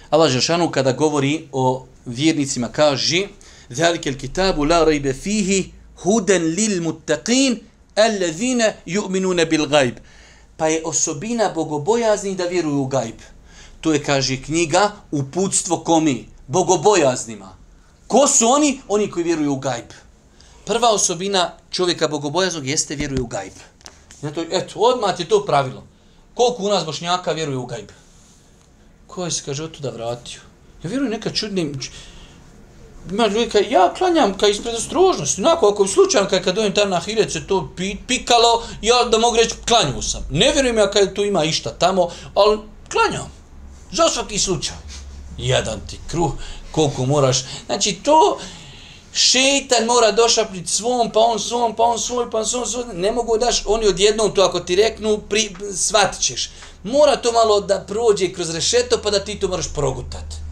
Allah 0.10 0.32
Žešanu 0.32 0.72
kada 0.72 0.92
govori 0.92 1.48
o 1.52 1.86
vjernicima 2.06 2.68
kaže 2.68 3.28
ذَلِكَ 3.72 4.08
الْكِتَابُ 4.08 4.60
لَا 4.60 4.84
رَيْبَ 4.84 5.12
فِيهِ 5.12 5.66
هُدًا 6.04 6.38
لِلْمُتَّقِينَ 6.38 7.58
الَّذِينَ 7.98 8.62
يُؤْمِنُونَ 8.88 9.44
بِالْغَيْبِ 9.44 9.96
Pa 10.58 10.68
je 10.68 10.82
osobina 10.86 11.52
bogobojaznih 11.56 12.38
da 12.38 12.46
vjeruju 12.46 12.82
u 12.82 12.86
gajb. 12.86 13.16
To 13.82 13.94
je, 13.94 14.04
kaže 14.04 14.38
knjiga, 14.38 14.92
uputstvo 15.12 15.78
komi? 15.78 16.28
Bogobojaznima. 16.48 17.55
Ko 18.07 18.27
su 18.27 18.49
oni? 18.49 18.81
Oni 18.89 19.11
koji 19.11 19.25
vjeruju 19.25 19.53
u 19.53 19.59
gajb. 19.59 19.85
Prva 20.65 20.91
osobina 20.91 21.53
čovjeka 21.71 22.09
bogobojaznog 22.09 22.67
jeste 22.67 22.97
vjeruje 22.97 23.23
u 23.23 23.27
gajb. 23.27 23.53
Zato, 24.23 24.45
eto, 24.51 24.81
odmah 24.81 25.21
je 25.21 25.29
to 25.29 25.45
pravilo. 25.45 25.87
Koliko 26.35 26.63
u 26.63 26.69
nas 26.69 26.85
bošnjaka 26.85 27.33
vjeruje 27.33 27.57
u 27.57 27.67
gajb? 27.67 27.89
Ko 29.07 29.25
je 29.25 29.31
se, 29.31 29.43
kaže, 29.45 29.65
od 29.65 29.71
tuda 29.71 29.91
vratio? 29.91 30.41
Ja 30.83 30.91
vjerujem 30.91 31.13
neka 31.13 31.31
čudnim... 31.31 31.81
Ima 33.11 33.27
ljudi 33.27 33.51
kaj, 33.51 33.67
ja 33.71 33.95
klanjam 33.95 34.39
kaj 34.39 34.51
ispred 34.51 34.75
ostrožnosti. 34.75 35.41
Onako, 35.41 35.69
ako 35.69 35.85
je 35.85 35.89
slučajno 35.89 36.29
kaj 36.29 36.43
kad 36.43 36.55
dojem 36.55 36.75
tam 36.75 36.91
na 36.91 37.01
hiret 37.01 37.33
se 37.33 37.47
to 37.47 37.75
pikalo, 38.07 38.67
ja 38.83 39.05
da 39.05 39.19
mogu 39.19 39.37
reći, 39.37 39.55
klanju 39.69 40.03
sam. 40.03 40.27
Ne 40.31 40.53
vjerujem 40.53 40.79
ja 40.79 40.91
kaj 40.91 41.15
tu 41.15 41.25
ima 41.25 41.45
išta 41.45 41.71
tamo, 41.71 42.09
ali 42.35 42.59
klanjam. 42.93 43.31
Za 43.93 44.09
svaki 44.09 44.39
slučaj. 44.39 44.77
Jedan 45.39 45.81
ti 45.87 45.99
kruh 46.11 46.33
koliko 46.77 47.07
moraš. 47.07 47.45
Znači 47.67 47.93
to 48.03 48.39
šeitan 49.13 49.85
mora 49.87 50.13
došapniti 50.13 50.73
svom, 50.73 51.11
pa 51.11 51.21
on 51.21 51.39
svom, 51.41 51.77
pa 51.77 51.83
on 51.83 51.99
svoj, 51.99 52.31
pa 52.31 52.39
on 52.39 52.47
svom, 52.47 52.67
svoj. 52.67 52.85
Ne 52.95 53.13
mogu 53.13 53.39
daš 53.39 53.63
oni 53.67 53.87
odjednom 53.87 54.35
to 54.35 54.43
ako 54.43 54.61
ti 54.61 54.77
reknu, 54.77 55.19
pri, 55.29 55.55
shvatit 55.75 56.21
ćeš. 56.21 56.51
Mora 56.83 57.17
to 57.17 57.33
malo 57.33 57.61
da 57.61 57.85
prođe 57.89 58.33
kroz 58.33 58.55
rešeto 58.55 58.99
pa 59.03 59.11
da 59.11 59.25
ti 59.25 59.41
to 59.41 59.49
moraš 59.49 59.73
progutat. 59.75 60.47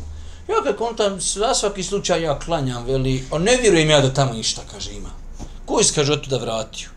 Ja 0.49 0.63
kako 0.65 0.85
on 0.85 0.97
tam 0.97 1.21
sva 1.21 1.55
svaki 1.55 1.83
slučaj 1.83 2.23
ja 2.23 2.39
klanjam, 2.39 2.85
veli, 2.85 3.25
a 3.33 3.39
ne 3.39 3.57
vjerujem 3.57 3.91
ja 3.91 4.01
da 4.01 4.15
tamo 4.15 4.33
ništa, 4.33 4.63
kaže, 4.73 4.93
ima. 4.93 5.11
Koji 5.67 5.85
se 5.85 5.95
kaže 5.95 6.13
od 6.13 6.27
da 6.27 6.39
vratio? 6.39 6.89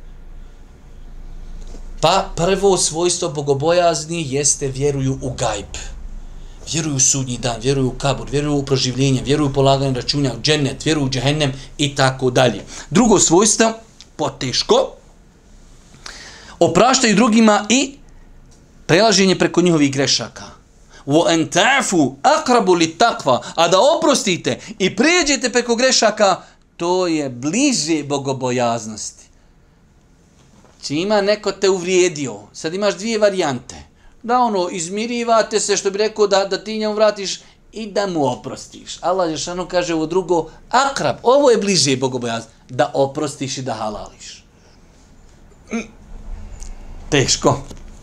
Pa 2.02 2.30
prvo 2.36 2.78
svojstvo 2.78 3.30
bogobojazni 3.30 4.26
jeste 4.34 4.68
vjeruju 4.68 5.20
u 5.22 5.30
gajb 5.30 5.97
vjeruju 6.74 6.95
u 6.95 6.99
sudnji 6.99 7.38
dan, 7.38 7.61
vjeruju 7.61 7.88
u 7.88 7.91
kabur, 7.91 8.30
vjeruju 8.32 8.55
u 8.55 8.65
proživljenje, 8.65 9.22
vjeruju 9.26 9.49
u 9.49 9.53
polaganje 9.53 9.93
računja, 9.93 10.34
u 10.34 10.41
džennet, 10.41 10.86
vjeruju 10.86 11.05
u 11.05 11.09
džehennem 11.09 11.53
i 11.78 11.95
tako 11.95 12.30
dalje. 12.30 12.63
Drugo 12.89 13.20
svojstvo, 13.20 13.74
poteško, 14.15 14.91
opraštaju 16.59 17.15
drugima 17.15 17.65
i 17.70 17.97
prelaženje 18.86 19.36
preko 19.36 19.61
njihovih 19.61 19.91
grešaka. 19.91 20.43
Wa 21.05 21.34
an 21.34 21.49
ta'fu 21.49 22.15
aqrabu 22.24 22.76
littaqwa, 22.76 23.39
a 23.55 23.68
da 23.68 23.78
oprostite 23.97 24.59
i 24.80 24.95
pređete 24.95 25.51
preko 25.51 25.76
grešaka, 25.76 26.41
to 26.78 27.07
je 27.07 27.30
bliže 27.30 28.03
bogobojaznosti. 28.03 29.26
Čima 30.82 31.01
ima 31.01 31.22
neko 31.22 31.51
te 31.51 31.70
uvrijedio, 31.70 32.39
sad 32.53 32.74
imaš 32.74 32.97
dvije 32.97 33.20
varijante. 33.20 33.87
Da 34.24 34.39
ono, 34.39 34.70
izmirivate 34.72 35.59
se, 35.59 35.78
što 35.78 35.91
bi 35.91 35.97
rekao, 35.97 36.28
da, 36.28 36.45
da 36.45 36.63
ti 36.63 36.78
njemu 36.78 36.93
vratiš 36.93 37.39
i 37.72 37.91
da 37.91 38.07
mu 38.07 38.26
oprostiš. 38.26 38.97
Allah 39.01 39.30
Žešanu 39.30 39.68
kaže 39.68 39.93
ovo 39.93 40.05
drugo, 40.05 40.49
akrab, 40.70 41.15
ovo 41.24 41.51
je 41.51 41.57
bliže 41.57 41.97
bogobojaz, 41.97 42.43
da 42.70 42.91
oprostiš 42.93 43.57
i 43.57 43.61
da 43.61 43.74
halališ. 43.74 44.43
Mm. 45.72 45.88
Teško, 47.09 47.59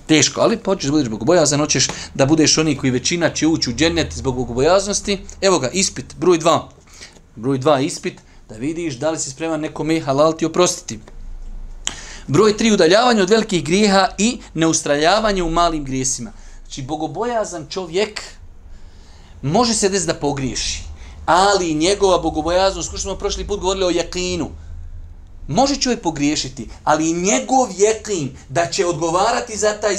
teško, 0.07 0.41
ali 0.41 0.57
počeš 0.57 0.87
da 0.87 0.93
budeš 0.93 1.09
bogobojazan, 1.09 1.61
hoćeš 1.61 1.89
da 2.15 2.27
budeš 2.27 2.59
oni 2.59 2.77
koji 2.77 2.91
većina 2.91 3.31
će 3.31 3.47
ući 3.47 3.71
u 3.71 3.75
džennet 3.75 4.13
zbog 4.13 4.37
bogobojaznosti. 4.37 5.19
Evo 5.41 5.59
ga, 5.59 5.69
ispit, 5.69 6.15
broj 6.17 6.39
2. 6.39 6.61
Broj 7.37 7.59
2 7.59 7.83
ispit, 7.85 8.21
da 8.49 8.55
vidiš 8.55 8.95
da 8.95 9.11
li 9.11 9.19
si 9.19 9.31
spreman 9.31 9.61
nekome 9.61 10.01
halal 10.01 10.37
ti 10.37 10.47
oprostiti. 10.47 10.99
Broj 12.27 12.57
tri, 12.57 12.73
udaljavanje 12.73 13.23
od 13.23 13.31
velikih 13.31 13.65
grijeha 13.65 14.09
i 14.19 14.39
neustraljavanje 14.55 15.43
u 15.43 15.51
malim 15.51 15.85
grijesima. 15.85 16.33
Znači, 16.63 16.83
bogobojazan 16.83 17.67
čovjek 17.71 18.23
može 19.43 19.75
se 19.75 19.89
desiti 19.89 20.13
da 20.13 20.19
pogriješi, 20.19 20.83
ali 21.27 21.75
njegova 21.75 22.19
bogobojaznost, 22.19 22.91
ko 22.91 22.97
što 22.97 23.09
smo 23.09 23.19
prošli 23.19 23.47
put 23.47 23.61
govorili 23.61 23.85
o 23.85 23.91
jakinu, 23.91 24.51
može 25.49 25.77
čovjek 25.77 26.03
pogriješiti, 26.03 26.69
ali 26.85 27.13
njegov 27.13 27.69
jekin 27.77 28.37
da 28.49 28.67
će 28.67 28.87
odgovarati 28.87 29.57
za 29.57 29.73
taj 29.73 29.95
eh, 29.95 29.99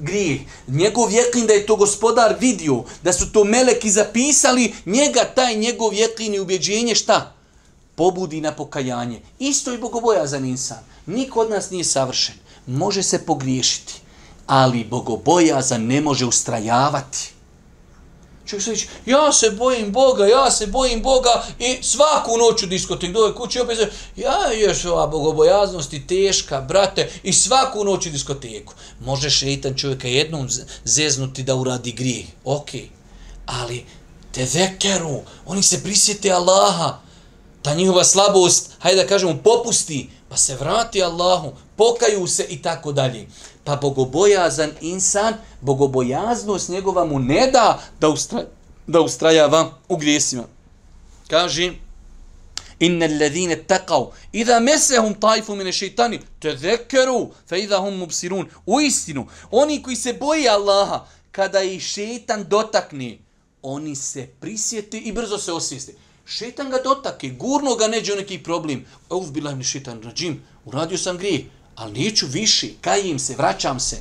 grijeh, 0.00 0.40
njegov 0.68 1.12
jekin 1.12 1.46
da 1.46 1.52
je 1.52 1.66
to 1.66 1.76
gospodar 1.76 2.36
vidio, 2.40 2.84
da 3.02 3.12
su 3.12 3.32
to 3.32 3.44
meleki 3.44 3.90
zapisali, 3.90 4.74
njega 4.86 5.24
taj 5.34 5.56
njegov 5.56 5.94
jekin 5.94 6.34
i 6.34 6.40
ubjeđenje 6.40 6.94
šta? 6.94 7.35
Pobudi 7.96 8.40
na 8.40 8.52
pokajanje. 8.52 9.20
Isto 9.38 9.74
i 9.74 9.78
bogobojazan 9.78 10.44
insan. 10.44 10.78
Niko 11.06 11.40
od 11.40 11.50
nas 11.50 11.70
nije 11.70 11.84
savršen. 11.84 12.34
Može 12.66 13.02
se 13.02 13.26
pogriješiti, 13.26 13.94
ali 14.46 14.84
bogobojazan 14.84 15.86
ne 15.86 16.00
može 16.00 16.26
ustrajavati. 16.26 17.36
Čovjek 18.46 18.64
se 18.64 18.70
reći, 18.70 18.88
ja 19.06 19.32
se 19.32 19.50
bojim 19.50 19.92
Boga, 19.92 20.26
ja 20.26 20.50
se 20.50 20.66
bojim 20.66 21.02
Boga 21.02 21.44
i 21.58 21.82
svaku 21.82 22.30
noć 22.38 22.62
u 22.62 22.66
diskotek 22.66 23.12
dole 23.12 23.34
kući 23.34 23.60
opet 23.60 23.78
se, 23.78 23.90
ja 24.16 24.52
još 24.52 24.84
ova 24.84 25.06
bogobojaznost 25.06 25.92
i 25.92 26.06
teška, 26.06 26.60
brate, 26.60 27.10
i 27.22 27.32
svaku 27.32 27.84
noć 27.84 28.06
u 28.06 28.10
diskoteku. 28.10 28.74
Može 29.00 29.30
šeitan 29.30 29.74
čovjeka 29.74 30.08
jednom 30.08 30.48
zeznuti 30.84 31.42
da 31.42 31.54
uradi 31.54 31.92
grije, 31.92 32.26
okay. 32.44 32.86
ali 33.46 33.84
te 34.32 34.46
vekeru, 34.54 35.20
oni 35.46 35.62
se 35.62 35.82
prisjete 35.82 36.30
Allaha, 36.30 36.98
ta 37.66 37.74
njihova 37.74 38.04
slabost, 38.04 38.70
hajde 38.78 39.02
da 39.02 39.08
kažemo, 39.08 39.38
popusti, 39.44 40.10
pa 40.28 40.36
se 40.36 40.54
vrati 40.54 41.02
Allahu, 41.02 41.52
pokaju 41.76 42.26
se 42.26 42.46
i 42.48 42.62
tako 42.62 42.92
dalje. 42.92 43.26
Pa 43.64 43.76
bogobojazan 43.76 44.70
insan, 44.80 45.34
bogobojaznost 45.60 46.68
njegova 46.68 47.04
mu 47.04 47.18
ne 47.18 47.50
da 47.52 47.82
da, 48.00 48.08
ustra, 48.08 48.44
da 48.86 49.00
ustrajava 49.00 49.70
u 49.88 49.96
grijesima. 49.96 50.44
Kaže, 51.28 51.72
inna 52.78 53.06
alladhina 53.06 53.56
taqaw 53.68 54.12
idha 54.32 54.60
masahum 54.60 55.14
taifun 55.14 55.58
min 55.58 55.66
ash-shaytani 55.66 56.20
tadhakkaru 56.40 57.32
fa 57.48 57.56
idha 57.56 57.78
hum 57.78 57.98
mubsirun 57.98 58.46
u 58.66 58.80
istinu 58.80 59.26
oni 59.50 59.82
koji 59.82 59.96
se 59.96 60.12
boje 60.12 60.48
Allaha 60.48 61.06
kada 61.32 61.62
ih 61.62 61.82
šejtan 61.82 62.44
dotakne 62.48 63.18
oni 63.62 63.96
se 63.96 64.26
prisjete 64.40 64.98
i 64.98 65.12
brzo 65.12 65.38
se 65.38 65.52
osvijeste 65.52 66.05
Šetan 66.26 66.70
ga 66.70 66.78
dotake 66.84 67.28
gurno 67.28 67.74
ga 67.74 67.88
neđe 67.88 68.16
neki 68.16 68.42
problem 68.42 68.86
uf 69.10 69.28
bila 69.30 69.54
mi 69.54 69.64
šetan 69.64 70.02
rađim, 70.02 70.42
uradio 70.64 70.98
sam 70.98 71.18
grijeh 71.18 71.40
ali 71.76 72.04
neću 72.04 72.26
više, 72.26 72.68
kajim 72.80 73.18
se, 73.18 73.34
vraćam 73.36 73.80
se. 73.80 73.96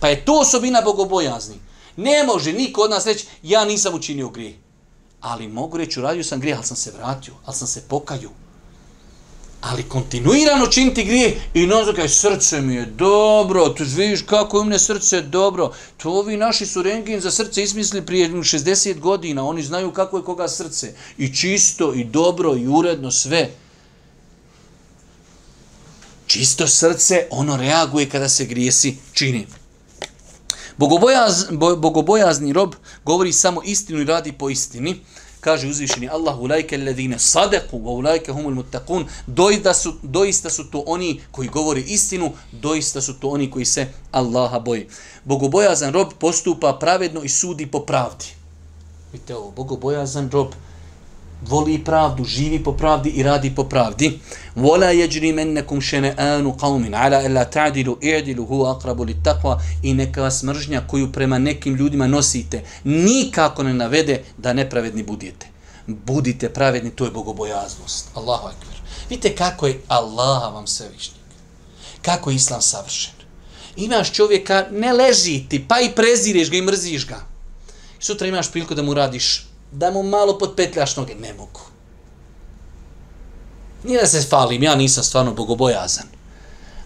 Pa 0.00 0.08
je 0.08 0.24
to 0.24 0.40
osobina 0.40 0.82
bogobojazni. 0.82 1.56
Ne 1.96 2.24
može 2.24 2.52
niko 2.52 2.82
od 2.82 2.90
nas 2.90 3.06
reći, 3.06 3.26
ja 3.42 3.64
nisam 3.64 3.94
učinio 3.94 4.28
grijeh. 4.28 4.54
Ali 5.20 5.48
mogu 5.48 5.76
reći, 5.76 6.00
uradio 6.00 6.24
sam 6.24 6.40
grijeh, 6.40 6.58
ali 6.58 6.66
sam 6.66 6.76
se 6.76 6.90
vratio, 6.90 7.34
ali 7.44 7.56
sam 7.56 7.68
se 7.68 7.82
pokaju. 7.88 8.30
Ali 9.60 9.82
kontinuirano 9.82 10.66
činiti 10.66 11.04
grijeh 11.04 11.32
i 11.54 11.66
nazva 11.66 11.94
kaj 11.94 12.08
srce 12.08 12.60
mi 12.60 12.74
je 12.74 12.86
dobro, 12.86 13.68
tu 13.68 13.84
vidiš 13.96 14.22
kako 14.22 14.58
je 14.58 14.64
mne 14.64 14.78
srce 14.78 15.20
dobro. 15.22 15.72
To 15.96 16.10
ovi 16.10 16.36
naši 16.36 16.66
su 16.66 16.82
rengin 16.82 17.20
za 17.20 17.30
srce 17.30 17.62
ismislili 17.62 18.06
prije 18.06 18.30
60 18.30 18.98
godina, 18.98 19.46
oni 19.46 19.62
znaju 19.62 19.92
kako 19.92 20.16
je 20.16 20.24
koga 20.24 20.48
srce. 20.48 20.94
I 21.18 21.34
čisto, 21.34 21.94
i 21.94 22.04
dobro, 22.04 22.56
i 22.56 22.68
uredno, 22.68 23.10
sve 23.10 23.50
čisto 26.30 26.66
srce, 26.66 27.26
ono 27.30 27.56
reaguje 27.56 28.08
kada 28.08 28.28
se 28.28 28.44
grijesi 28.44 28.96
čini. 29.12 29.46
Bogobojaz, 30.76 31.44
bo, 31.50 31.76
bogobojazni 31.76 32.52
rob 32.52 32.74
govori 33.04 33.32
samo 33.32 33.62
istinu 33.64 34.00
i 34.00 34.04
radi 34.04 34.32
po 34.32 34.50
istini. 34.50 35.00
Kaže 35.40 35.68
uzvišeni 35.68 36.08
Allah, 36.08 36.40
ulajke 36.40 36.76
ledine 36.78 37.18
sadeku, 37.18 37.76
ulajke 37.76 38.32
humul 38.32 38.54
mutakun, 38.54 39.06
doista 39.26 39.74
su, 39.74 39.94
doista 40.02 40.50
su 40.50 40.70
to 40.70 40.84
oni 40.86 41.20
koji 41.30 41.48
govori 41.48 41.82
istinu, 41.82 42.32
doista 42.52 43.00
su 43.00 43.14
to 43.20 43.28
oni 43.28 43.50
koji 43.50 43.64
se 43.64 43.86
Allaha 44.10 44.58
boje. 44.58 44.88
Bogobojazan 45.24 45.92
rob 45.92 46.08
postupa 46.18 46.76
pravedno 46.80 47.22
i 47.22 47.28
sudi 47.28 47.66
po 47.66 47.80
pravdi. 47.80 48.24
Vidite 49.12 49.36
ovo, 49.36 49.50
bogobojazan 49.50 50.30
rob 50.30 50.52
voli 51.42 51.84
pravdu, 51.84 52.24
živi 52.24 52.64
po 52.64 52.72
pravdi 52.72 53.10
i 53.10 53.22
radi 53.22 53.54
po 53.54 53.64
pravdi. 53.64 54.18
Vola 54.54 54.86
jeđri 54.86 55.32
mennekum 55.32 55.80
šene'anu 55.80 56.56
qavmin, 56.58 56.94
ala 56.94 57.16
alla 57.16 57.44
ta'dilu 57.44 57.98
i'dilu 58.00 58.46
huwa 58.46 58.76
aqrabu 58.76 59.04
li 59.04 59.16
takva 59.24 59.60
i 59.82 59.94
neka 59.94 60.22
vas 60.22 60.42
mržnja 60.42 60.82
koju 60.86 61.12
prema 61.12 61.38
nekim 61.38 61.74
ljudima 61.74 62.06
nosite, 62.06 62.64
nikako 62.84 63.62
ne 63.62 63.74
navede 63.74 64.22
da 64.38 64.52
nepravedni 64.52 65.02
budete. 65.02 65.46
Budite 65.86 66.48
pravedni, 66.48 66.90
to 66.90 67.04
je 67.04 67.10
bogobojaznost. 67.10 68.08
Allahu 68.14 68.46
akbar. 68.46 68.74
Vidite 69.08 69.34
kako 69.34 69.66
je 69.66 69.80
Allah 69.88 70.54
vam 70.54 70.66
svevišnjik. 70.66 71.20
Kako 72.02 72.30
je 72.30 72.36
Islam 72.36 72.62
savršen. 72.62 73.12
Imaš 73.76 74.12
čovjeka, 74.12 74.66
ne 74.70 74.92
leži 74.92 75.44
ti, 75.48 75.64
pa 75.68 75.80
i 75.80 75.90
prezireš 75.96 76.50
ga 76.50 76.56
i 76.56 76.62
mrziš 76.62 77.06
ga. 77.06 77.20
Sutra 77.98 78.26
imaš 78.26 78.50
priliku 78.50 78.74
da 78.74 78.82
mu 78.82 78.94
radiš 78.94 79.49
da 79.72 79.90
mu 79.90 80.02
malo 80.02 80.38
potpetljaš 80.38 80.96
noge, 80.96 81.14
ne 81.14 81.34
mogu. 81.34 81.60
Nije 83.84 84.00
da 84.00 84.06
se 84.06 84.22
falim, 84.22 84.62
ja 84.62 84.74
nisam 84.74 85.04
stvarno 85.04 85.34
bogobojazan. 85.34 86.06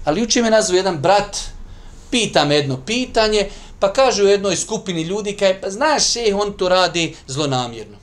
Ali 0.05 0.23
uče 0.23 0.43
me 0.43 0.51
nazvu 0.51 0.77
jedan 0.77 0.99
brat, 0.99 1.39
pita 2.11 2.45
me 2.45 2.55
jedno 2.55 2.81
pitanje, 2.87 3.51
pa 3.81 3.93
kaže 3.93 4.23
u 4.23 4.29
jednoj 4.29 4.57
skupini 4.57 5.03
ljudi, 5.03 5.37
kaj, 5.37 5.61
pa 5.61 5.71
znaš, 5.71 6.13
še, 6.13 6.35
on 6.35 6.53
to 6.53 6.69
radi 6.69 7.17
zlonamjerno. 7.27 7.97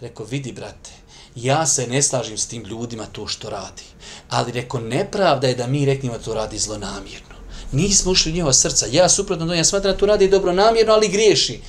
Rekao, 0.00 0.26
vidi, 0.26 0.52
brate, 0.52 0.90
ja 1.34 1.66
se 1.66 1.86
ne 1.86 2.02
slažim 2.02 2.38
s 2.38 2.46
tim 2.46 2.64
ljudima 2.64 3.06
to 3.06 3.26
što 3.26 3.50
radi. 3.50 3.82
Ali 4.28 4.52
rekao, 4.52 4.80
nepravda 4.80 5.46
je 5.46 5.54
da 5.54 5.66
mi 5.66 5.84
reknimo 5.84 6.18
to 6.18 6.34
radi 6.34 6.58
zlonamjerno. 6.58 7.36
Nismo 7.72 8.12
ušli 8.12 8.32
u 8.32 8.34
njihova 8.34 8.52
srca. 8.52 8.86
Ja 8.90 9.08
suprotno, 9.08 9.54
ja 9.54 9.64
smatram 9.64 9.92
da 9.92 9.98
to 9.98 10.06
radi 10.06 10.28
dobro 10.28 10.52
namjerno, 10.52 10.92
ali 10.92 11.08
griješi. 11.08 11.60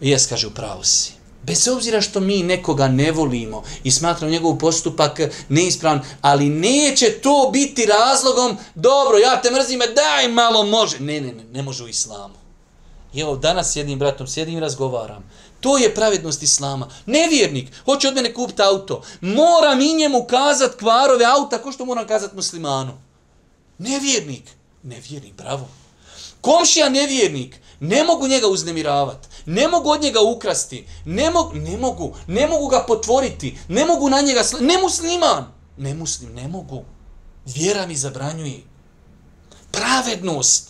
Jes, 0.00 0.26
kaže, 0.26 0.46
upravo 0.46 0.84
si. 0.84 1.17
Bez 1.48 1.68
obzira 1.68 2.00
što 2.00 2.20
mi 2.20 2.42
nekoga 2.42 2.88
ne 2.88 3.12
volimo 3.12 3.62
i 3.84 3.90
smatramo 3.90 4.32
njegov 4.32 4.58
postupak 4.58 5.20
neispravan, 5.48 6.00
ali 6.20 6.48
neće 6.48 7.10
to 7.22 7.50
biti 7.52 7.86
razlogom, 7.86 8.56
dobro, 8.74 9.18
ja 9.18 9.42
te 9.42 9.50
mrzim, 9.50 9.82
e, 9.82 9.86
daj 9.86 10.28
malo, 10.28 10.64
može. 10.64 11.00
Ne, 11.00 11.20
ne, 11.20 11.32
ne, 11.32 11.44
ne 11.44 11.62
može 11.62 11.84
u 11.84 11.88
islamu. 11.88 12.34
I 13.14 13.20
evo, 13.20 13.36
danas 13.36 13.72
s 13.72 13.76
jednim 13.76 13.98
bratom 13.98 14.26
sjedim 14.26 14.56
i 14.56 14.60
razgovaram. 14.60 15.30
To 15.60 15.78
je 15.78 15.94
pravednost 15.94 16.42
islama. 16.42 16.88
Nevjernik, 17.06 17.68
hoće 17.84 18.08
od 18.08 18.14
mene 18.14 18.34
kupiti 18.34 18.62
auto. 18.62 19.02
Moram 19.20 19.80
i 19.80 19.94
njemu 19.94 20.24
kazat 20.24 20.74
kvarove 20.78 21.24
auta, 21.24 21.58
ko 21.58 21.72
što 21.72 21.84
moram 21.84 22.06
kazat 22.06 22.32
muslimanu. 22.32 22.92
Nevjernik. 23.78 24.44
Nevjernik, 24.82 25.34
bravo. 25.34 25.68
Komšija 26.40 26.88
nevjernik. 26.88 27.56
Ne 27.80 28.04
mogu 28.04 28.28
njega 28.28 28.46
uznemiravati, 28.46 29.27
ne 29.48 29.68
mogu 29.68 29.90
od 29.90 30.02
njega 30.02 30.20
ukrasti, 30.20 30.86
ne 31.04 31.30
mogu, 31.30 31.54
ne 31.54 31.76
mogu, 31.76 32.16
ne 32.26 32.46
mogu 32.46 32.68
ga 32.68 32.84
potvoriti, 32.86 33.58
ne 33.68 33.84
mogu 33.84 34.10
na 34.10 34.20
njega, 34.20 34.42
ne 34.60 34.78
musliman, 34.78 35.52
ne 35.76 35.94
muslim, 35.94 36.34
ne 36.34 36.48
mogu. 36.48 36.84
Vjera 37.46 37.86
mi 37.86 37.96
zabranjuje. 37.96 38.60
Pravednost. 39.70 40.68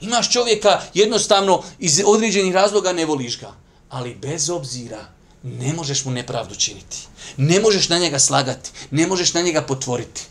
Imaš 0.00 0.32
čovjeka, 0.32 0.80
jednostavno, 0.94 1.62
iz 1.78 2.02
određenih 2.06 2.54
razloga 2.54 2.92
ne 2.92 3.04
voliš 3.04 3.40
ga, 3.40 3.52
ali 3.88 4.14
bez 4.14 4.50
obzira, 4.50 5.04
ne 5.42 5.72
možeš 5.72 6.04
mu 6.04 6.10
nepravdu 6.10 6.54
činiti. 6.54 7.08
Ne 7.36 7.60
možeš 7.60 7.88
na 7.88 7.98
njega 7.98 8.18
slagati, 8.18 8.70
ne 8.90 9.06
možeš 9.06 9.34
na 9.34 9.42
njega 9.42 9.62
potvoriti. 9.62 10.26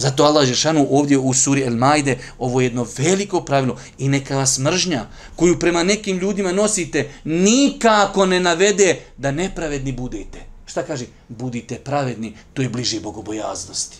Zato 0.00 0.24
Allah 0.24 0.46
Žešanu 0.46 0.86
ovdje 0.90 1.18
u 1.18 1.34
suri 1.34 1.62
El 1.62 1.76
Majde 1.76 2.18
ovo 2.38 2.60
je 2.60 2.66
jedno 2.66 2.86
veliko 2.98 3.40
pravilo 3.40 3.76
i 3.98 4.08
neka 4.08 4.36
vas 4.36 4.58
mržnja 4.58 5.06
koju 5.36 5.58
prema 5.58 5.82
nekim 5.82 6.18
ljudima 6.18 6.52
nosite 6.52 7.10
nikako 7.24 8.26
ne 8.26 8.40
navede 8.40 9.00
da 9.16 9.30
nepravedni 9.30 9.92
budete. 9.92 10.40
Šta 10.66 10.82
kaže? 10.82 11.06
Budite 11.28 11.78
pravedni, 11.78 12.34
to 12.54 12.62
je 12.62 12.68
bliže 12.68 13.00
bogobojaznosti. 13.00 13.96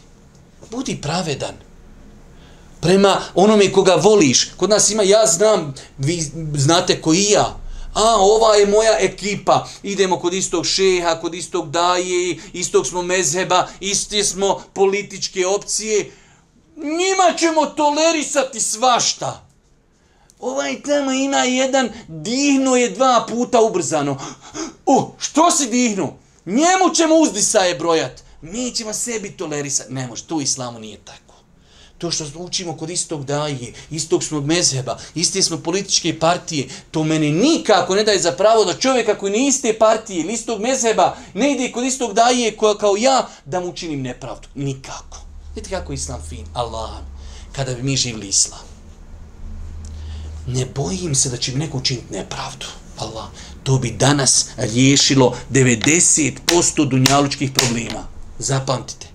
Budi 0.70 0.98
pravedan. 1.02 1.54
prema 2.80 3.20
onome 3.34 3.72
koga 3.72 3.94
voliš. 3.94 4.44
Kod 4.56 4.70
nas 4.70 4.90
ima, 4.90 5.02
ja 5.02 5.26
znam, 5.26 5.74
vi 5.98 6.20
znate 6.54 7.00
koji 7.00 7.24
ja, 7.24 7.56
a 7.94 8.16
ova 8.20 8.54
je 8.54 8.66
moja 8.66 8.98
ekipa, 9.00 9.68
idemo 9.82 10.18
kod 10.18 10.34
istog 10.34 10.66
šeha, 10.66 11.20
kod 11.20 11.34
istog 11.34 11.70
daje, 11.70 12.38
istog 12.52 12.86
smo 12.86 13.02
mezheba, 13.02 13.68
isti 13.80 14.24
smo 14.24 14.62
političke 14.72 15.46
opcije, 15.46 16.12
njima 16.76 17.36
ćemo 17.38 17.66
tolerisati 17.66 18.60
svašta. 18.60 19.46
Ovaj 20.40 20.82
tamo 20.82 21.12
ima 21.12 21.44
jedan, 21.44 21.90
dihno 22.08 22.76
je 22.76 22.90
dva 22.90 23.26
puta 23.28 23.60
ubrzano. 23.60 24.18
O, 24.86 25.14
što 25.18 25.50
si 25.50 25.66
dihnu? 25.66 26.12
Njemu 26.46 26.94
ćemo 26.94 27.14
uzdisaje 27.14 27.74
brojat. 27.74 28.22
Mi 28.42 28.70
ćemo 28.74 28.92
sebi 28.92 29.30
tolerisati. 29.30 29.92
Ne 29.92 30.06
može, 30.06 30.24
tu 30.24 30.40
islamu 30.40 30.78
nije 30.78 30.98
tako 31.04 31.29
to 32.00 32.10
što 32.10 32.24
učimo 32.34 32.76
kod 32.76 32.90
istog 32.90 33.24
daje, 33.24 33.72
istog 33.90 34.24
smo 34.24 34.40
mezheba, 34.40 34.98
iste 35.14 35.42
smo 35.42 35.58
političke 35.58 36.18
partije, 36.18 36.68
to 36.90 37.04
meni 37.04 37.30
nikako 37.30 37.94
ne 37.94 38.04
daje 38.04 38.20
za 38.20 38.32
pravo 38.32 38.64
da 38.64 38.74
čovjek 38.74 39.18
koji 39.18 39.32
nije 39.32 39.48
iste 39.48 39.78
partije 39.78 40.20
ili 40.20 40.32
istog 40.32 40.60
mezheba 40.60 41.16
ne 41.34 41.52
ide 41.52 41.72
kod 41.72 41.84
istog 41.84 42.14
daje 42.14 42.56
koja 42.56 42.78
kao 42.78 42.96
ja 42.96 43.28
da 43.44 43.60
mu 43.60 43.66
učinim 43.66 44.02
nepravdu. 44.02 44.48
Nikako. 44.54 45.18
Vidite 45.54 45.76
kako 45.76 45.92
je 45.92 45.94
islam 45.94 46.22
fin. 46.28 46.46
Allah. 46.54 46.90
Kada 47.52 47.74
bi 47.74 47.82
mi 47.82 47.96
živili 47.96 48.28
islam. 48.28 48.64
Ne 50.46 50.66
bojim 50.74 51.14
se 51.14 51.30
da 51.30 51.36
će 51.36 51.52
mi 51.52 51.58
neko 51.58 51.78
učiniti 51.78 52.14
nepravdu. 52.14 52.66
Allah. 52.96 53.28
To 53.62 53.78
bi 53.78 53.90
danas 53.90 54.46
riješilo 54.56 55.36
90% 55.50 56.88
dunjalučkih 56.88 57.50
problema. 57.52 58.08
Zapamtite. 58.38 59.09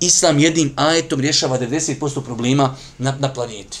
Islam 0.00 0.38
jednim 0.38 0.72
ajetom 0.76 1.20
rješava 1.20 1.58
90% 1.58 2.20
problema 2.24 2.76
na, 2.98 3.16
na 3.18 3.32
planeti. 3.32 3.78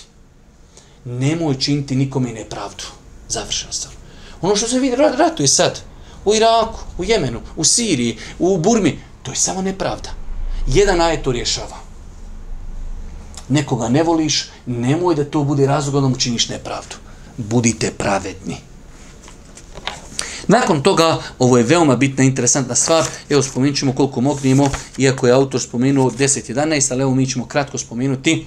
Nemoj 1.04 1.58
činiti 1.58 1.96
nikome 1.96 2.32
nepravdu. 2.32 2.84
Završeno 3.28 3.72
stvar. 3.72 3.94
Ono 4.40 4.56
što 4.56 4.68
se 4.68 4.78
vidi, 4.78 4.96
ratuje 4.96 5.48
sad. 5.48 5.80
U 6.24 6.34
Iraku, 6.34 6.80
u 6.98 7.04
Jemenu, 7.04 7.40
u 7.56 7.64
Siriji, 7.64 8.18
u 8.38 8.58
Burmi. 8.58 8.98
To 9.22 9.30
je 9.30 9.36
samo 9.36 9.62
nepravda. 9.62 10.10
Jedan 10.66 11.00
ajet 11.00 11.22
to 11.22 11.32
rješava. 11.32 11.76
Nekoga 13.48 13.88
ne 13.88 14.02
voliš, 14.02 14.50
nemoj 14.66 15.14
da 15.14 15.24
to 15.24 15.44
bude 15.44 15.66
razlogom 15.66 16.14
činiš 16.14 16.48
nepravdu. 16.48 16.96
Budite 17.36 17.90
pravedni. 17.90 18.56
Nakon 20.48 20.82
toga, 20.82 21.18
ovo 21.38 21.58
je 21.58 21.64
veoma 21.64 21.96
bitna, 21.96 22.24
interesantna 22.24 22.74
stvar, 22.74 23.04
evo 23.28 23.42
spomenut 23.42 23.78
ćemo 23.78 23.94
koliko 23.94 24.20
mognemo, 24.20 24.70
iako 24.98 25.26
je 25.26 25.32
autor 25.32 25.60
spomenuo 25.60 26.10
10-11, 26.10 26.92
ali 26.92 27.02
evo 27.02 27.14
mi 27.14 27.26
ćemo 27.26 27.46
kratko 27.46 27.78
spomenuti 27.78 28.46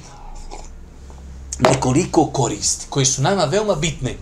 nekoliko 1.59 2.25
koristi, 2.25 2.85
koje 2.89 3.05
su 3.05 3.21
nama 3.21 3.45
veoma 3.45 3.75
bitne. 3.75 4.15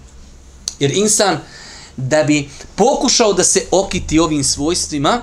Jer 0.80 0.92
insan, 0.92 1.38
da 1.98 2.24
bi 2.24 2.50
pokušao 2.76 3.34
da 3.34 3.44
se 3.44 3.66
okiti 3.72 4.20
ovim 4.20 4.44
svojstvima, 4.44 5.22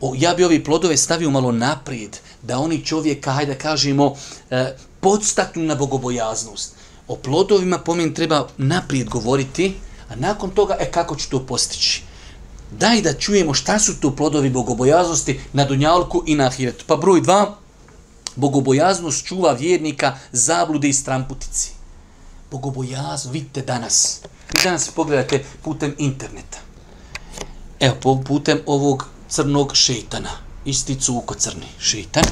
o, 0.00 0.14
ja 0.16 0.34
bi 0.34 0.44
ovi 0.44 0.64
plodove 0.64 0.96
stavio 0.96 1.30
malo 1.30 1.52
naprijed, 1.52 2.16
da 2.42 2.58
oni 2.58 2.84
čovjeka, 2.84 3.32
hajde 3.32 3.52
da 3.52 3.58
kažemo, 3.58 4.14
e, 4.50 4.76
podstaknu 5.00 5.62
na 5.62 5.74
bogobojaznost. 5.74 6.74
O 7.08 7.16
plodovima 7.16 7.78
pomen 7.78 8.14
treba 8.14 8.48
naprijed 8.56 9.08
govoriti, 9.08 9.74
A 10.12 10.16
nakon 10.16 10.50
toga, 10.50 10.76
e 10.80 10.90
kako 10.90 11.16
ću 11.16 11.30
to 11.30 11.46
postići? 11.46 12.02
Daj 12.70 13.02
da 13.02 13.12
čujemo 13.12 13.54
šta 13.54 13.78
su 13.78 14.00
to 14.00 14.16
plodovi 14.16 14.50
bogobojaznosti 14.50 15.40
na 15.52 15.64
Dunjalku 15.64 16.22
i 16.26 16.34
na 16.34 16.46
Ahiretu. 16.46 16.84
Pa 16.86 16.96
broj 16.96 17.20
dva, 17.20 17.56
bogobojaznost 18.36 19.24
čuva 19.26 19.52
vjernika 19.52 20.18
zablude 20.32 20.88
i 20.88 20.92
stramputici. 20.92 21.70
Bogobojazno, 22.50 23.32
vidite 23.32 23.62
danas. 23.62 24.20
Vi 24.54 24.60
danas 24.64 24.88
pogledate 24.88 25.44
putem 25.62 25.94
interneta. 25.98 26.58
Evo, 27.80 28.22
putem 28.24 28.60
ovog 28.66 29.06
crnog 29.28 29.76
šeitana. 29.76 30.30
Isti 30.64 31.00
cuko 31.00 31.34
crni 31.34 31.66
šeitan. 31.78 32.24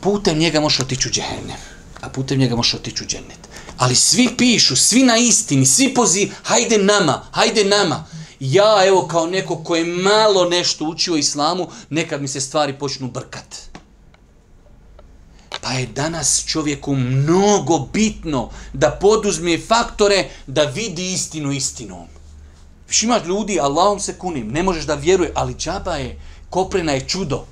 Putem 0.00 0.38
njega 0.38 0.60
možeš 0.60 0.80
otići 0.80 1.08
u 1.08 1.10
džehennem. 1.10 1.56
A 2.00 2.08
putem 2.08 2.38
njega 2.38 2.56
možeš 2.56 2.74
otići 2.74 3.04
u 3.04 3.06
džennet. 3.06 3.43
Ali 3.78 3.94
svi 3.94 4.28
pišu, 4.38 4.76
svi 4.76 5.02
na 5.02 5.16
istini, 5.16 5.66
svi 5.66 5.94
poziv, 5.94 6.32
hajde 6.42 6.78
nama, 6.78 7.26
hajde 7.30 7.64
nama. 7.64 8.04
Ja, 8.40 8.86
evo, 8.86 9.06
kao 9.06 9.26
neko 9.26 9.56
ko 9.56 9.76
je 9.76 9.84
malo 9.84 10.44
nešto 10.44 10.84
učio 10.84 11.16
islamu, 11.16 11.68
nekad 11.90 12.22
mi 12.22 12.28
se 12.28 12.40
stvari 12.40 12.78
počnu 12.78 13.08
brkat. 13.08 13.56
Pa 15.60 15.72
je 15.72 15.86
danas 15.86 16.44
čovjeku 16.46 16.94
mnogo 16.94 17.78
bitno 17.78 18.50
da 18.72 18.98
poduzme 19.00 19.58
faktore 19.58 20.28
da 20.46 20.62
vidi 20.62 21.12
istinu 21.12 21.52
istinom. 21.52 22.06
Viš 22.88 23.02
imaš 23.02 23.24
ljudi, 23.24 23.60
Allahom 23.60 24.00
se 24.00 24.18
kunim, 24.18 24.48
ne 24.48 24.62
možeš 24.62 24.84
da 24.84 24.94
vjeruje, 24.94 25.32
ali 25.34 25.54
džaba 25.54 25.96
je, 25.96 26.20
koprena 26.50 26.92
je 26.92 27.08
čudo. 27.08 27.44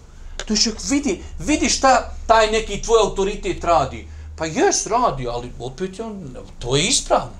To 0.46 0.54
je 0.54 0.74
vidi, 0.90 1.22
vidi 1.38 1.68
šta 1.68 2.14
taj 2.26 2.50
neki 2.50 2.82
tvoj 2.82 3.00
autoritet 3.00 3.64
radi. 3.64 4.06
Pa 4.42 4.46
jes 4.46 4.86
radi, 4.86 5.28
ali 5.28 5.52
opet 5.58 6.00
on, 6.00 6.36
to 6.58 6.76
je 6.76 6.88
ispravno. 6.88 7.38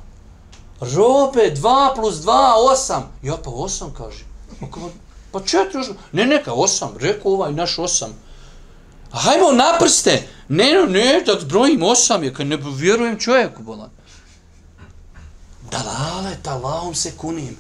Robe, 0.80 1.54
2 1.56 1.94
plus 1.94 2.14
2, 2.14 2.32
8. 2.88 3.00
Ja 3.22 3.36
pa 3.36 3.50
8, 3.50 3.92
kaže. 3.96 4.24
Pa 5.32 5.40
4, 5.40 5.94
ne, 6.12 6.26
neka, 6.26 6.52
8. 6.52 6.88
Rekao 7.00 7.32
ovaj 7.32 7.52
naš 7.52 7.76
8. 7.76 8.06
Hajmo 9.10 9.52
na 9.52 9.78
prste. 9.78 10.28
Ne, 10.48 10.64
ne, 10.64 10.86
ne, 10.86 11.22
da 11.26 11.34
brojim 11.46 11.80
8 11.80 12.22
je, 12.22 12.34
kad 12.34 12.46
ne 12.46 12.58
vjerujem 12.76 13.18
čovjeku, 13.18 13.62
bolan. 13.62 13.90
Dalale, 15.70 16.36
talahom 16.42 16.94
se 16.94 17.12
kunim. 17.16 17.56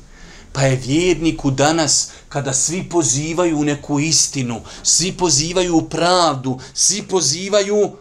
Pa 0.52 0.62
je 0.62 0.76
vjerniku 0.76 1.50
danas, 1.50 2.10
kada 2.28 2.52
svi 2.52 2.88
pozivaju 2.88 3.58
u 3.58 3.64
neku 3.64 4.00
istinu, 4.00 4.60
svi 4.82 5.12
pozivaju 5.12 5.76
u 5.76 5.88
pravdu, 5.88 6.60
svi 6.74 7.02
pozivaju 7.02 7.96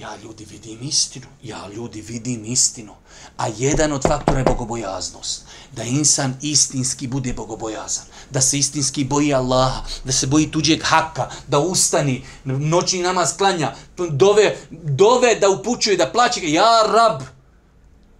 ja 0.00 0.16
ljudi 0.22 0.44
vidim 0.50 0.78
istinu, 0.82 1.26
ja 1.42 1.68
ljudi 1.68 2.00
vidim 2.00 2.44
istinu. 2.44 2.92
A 3.36 3.46
jedan 3.58 3.92
od 3.92 4.02
faktora 4.02 4.38
je 4.38 4.44
bogobojaznost. 4.44 5.44
Da 5.76 5.82
insan 5.82 6.34
istinski 6.42 7.08
bude 7.08 7.32
bogobojazan. 7.32 8.04
Da 8.30 8.40
se 8.40 8.58
istinski 8.58 9.04
boji 9.04 9.34
Allaha. 9.34 9.84
Da 10.04 10.12
se 10.12 10.26
boji 10.26 10.50
tuđeg 10.50 10.80
haka. 10.82 11.30
Da 11.48 11.58
ustani. 11.58 12.24
Noćni 12.44 13.02
namaz 13.02 13.36
klanja. 13.36 13.74
Dove, 14.10 14.56
dove 14.70 15.34
da 15.34 15.50
upućuje, 15.50 15.96
da 15.96 16.12
plaće. 16.12 16.50
Ja 16.50 16.82
rab. 16.92 17.22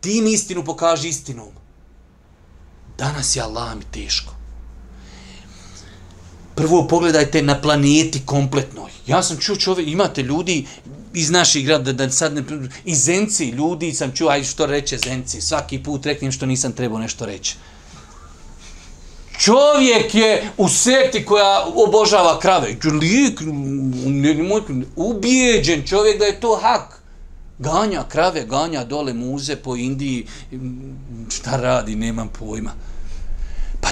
Ti 0.01 0.21
mi 0.21 0.33
istinu 0.33 0.65
pokaži 0.65 1.09
istinom. 1.09 1.49
Danas 2.99 3.37
je 3.37 3.43
Allah 3.43 3.75
mi 3.77 3.85
teško. 3.85 4.35
Prvo 6.55 6.87
pogledajte 6.89 7.43
na 7.43 7.61
planeti 7.61 8.23
kompletnoj. 8.27 8.91
Ja 9.07 9.23
sam 9.23 9.39
čuo 9.39 9.57
čove, 9.57 9.85
imate 9.85 10.23
ljudi, 10.23 10.67
iz 11.15 11.31
naših 11.31 11.67
grada, 11.67 11.93
da 11.93 12.11
sad 12.11 12.35
ne... 12.35 12.43
I 12.85 12.95
Zenci 12.95 13.49
ljudi 13.49 13.93
sam 13.93 14.13
čuo, 14.13 14.29
aj 14.29 14.45
što 14.45 14.67
reče 14.67 14.99
Zenci, 14.99 15.41
svaki 15.41 15.83
put 15.83 16.07
reknem 16.07 16.33
što 16.33 16.47
nisam 16.47 16.73
trebao 16.73 16.99
nešto 16.99 17.27
reći. 17.27 17.57
Čovjek 19.39 20.15
je 20.15 20.51
u 20.57 20.69
sekti 20.69 21.25
koja 21.25 21.67
obožava 21.75 22.39
krave. 22.39 22.77
Lik, 23.01 23.41
ubijeđen 24.97 25.87
čovjek 25.87 26.19
da 26.19 26.25
je 26.25 26.41
to 26.41 26.59
hak. 26.63 27.03
Ganja 27.59 28.05
krave, 28.09 28.45
ganja 28.47 28.85
dole 28.85 29.15
muze 29.15 29.57
po 29.57 29.77
Indiji. 29.77 30.27
Šta 31.31 31.57
radi, 31.57 31.97
nemam 31.97 32.29
pojma. 32.39 32.73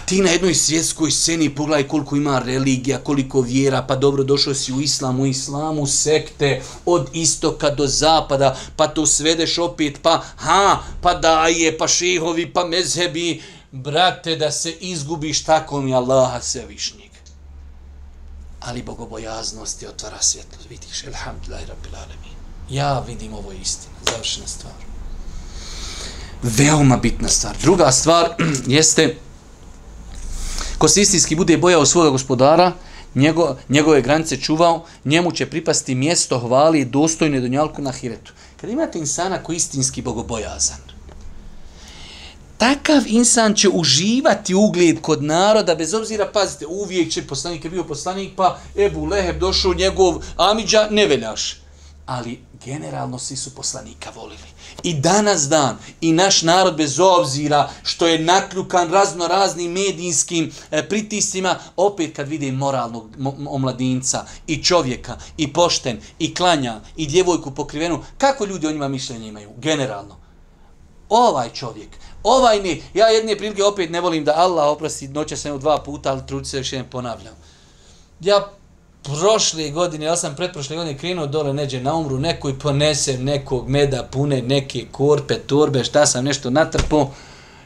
Ti 0.09 0.23
na 0.23 0.31
jednoj 0.31 0.55
svjetskoj 0.55 1.11
sceni 1.11 1.55
pogledaj 1.55 1.89
koliko 1.89 2.17
ima 2.17 2.39
religija, 2.39 2.99
koliko 2.99 3.41
vjera, 3.41 3.83
pa 3.83 3.97
dobro 3.97 4.25
došao 4.25 4.55
si 4.55 4.73
u 4.73 4.81
islamu, 4.81 5.23
u 5.23 5.27
islamu 5.27 5.87
sekte 5.87 6.63
od 6.87 7.09
istoka 7.13 7.71
do 7.71 7.87
zapada, 7.87 8.57
pa 8.77 8.89
to 8.89 9.07
svedeš 9.07 9.59
opet, 9.59 9.99
pa 10.03 10.23
ha, 10.37 10.79
pa 11.01 11.15
daje, 11.15 11.79
pa 11.79 11.89
šehovi, 11.89 12.53
pa 12.53 12.65
mezhebi, 12.65 13.43
brate, 13.73 14.37
da 14.37 14.51
se 14.51 14.71
izgubiš 14.71 15.45
tako 15.45 15.81
mi 15.81 15.95
Allaha 15.95 16.41
svevišnjeg. 16.41 17.11
Ali 18.61 18.83
bogobojaznost 18.83 19.83
je 19.83 19.89
otvara 19.89 20.23
svjetlo, 20.23 20.59
vidiš, 20.69 21.05
elhamdulillah, 21.05 21.69
rabbil 21.69 21.97
alemin. 21.97 22.39
Ja 22.71 23.01
vidim 23.07 23.35
ovo 23.35 23.53
istina, 23.53 23.95
završena 24.11 24.47
stvar. 24.47 24.73
Veoma 26.43 26.97
bitna 26.97 27.29
stvar. 27.29 27.57
Druga 27.63 27.93
stvar 27.93 28.35
jeste, 28.67 29.17
Ko 30.79 30.89
se 30.89 31.03
istinski 31.03 31.37
bude 31.37 31.57
bojao 31.57 31.87
svoga 31.87 32.11
gospodara, 32.11 32.73
njego, 33.15 33.57
njegove 33.69 34.03
granice 34.03 34.37
čuvao, 34.37 34.85
njemu 35.05 35.33
će 35.33 35.47
pripasti 35.47 35.95
mjesto 35.95 36.39
hvali 36.39 36.81
i 36.81 36.85
dostojne 36.85 37.41
donjalku 37.41 37.83
na 37.83 37.93
hiretu. 37.93 38.33
Kad 38.61 38.71
imate 38.71 38.99
insana 38.99 39.43
koji 39.43 39.57
istinski 39.57 40.03
bogobojazan, 40.03 40.79
takav 42.59 43.03
insan 43.07 43.55
će 43.55 43.69
uživati 43.69 44.55
ugled 44.55 45.01
kod 45.01 45.23
naroda, 45.23 45.75
bez 45.75 45.95
obzira, 45.95 46.31
pazite, 46.33 46.67
uvijek 46.67 47.13
će 47.13 47.27
poslanik, 47.27 47.65
je 47.65 47.71
bio 47.71 47.85
poslanik, 47.85 48.33
pa 48.37 48.59
Ebu 48.77 49.05
Leheb 49.05 49.39
došao 49.39 49.75
njegov 49.75 50.23
Amidža, 50.37 50.89
ne 50.91 51.07
veljaš. 51.07 51.61
ali 52.07 52.41
generalno 52.65 53.19
svi 53.19 53.37
su 53.37 53.55
poslanika 53.55 54.11
volili. 54.15 54.49
I 54.83 54.95
danas 54.95 55.49
dan, 55.49 55.79
i 56.01 56.13
naš 56.13 56.43
narod 56.43 56.77
bez 56.77 57.01
obzira 57.01 57.71
što 57.83 58.07
je 58.07 58.19
nakljukan 58.19 58.91
razno 58.91 59.27
raznim 59.27 59.73
medijskim 59.73 60.53
e, 60.71 60.89
pritiscima, 60.89 61.59
opet 61.77 62.17
kad 62.17 62.29
vide 62.29 62.53
moralnog 62.53 63.11
omladinca 63.49 64.25
i 64.47 64.63
čovjeka, 64.63 65.17
i 65.37 65.53
pošten, 65.53 66.01
i 66.19 66.35
klanja, 66.35 66.81
i 66.97 67.07
djevojku 67.07 67.51
pokrivenu, 67.51 68.05
kako 68.19 68.45
ljudi 68.45 68.67
o 68.67 68.73
njima 68.73 68.89
mišljenje 68.89 69.29
imaju? 69.29 69.51
Generalno. 69.57 70.17
Ovaj 71.09 71.53
čovjek, 71.53 71.89
ovaj 72.23 72.63
ne, 72.63 72.81
ja 72.95 73.07
jedne 73.07 73.37
prilike 73.37 73.65
opet 73.65 73.91
ne 73.91 74.01
volim 74.01 74.25
da 74.25 74.37
Allah 74.37 74.67
oprosti, 74.67 75.09
noće 75.09 75.37
sam 75.37 75.59
dva 75.59 75.79
puta, 75.79 76.11
ali 76.11 76.27
trudi 76.27 76.45
se 76.45 76.57
još 76.57 76.73
jedan 76.73 76.91
ponavljam. 76.91 77.35
Ja 78.21 78.58
prošle 79.15 79.71
godine, 79.71 80.07
ja 80.07 80.17
sam 80.17 80.37
pretprošle 80.37 80.77
godine 80.77 80.99
krenuo 80.99 81.27
dole 81.27 81.53
neđe 81.53 81.81
na 81.81 81.95
umru, 81.95 82.19
neko 82.19 82.49
i 82.49 82.59
ponesem 82.59 83.25
nekog 83.25 83.69
meda 83.69 84.09
pune, 84.13 84.43
neke 84.43 84.87
korpe, 84.93 85.35
torbe, 85.35 85.85
šta 85.85 86.07
sam 86.07 86.25
nešto 86.25 86.51
natrpao. 86.51 87.11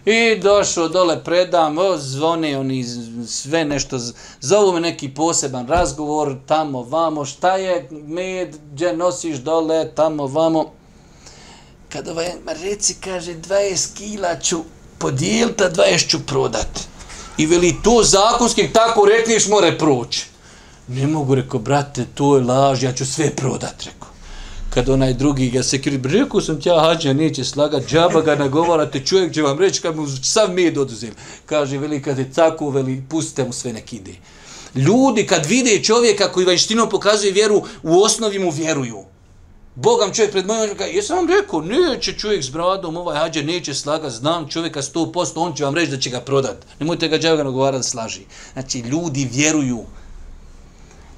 I 0.04 0.38
došao 0.42 0.88
dole, 0.88 1.24
predam, 1.24 1.78
o, 1.78 1.96
zvone 1.98 2.58
oni 2.58 2.84
sve 3.26 3.64
nešto, 3.64 3.98
zovu 4.40 4.72
me 4.72 4.80
neki 4.80 5.08
poseban 5.08 5.66
razgovor, 5.66 6.36
tamo, 6.46 6.82
vamo, 6.82 7.24
šta 7.24 7.56
je 7.56 7.88
med, 7.90 8.56
gdje 8.72 8.96
nosiš 8.96 9.36
dole, 9.36 9.94
tamo, 9.94 10.26
vamo. 10.26 10.72
Kad 11.88 12.08
ovaj, 12.08 12.32
reci, 12.62 12.94
kaže, 13.04 13.34
20 13.34 13.96
kila 13.96 14.40
ću 14.40 14.60
podijeliti, 14.98 15.64
a 15.64 15.70
20 15.70 16.08
ću 16.08 16.26
prodat. 16.26 16.80
I 17.38 17.46
veli, 17.46 17.76
to 17.84 18.02
zakonski, 18.02 18.72
tako 18.72 19.04
rekliš, 19.04 19.48
more 19.48 19.78
proći. 19.78 20.31
Ne 20.88 21.06
mogu, 21.06 21.34
rekao, 21.34 21.60
brate, 21.60 22.06
to 22.14 22.36
je 22.36 22.44
laž, 22.44 22.82
ja 22.82 22.92
ću 22.92 23.06
sve 23.06 23.30
prodat, 23.36 23.82
rekao. 23.84 24.08
Kad 24.70 24.88
onaj 24.88 25.14
drugi 25.14 25.50
ga 25.50 25.62
se 25.62 25.82
kri, 25.82 26.00
rekao 26.04 26.40
sam 26.40 26.60
tja, 26.60 26.80
hađa, 26.80 27.12
neće 27.12 27.44
slagat, 27.44 27.86
džaba 27.86 28.20
ga 28.20 28.34
nagovarate, 28.34 29.04
čovjek 29.06 29.34
će 29.34 29.42
vam 29.42 29.58
reći, 29.58 29.82
kad 29.82 29.96
mu 29.96 30.06
sav 30.22 30.52
med 30.52 30.78
oduzeli. 30.78 31.12
Kaže, 31.46 31.78
veli, 31.78 32.02
kad 32.02 32.18
je 32.18 32.32
tako, 32.32 32.70
veli, 32.70 33.02
pustite 33.08 33.44
mu 33.44 33.52
sve 33.52 33.72
nek 33.72 33.92
ide. 33.92 34.14
Ljudi, 34.74 35.26
kad 35.26 35.46
vide 35.46 35.82
čovjeka 35.82 36.32
koji 36.32 36.46
vanštinom 36.46 36.88
pokazuje 36.90 37.32
vjeru, 37.32 37.62
u 37.82 38.02
osnovi 38.02 38.38
mu 38.38 38.50
vjeruju. 38.50 39.04
Bogam 39.74 40.12
čovjek 40.14 40.32
pred 40.32 40.46
mojom, 40.46 40.76
kaže, 40.78 40.92
jesam 40.92 41.16
vam 41.16 41.28
rekao, 41.28 41.60
neće 41.60 42.12
čovjek 42.12 42.44
s 42.44 42.50
bradom, 42.50 42.96
ovaj 42.96 43.18
hađa 43.18 43.42
neće 43.42 43.74
slaga, 43.74 44.10
znam 44.10 44.48
čovjeka 44.48 44.82
100%, 44.82 45.32
on 45.36 45.54
će 45.54 45.64
vam 45.64 45.74
reći 45.74 45.90
da 45.90 45.98
će 45.98 46.10
ga 46.10 46.20
prodat. 46.20 46.56
Nemojte 46.80 47.08
ga 47.08 47.18
džava 47.18 47.36
ga 47.36 47.44
nagovarati, 47.44 47.88
slaži. 47.88 48.20
Znači, 48.52 48.78
ljudi 48.78 49.28
vjeruju. 49.32 49.84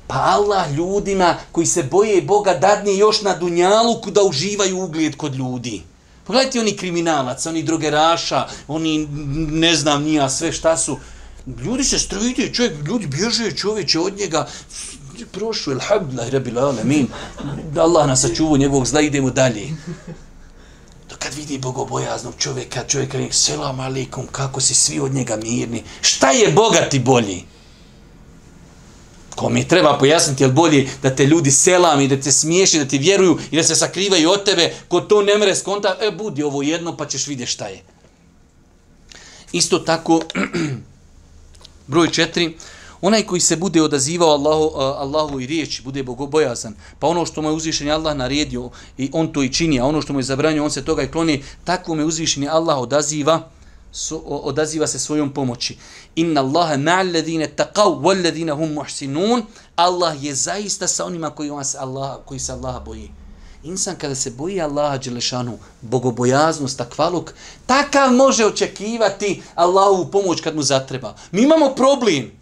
Pa 0.07 0.15
Allah 0.15 0.73
ljudima 0.73 1.37
koji 1.53 1.67
se 1.67 1.83
boje 1.83 2.23
Boga 2.23 2.55
dadne 2.55 2.97
još 2.97 3.23
na 3.23 3.35
dunjalu 3.35 4.01
da 4.07 4.23
uživaju 4.23 4.79
ugled 4.79 5.17
kod 5.17 5.35
ljudi. 5.35 5.83
Pogledajte 6.25 6.61
oni 6.61 6.77
kriminalac, 6.77 7.47
oni 7.47 7.63
drogeraša, 7.63 8.47
oni 8.69 9.07
ne 9.51 9.75
znam 9.77 10.03
nija 10.03 10.29
sve 10.31 10.53
šta 10.53 10.77
su. 10.77 10.99
Ljudi 11.65 11.85
se 11.85 11.99
strojite, 11.99 12.53
čovjek, 12.53 12.75
ljudi 12.87 13.07
bježe 13.07 13.57
čovječe 13.57 13.99
od 13.99 14.19
njega. 14.19 14.47
Prošu, 15.33 15.71
alhamdulillah, 15.71 16.29
rabil 16.29 16.59
alamin. 16.59 17.09
Allah 17.77 18.07
nas 18.07 18.21
sačuvu 18.21 18.57
njegovog 18.57 18.87
zla, 18.87 19.01
idemo 19.01 19.31
dalje. 19.31 19.69
To 21.09 21.17
kad 21.19 21.35
vidi 21.35 21.59
bogobojaznog 21.59 22.35
čovjeka, 22.39 22.85
čovjeka, 22.89 23.19
selam 23.31 23.81
alikum, 23.81 24.27
kako 24.33 24.61
si 24.61 24.75
svi 24.75 25.01
od 25.01 25.13
njega 25.15 25.37
mirni. 25.37 25.83
Šta 26.01 26.31
je 26.31 26.53
bogati 26.53 26.99
bolji? 26.99 27.45
Ko 29.35 29.49
mi 29.49 29.69
treba 29.69 29.99
pojasniti, 29.99 30.45
je 30.45 30.49
bolje 30.49 30.89
da 31.03 31.17
te 31.17 31.27
ljudi 31.27 31.51
selam 31.51 32.01
i 32.01 32.09
da 32.09 32.21
te 32.21 32.33
smiješi, 32.33 32.79
da 32.79 32.85
ti 32.85 32.99
vjeruju 32.99 33.39
i 33.51 33.57
da 33.57 33.63
se 33.63 33.77
sakrivaju 33.77 34.31
od 34.31 34.45
tebe, 34.45 34.75
ko 34.89 35.01
to 35.01 35.23
ne 35.23 35.39
mere 35.39 35.57
skonta, 35.57 35.97
e, 36.01 36.11
budi 36.11 36.43
ovo 36.43 36.63
jedno 36.63 36.97
pa 36.97 37.07
ćeš 37.07 37.27
vidjeti 37.27 37.53
šta 37.53 37.67
je. 37.67 37.83
Isto 39.53 39.79
tako, 39.79 40.21
broj 41.87 42.11
četiri, 42.11 42.57
onaj 43.01 43.23
koji 43.23 43.41
se 43.41 43.57
bude 43.57 43.83
odazivao 43.83 44.29
Allahu, 44.29 44.71
Allahu 44.77 45.41
i 45.41 45.47
riječi, 45.47 45.83
bude 45.83 46.03
bogobojazan, 46.03 46.75
pa 46.99 47.07
ono 47.07 47.27
što 47.27 47.43
mu 47.43 47.49
je 47.49 47.53
uzvišen 47.53 47.91
Allah 47.91 48.17
naredio 48.17 48.71
i 48.99 49.11
on 49.13 49.33
to 49.33 49.43
i 49.43 49.53
čini, 49.53 49.81
a 49.81 49.85
ono 49.85 50.03
što 50.03 50.13
mu 50.13 50.19
je 50.19 50.23
zabranio, 50.23 50.65
on 50.65 50.71
se 50.71 50.85
toga 50.85 51.03
i 51.03 51.11
kloni, 51.11 51.43
tako 51.65 51.95
je 51.95 52.05
uzvišen 52.05 52.49
Allah 52.49 52.79
odaziva, 52.79 53.51
su, 53.95 54.23
odaziva 54.27 54.87
se 54.87 54.99
svojom 54.99 55.33
pomoći. 55.33 55.79
Inna 56.15 56.41
Allaha 56.41 56.75
ma'al 56.75 57.15
ladine 57.15 57.49
taqaw 57.57 58.01
wal 58.01 58.25
ladine 58.25 58.53
hum 58.53 58.73
muhsinun. 58.73 59.43
Allah 59.77 60.25
je 60.25 60.35
zaista 60.35 60.89
sa 60.89 61.05
onima 61.05 61.31
koji, 61.31 61.51
se 61.65 61.79
Allah, 61.79 62.19
koji 62.25 62.41
se 62.41 62.53
Allaha 62.53 62.81
boji. 62.81 63.11
Insan 63.63 63.97
kada 63.97 64.15
se 64.15 64.31
boji 64.31 64.61
Allaha 64.61 64.99
Đelešanu, 64.99 65.59
bogobojaznost, 65.81 66.79
takvaluk, 66.79 67.35
takav 67.67 68.13
može 68.13 68.47
očekivati 68.47 69.43
Allahu 69.55 70.11
pomoć 70.11 70.41
kad 70.41 70.57
mu 70.57 70.63
zatreba. 70.63 71.15
Mi 71.33 71.43
imamo 71.43 71.75
problem. 71.75 72.33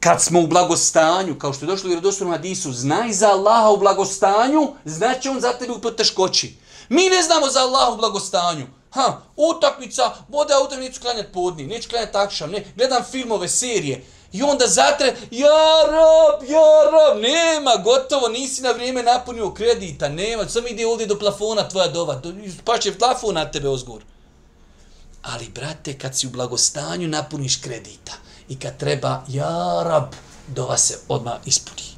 Kad 0.00 0.22
smo 0.22 0.40
u 0.40 0.46
blagostanju, 0.46 1.38
kao 1.38 1.52
što 1.52 1.64
je 1.64 1.66
došlo 1.66 1.86
u 1.86 1.90
vjerodostojnom 1.90 2.36
hadisu, 2.36 2.72
znaj 2.72 3.12
za 3.12 3.28
Allaha 3.28 3.70
u 3.70 3.76
blagostanju, 3.76 4.72
znači 4.84 5.28
on 5.28 5.40
za 5.40 5.52
tebe 5.52 5.72
u 5.72 5.80
poteškoći. 5.80 6.56
Mi 6.88 7.08
ne 7.08 7.22
znamo 7.22 7.48
za 7.48 7.60
Allaha 7.60 7.92
u 7.92 7.96
blagostanju. 7.96 8.66
Ha, 8.90 9.20
utakmica, 9.36 10.14
bode 10.28 10.52
ja 10.52 10.60
utakmicu, 10.60 10.88
neću 10.88 11.00
klanjati 11.00 11.32
podni, 11.32 11.66
neću 11.66 11.88
klanjati 11.88 12.12
takšam, 12.12 12.50
ne, 12.50 12.64
gledam 12.76 13.04
filmove, 13.10 13.48
serije. 13.48 14.04
I 14.32 14.42
onda 14.42 14.66
zatre, 14.66 15.16
ja 15.30 15.84
rob, 15.86 16.50
ja 16.50 16.90
rob, 16.90 17.22
nema, 17.22 17.76
gotovo, 17.84 18.28
nisi 18.28 18.62
na 18.62 18.70
vrijeme 18.70 19.02
napunio 19.02 19.54
kredita, 19.54 20.08
nema, 20.08 20.48
sam 20.48 20.66
ide 20.66 20.86
ovdje 20.86 21.06
do 21.06 21.18
plafona 21.18 21.68
tvoja 21.68 21.88
dova, 21.88 22.22
pa 22.64 22.78
će 22.78 22.98
plafon 22.98 23.34
na 23.34 23.50
tebe 23.50 23.68
ozgor. 23.68 24.02
Ali, 25.22 25.48
brate, 25.48 25.98
kad 25.98 26.16
si 26.16 26.26
u 26.26 26.30
blagostanju, 26.30 27.08
napuniš 27.08 27.56
kredita. 27.56 28.12
I 28.48 28.58
kad 28.58 28.76
treba, 28.76 29.24
ja 29.28 29.82
rob, 29.84 30.04
dova 30.46 30.76
se 30.76 30.98
odmah 31.08 31.34
ispuni. 31.44 31.97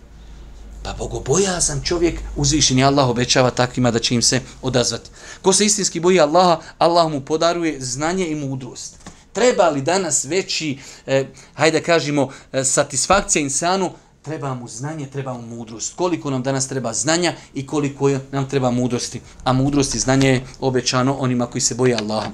Pa 0.83 0.93
bogobojazan 0.99 1.81
čovjek 1.85 2.21
uzvišen 2.37 2.79
je 2.79 2.85
Allah 2.85 3.09
obećava 3.09 3.51
takvima 3.51 3.91
da 3.91 3.99
će 3.99 4.15
im 4.15 4.23
se 4.23 4.41
odazvati. 4.63 5.11
Ko 5.43 5.53
se 5.53 5.67
istinski 5.67 6.01
boji 6.01 6.21
Allaha, 6.21 6.61
Allah 6.79 7.13
mu 7.13 7.21
podaruje 7.21 7.81
znanje 7.81 8.27
i 8.27 8.35
mudrost. 8.35 8.97
Treba 9.33 9.69
li 9.69 9.83
danas 9.83 10.25
veći, 10.25 10.79
eh, 11.07 11.27
hajde 11.55 11.83
kažemo, 11.83 12.31
eh, 12.53 12.65
satisfakcija 12.65 13.43
insanu, 13.43 13.91
treba 14.23 14.55
mu 14.55 14.69
znanje, 14.69 15.07
treba 15.07 15.33
mu 15.33 15.57
mudrost. 15.57 15.95
Koliko 15.97 16.31
nam 16.31 16.43
danas 16.43 16.69
treba 16.69 16.93
znanja 16.93 17.35
i 17.55 17.67
koliko 17.67 18.11
nam 18.33 18.49
treba 18.49 18.71
mudrosti. 18.71 19.21
A 19.45 19.53
mudrost 19.53 19.95
i 19.95 19.99
znanje 19.99 20.29
je 20.29 20.47
obećano 20.61 21.15
onima 21.15 21.47
koji 21.47 21.63
se 21.63 21.75
boje 21.75 21.97
Allaha. 21.97 22.31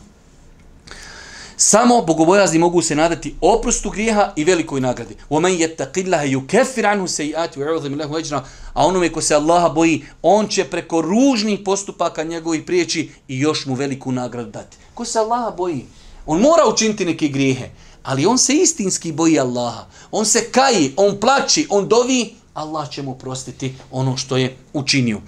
Samo 1.58 2.02
bogobojazni 2.02 2.60
mogu 2.60 2.82
se 2.82 2.96
nadati 2.96 3.36
oprostu 3.42 3.90
grijeha 3.90 4.34
i 4.36 4.44
velikoj 4.44 4.82
nagradi. 4.82 5.16
وَمَنْ 5.30 5.52
يَتَّقِ 5.60 5.94
اللَّهَ 5.98 6.24
يُكَفِّرْ 6.24 6.86
عَنْهُ 6.86 7.08
سَيِّئَاتِ 7.08 7.58
وَعُوذَ 7.58 7.90
مِلَهُ 7.90 8.08
وَجْرًا 8.08 8.44
A 8.74 8.86
onome 8.86 9.10
ko 9.12 9.22
se 9.22 9.36
Allaha 9.36 9.70
boji, 9.70 10.06
on 10.22 10.48
će 10.48 10.64
preko 10.64 11.02
ružnih 11.02 11.60
postupaka 11.66 12.24
njegovih 12.24 12.64
prijeći 12.64 13.10
i 13.28 13.40
još 13.40 13.66
mu 13.66 13.74
veliku 13.74 14.12
nagradu 14.12 14.52
dati. 14.52 14.78
Ko 14.94 15.06
se 15.06 15.20
Allaha 15.20 15.52
boji? 15.52 15.86
On 16.26 16.42
mora 16.42 16.64
učiniti 16.74 17.06
neke 17.06 17.28
grijehe, 17.28 17.70
ali 18.04 18.26
on 18.26 18.38
se 18.38 18.54
istinski 18.54 19.12
boji 19.12 19.40
Allaha. 19.40 19.86
On 20.12 20.26
se 20.26 20.52
kaji, 20.52 20.94
on 20.98 21.20
plaći, 21.20 21.68
on 21.70 21.88
dovi, 21.88 22.36
Allah 22.54 22.90
će 22.90 23.02
mu 23.02 23.16
prostiti 23.16 23.76
ono 23.92 24.18
što 24.18 24.38
je 24.38 24.58
učinio. 24.74 25.22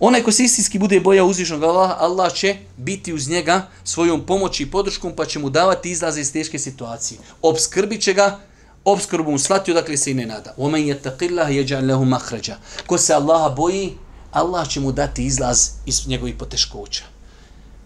Onaj 0.00 0.22
ko 0.22 0.32
se 0.32 0.44
istinski 0.44 0.78
bude 0.78 1.00
boja 1.00 1.24
uzvišnog 1.24 1.62
Allaha, 1.62 1.96
Allah 1.98 2.32
će 2.32 2.56
biti 2.76 3.12
uz 3.12 3.28
njega 3.28 3.68
svojom 3.84 4.26
pomoći 4.26 4.62
i 4.62 4.70
podrškom, 4.70 5.12
pa 5.16 5.26
će 5.26 5.38
mu 5.38 5.50
davati 5.50 5.90
izlaze 5.90 6.20
iz 6.20 6.32
teške 6.32 6.58
situacije. 6.58 7.18
Obskrbit 7.42 8.02
će 8.02 8.12
ga, 8.12 8.40
obskrbu 8.84 9.30
mu 9.30 9.38
shvatio, 9.38 9.74
dakle 9.74 9.96
se 9.96 10.10
i 10.10 10.14
ne 10.14 10.26
nada. 10.26 10.54
Omen 10.56 10.86
je 10.86 11.02
taqillah 11.02 11.48
jeđan 11.48 11.86
lehu 11.86 12.04
mahrađa. 12.04 12.56
Ko 12.86 12.98
se 12.98 13.14
Allaha 13.14 13.48
boji, 13.48 13.92
Allah 14.32 14.68
će 14.68 14.80
mu 14.80 14.92
dati 14.92 15.24
izlaz 15.24 15.68
iz 15.86 16.08
njegovih 16.08 16.34
poteškoća. 16.38 17.04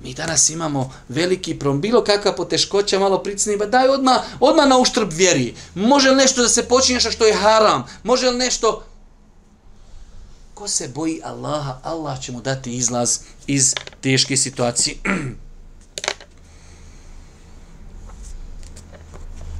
Mi 0.01 0.15
danas 0.15 0.51
imamo 0.51 0.93
veliki 1.09 1.59
problem, 1.59 1.81
bilo 1.81 2.05
kakva 2.05 2.33
poteškoća, 2.33 2.99
malo 2.99 3.19
pricni, 3.23 3.57
ba 3.57 3.67
daj 3.67 3.89
odmah, 3.89 4.21
odmah 4.41 4.69
na 4.69 4.79
uštrb 4.79 5.13
vjeri. 5.13 5.55
Može 5.75 6.11
li 6.11 6.17
nešto 6.17 6.43
da 6.43 6.49
se 6.49 6.69
počinje 6.69 7.01
što 7.01 7.27
je 7.27 7.35
haram? 7.35 7.85
Može 8.03 8.31
li 8.31 8.39
nešto, 8.39 8.85
Ko 10.55 10.69
se 10.69 10.89
boji 10.89 11.21
Allaha, 11.25 11.79
Allah 11.83 12.21
će 12.21 12.33
mu 12.33 12.41
dati 12.41 12.77
izlaz 12.77 13.19
iz 13.47 13.75
teške 14.01 14.37
situacije. 14.37 14.97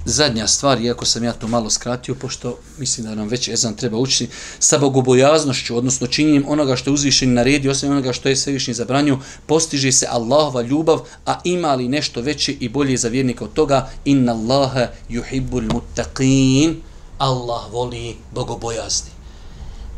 Zadnja 0.05 0.47
stvar, 0.47 0.81
iako 0.81 1.05
sam 1.05 1.25
ja 1.25 1.33
to 1.33 1.49
malo 1.49 1.71
skratio, 1.71 2.15
pošto 2.15 2.59
mislim 2.79 3.07
da 3.07 3.15
nam 3.15 3.29
već 3.29 3.49
ezan 3.49 3.77
treba 3.77 3.99
učiti, 3.99 4.33
sa 4.59 4.79
bogobojaznošću, 4.79 5.77
odnosno 5.77 6.07
činjenjem 6.07 6.45
onoga 6.49 6.77
što 6.77 6.91
je 6.91 6.95
uzvišen 6.95 7.33
na 7.35 7.43
redi, 7.43 7.69
osim 7.69 7.91
onoga 7.91 8.13
što 8.13 8.29
je 8.29 8.37
svevišnji 8.37 8.75
zabranio, 8.75 9.19
postiže 9.47 9.93
se 9.93 10.07
Allahova 10.11 10.63
ljubav, 10.63 11.01
a 11.27 11.41
ima 11.45 11.75
li 11.75 11.89
nešto 11.89 12.21
veće 12.21 12.53
i 12.53 12.69
bolje 12.69 12.97
za 12.97 13.09
vjernika 13.09 13.45
od 13.45 13.53
toga, 13.53 13.91
inna 14.05 14.33
Allaha 14.33 14.87
yuhibbul 15.11 15.73
muttaqin, 15.73 16.75
Allah 17.19 17.73
voli 17.73 18.17
bogobojazni 18.35 19.14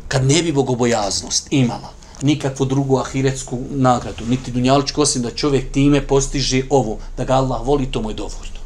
kad 0.07 0.25
ne 0.25 0.43
bi 0.43 0.51
bogobojaznost 0.51 1.47
imala 1.51 1.97
nikakvu 2.21 2.65
drugu 2.65 2.97
ahiretsku 2.97 3.59
nagradu, 3.69 4.25
niti 4.25 4.51
dunjaličku, 4.51 5.01
osim 5.01 5.21
da 5.21 5.31
čovjek 5.31 5.71
time 5.71 6.01
postiže 6.07 6.61
ovo, 6.69 6.97
da 7.17 7.25
ga 7.25 7.33
Allah 7.33 7.61
voli, 7.65 7.91
to 7.91 8.01
mu 8.01 8.09
je 8.09 8.13
dovoljno. 8.13 8.57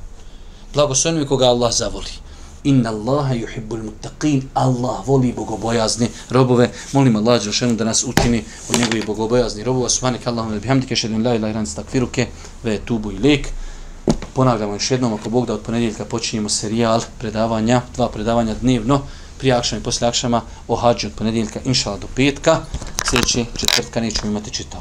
Blagoslovno 0.73 1.27
koga 1.27 1.45
Allah 1.45 1.73
zavoli. 1.73 2.11
Inna 2.63 2.89
Allaha 2.89 3.33
yuhibbul 3.33 3.81
muttaqin. 3.83 4.41
Allah 4.53 5.07
voli 5.07 5.33
bogobojazni 5.33 6.07
robove. 6.29 6.69
Molim 6.93 7.15
Allah 7.15 7.41
dželešanu 7.41 7.75
da 7.75 7.83
nas 7.83 8.03
učini 8.03 8.43
od 8.69 8.79
njegovih 8.79 9.05
bogobojazni 9.05 9.63
robova. 9.63 9.89
Subhanak 9.89 10.27
Allahumma 10.27 10.59
bihamdika 10.59 10.93
ashhadu 10.93 11.15
an 11.15 11.25
la 11.25 11.35
ilaha 11.35 11.51
illa 11.51 11.59
anta 11.59 11.83
ve 11.91 12.07
wa 12.63 12.75
atubu 12.75 13.11
ilaik. 13.11 13.47
Ponavljamo 14.33 14.73
još 14.73 14.91
jednom 14.91 15.13
ako 15.13 15.29
Bog 15.29 15.45
da 15.45 15.53
od 15.53 15.61
ponedjeljka 15.61 16.05
počinjemo 16.05 16.49
serijal 16.49 17.01
predavanja, 17.19 17.81
dva 17.95 18.09
predavanja 18.09 18.55
dnevno 18.61 19.01
prije 19.41 19.55
akšama 19.55 19.79
i 19.79 19.83
poslije 19.83 20.09
akšama 20.09 20.41
o 20.67 20.75
hađu 20.75 21.07
od 21.07 21.13
ponedjeljka, 21.17 21.59
inšala 21.65 21.97
do 21.97 22.07
petka. 22.15 22.59
Sljedeći 23.09 23.45
četvrtka 23.57 24.01
nećemo 24.01 24.31
imati 24.31 24.51
čitavo. 24.51 24.79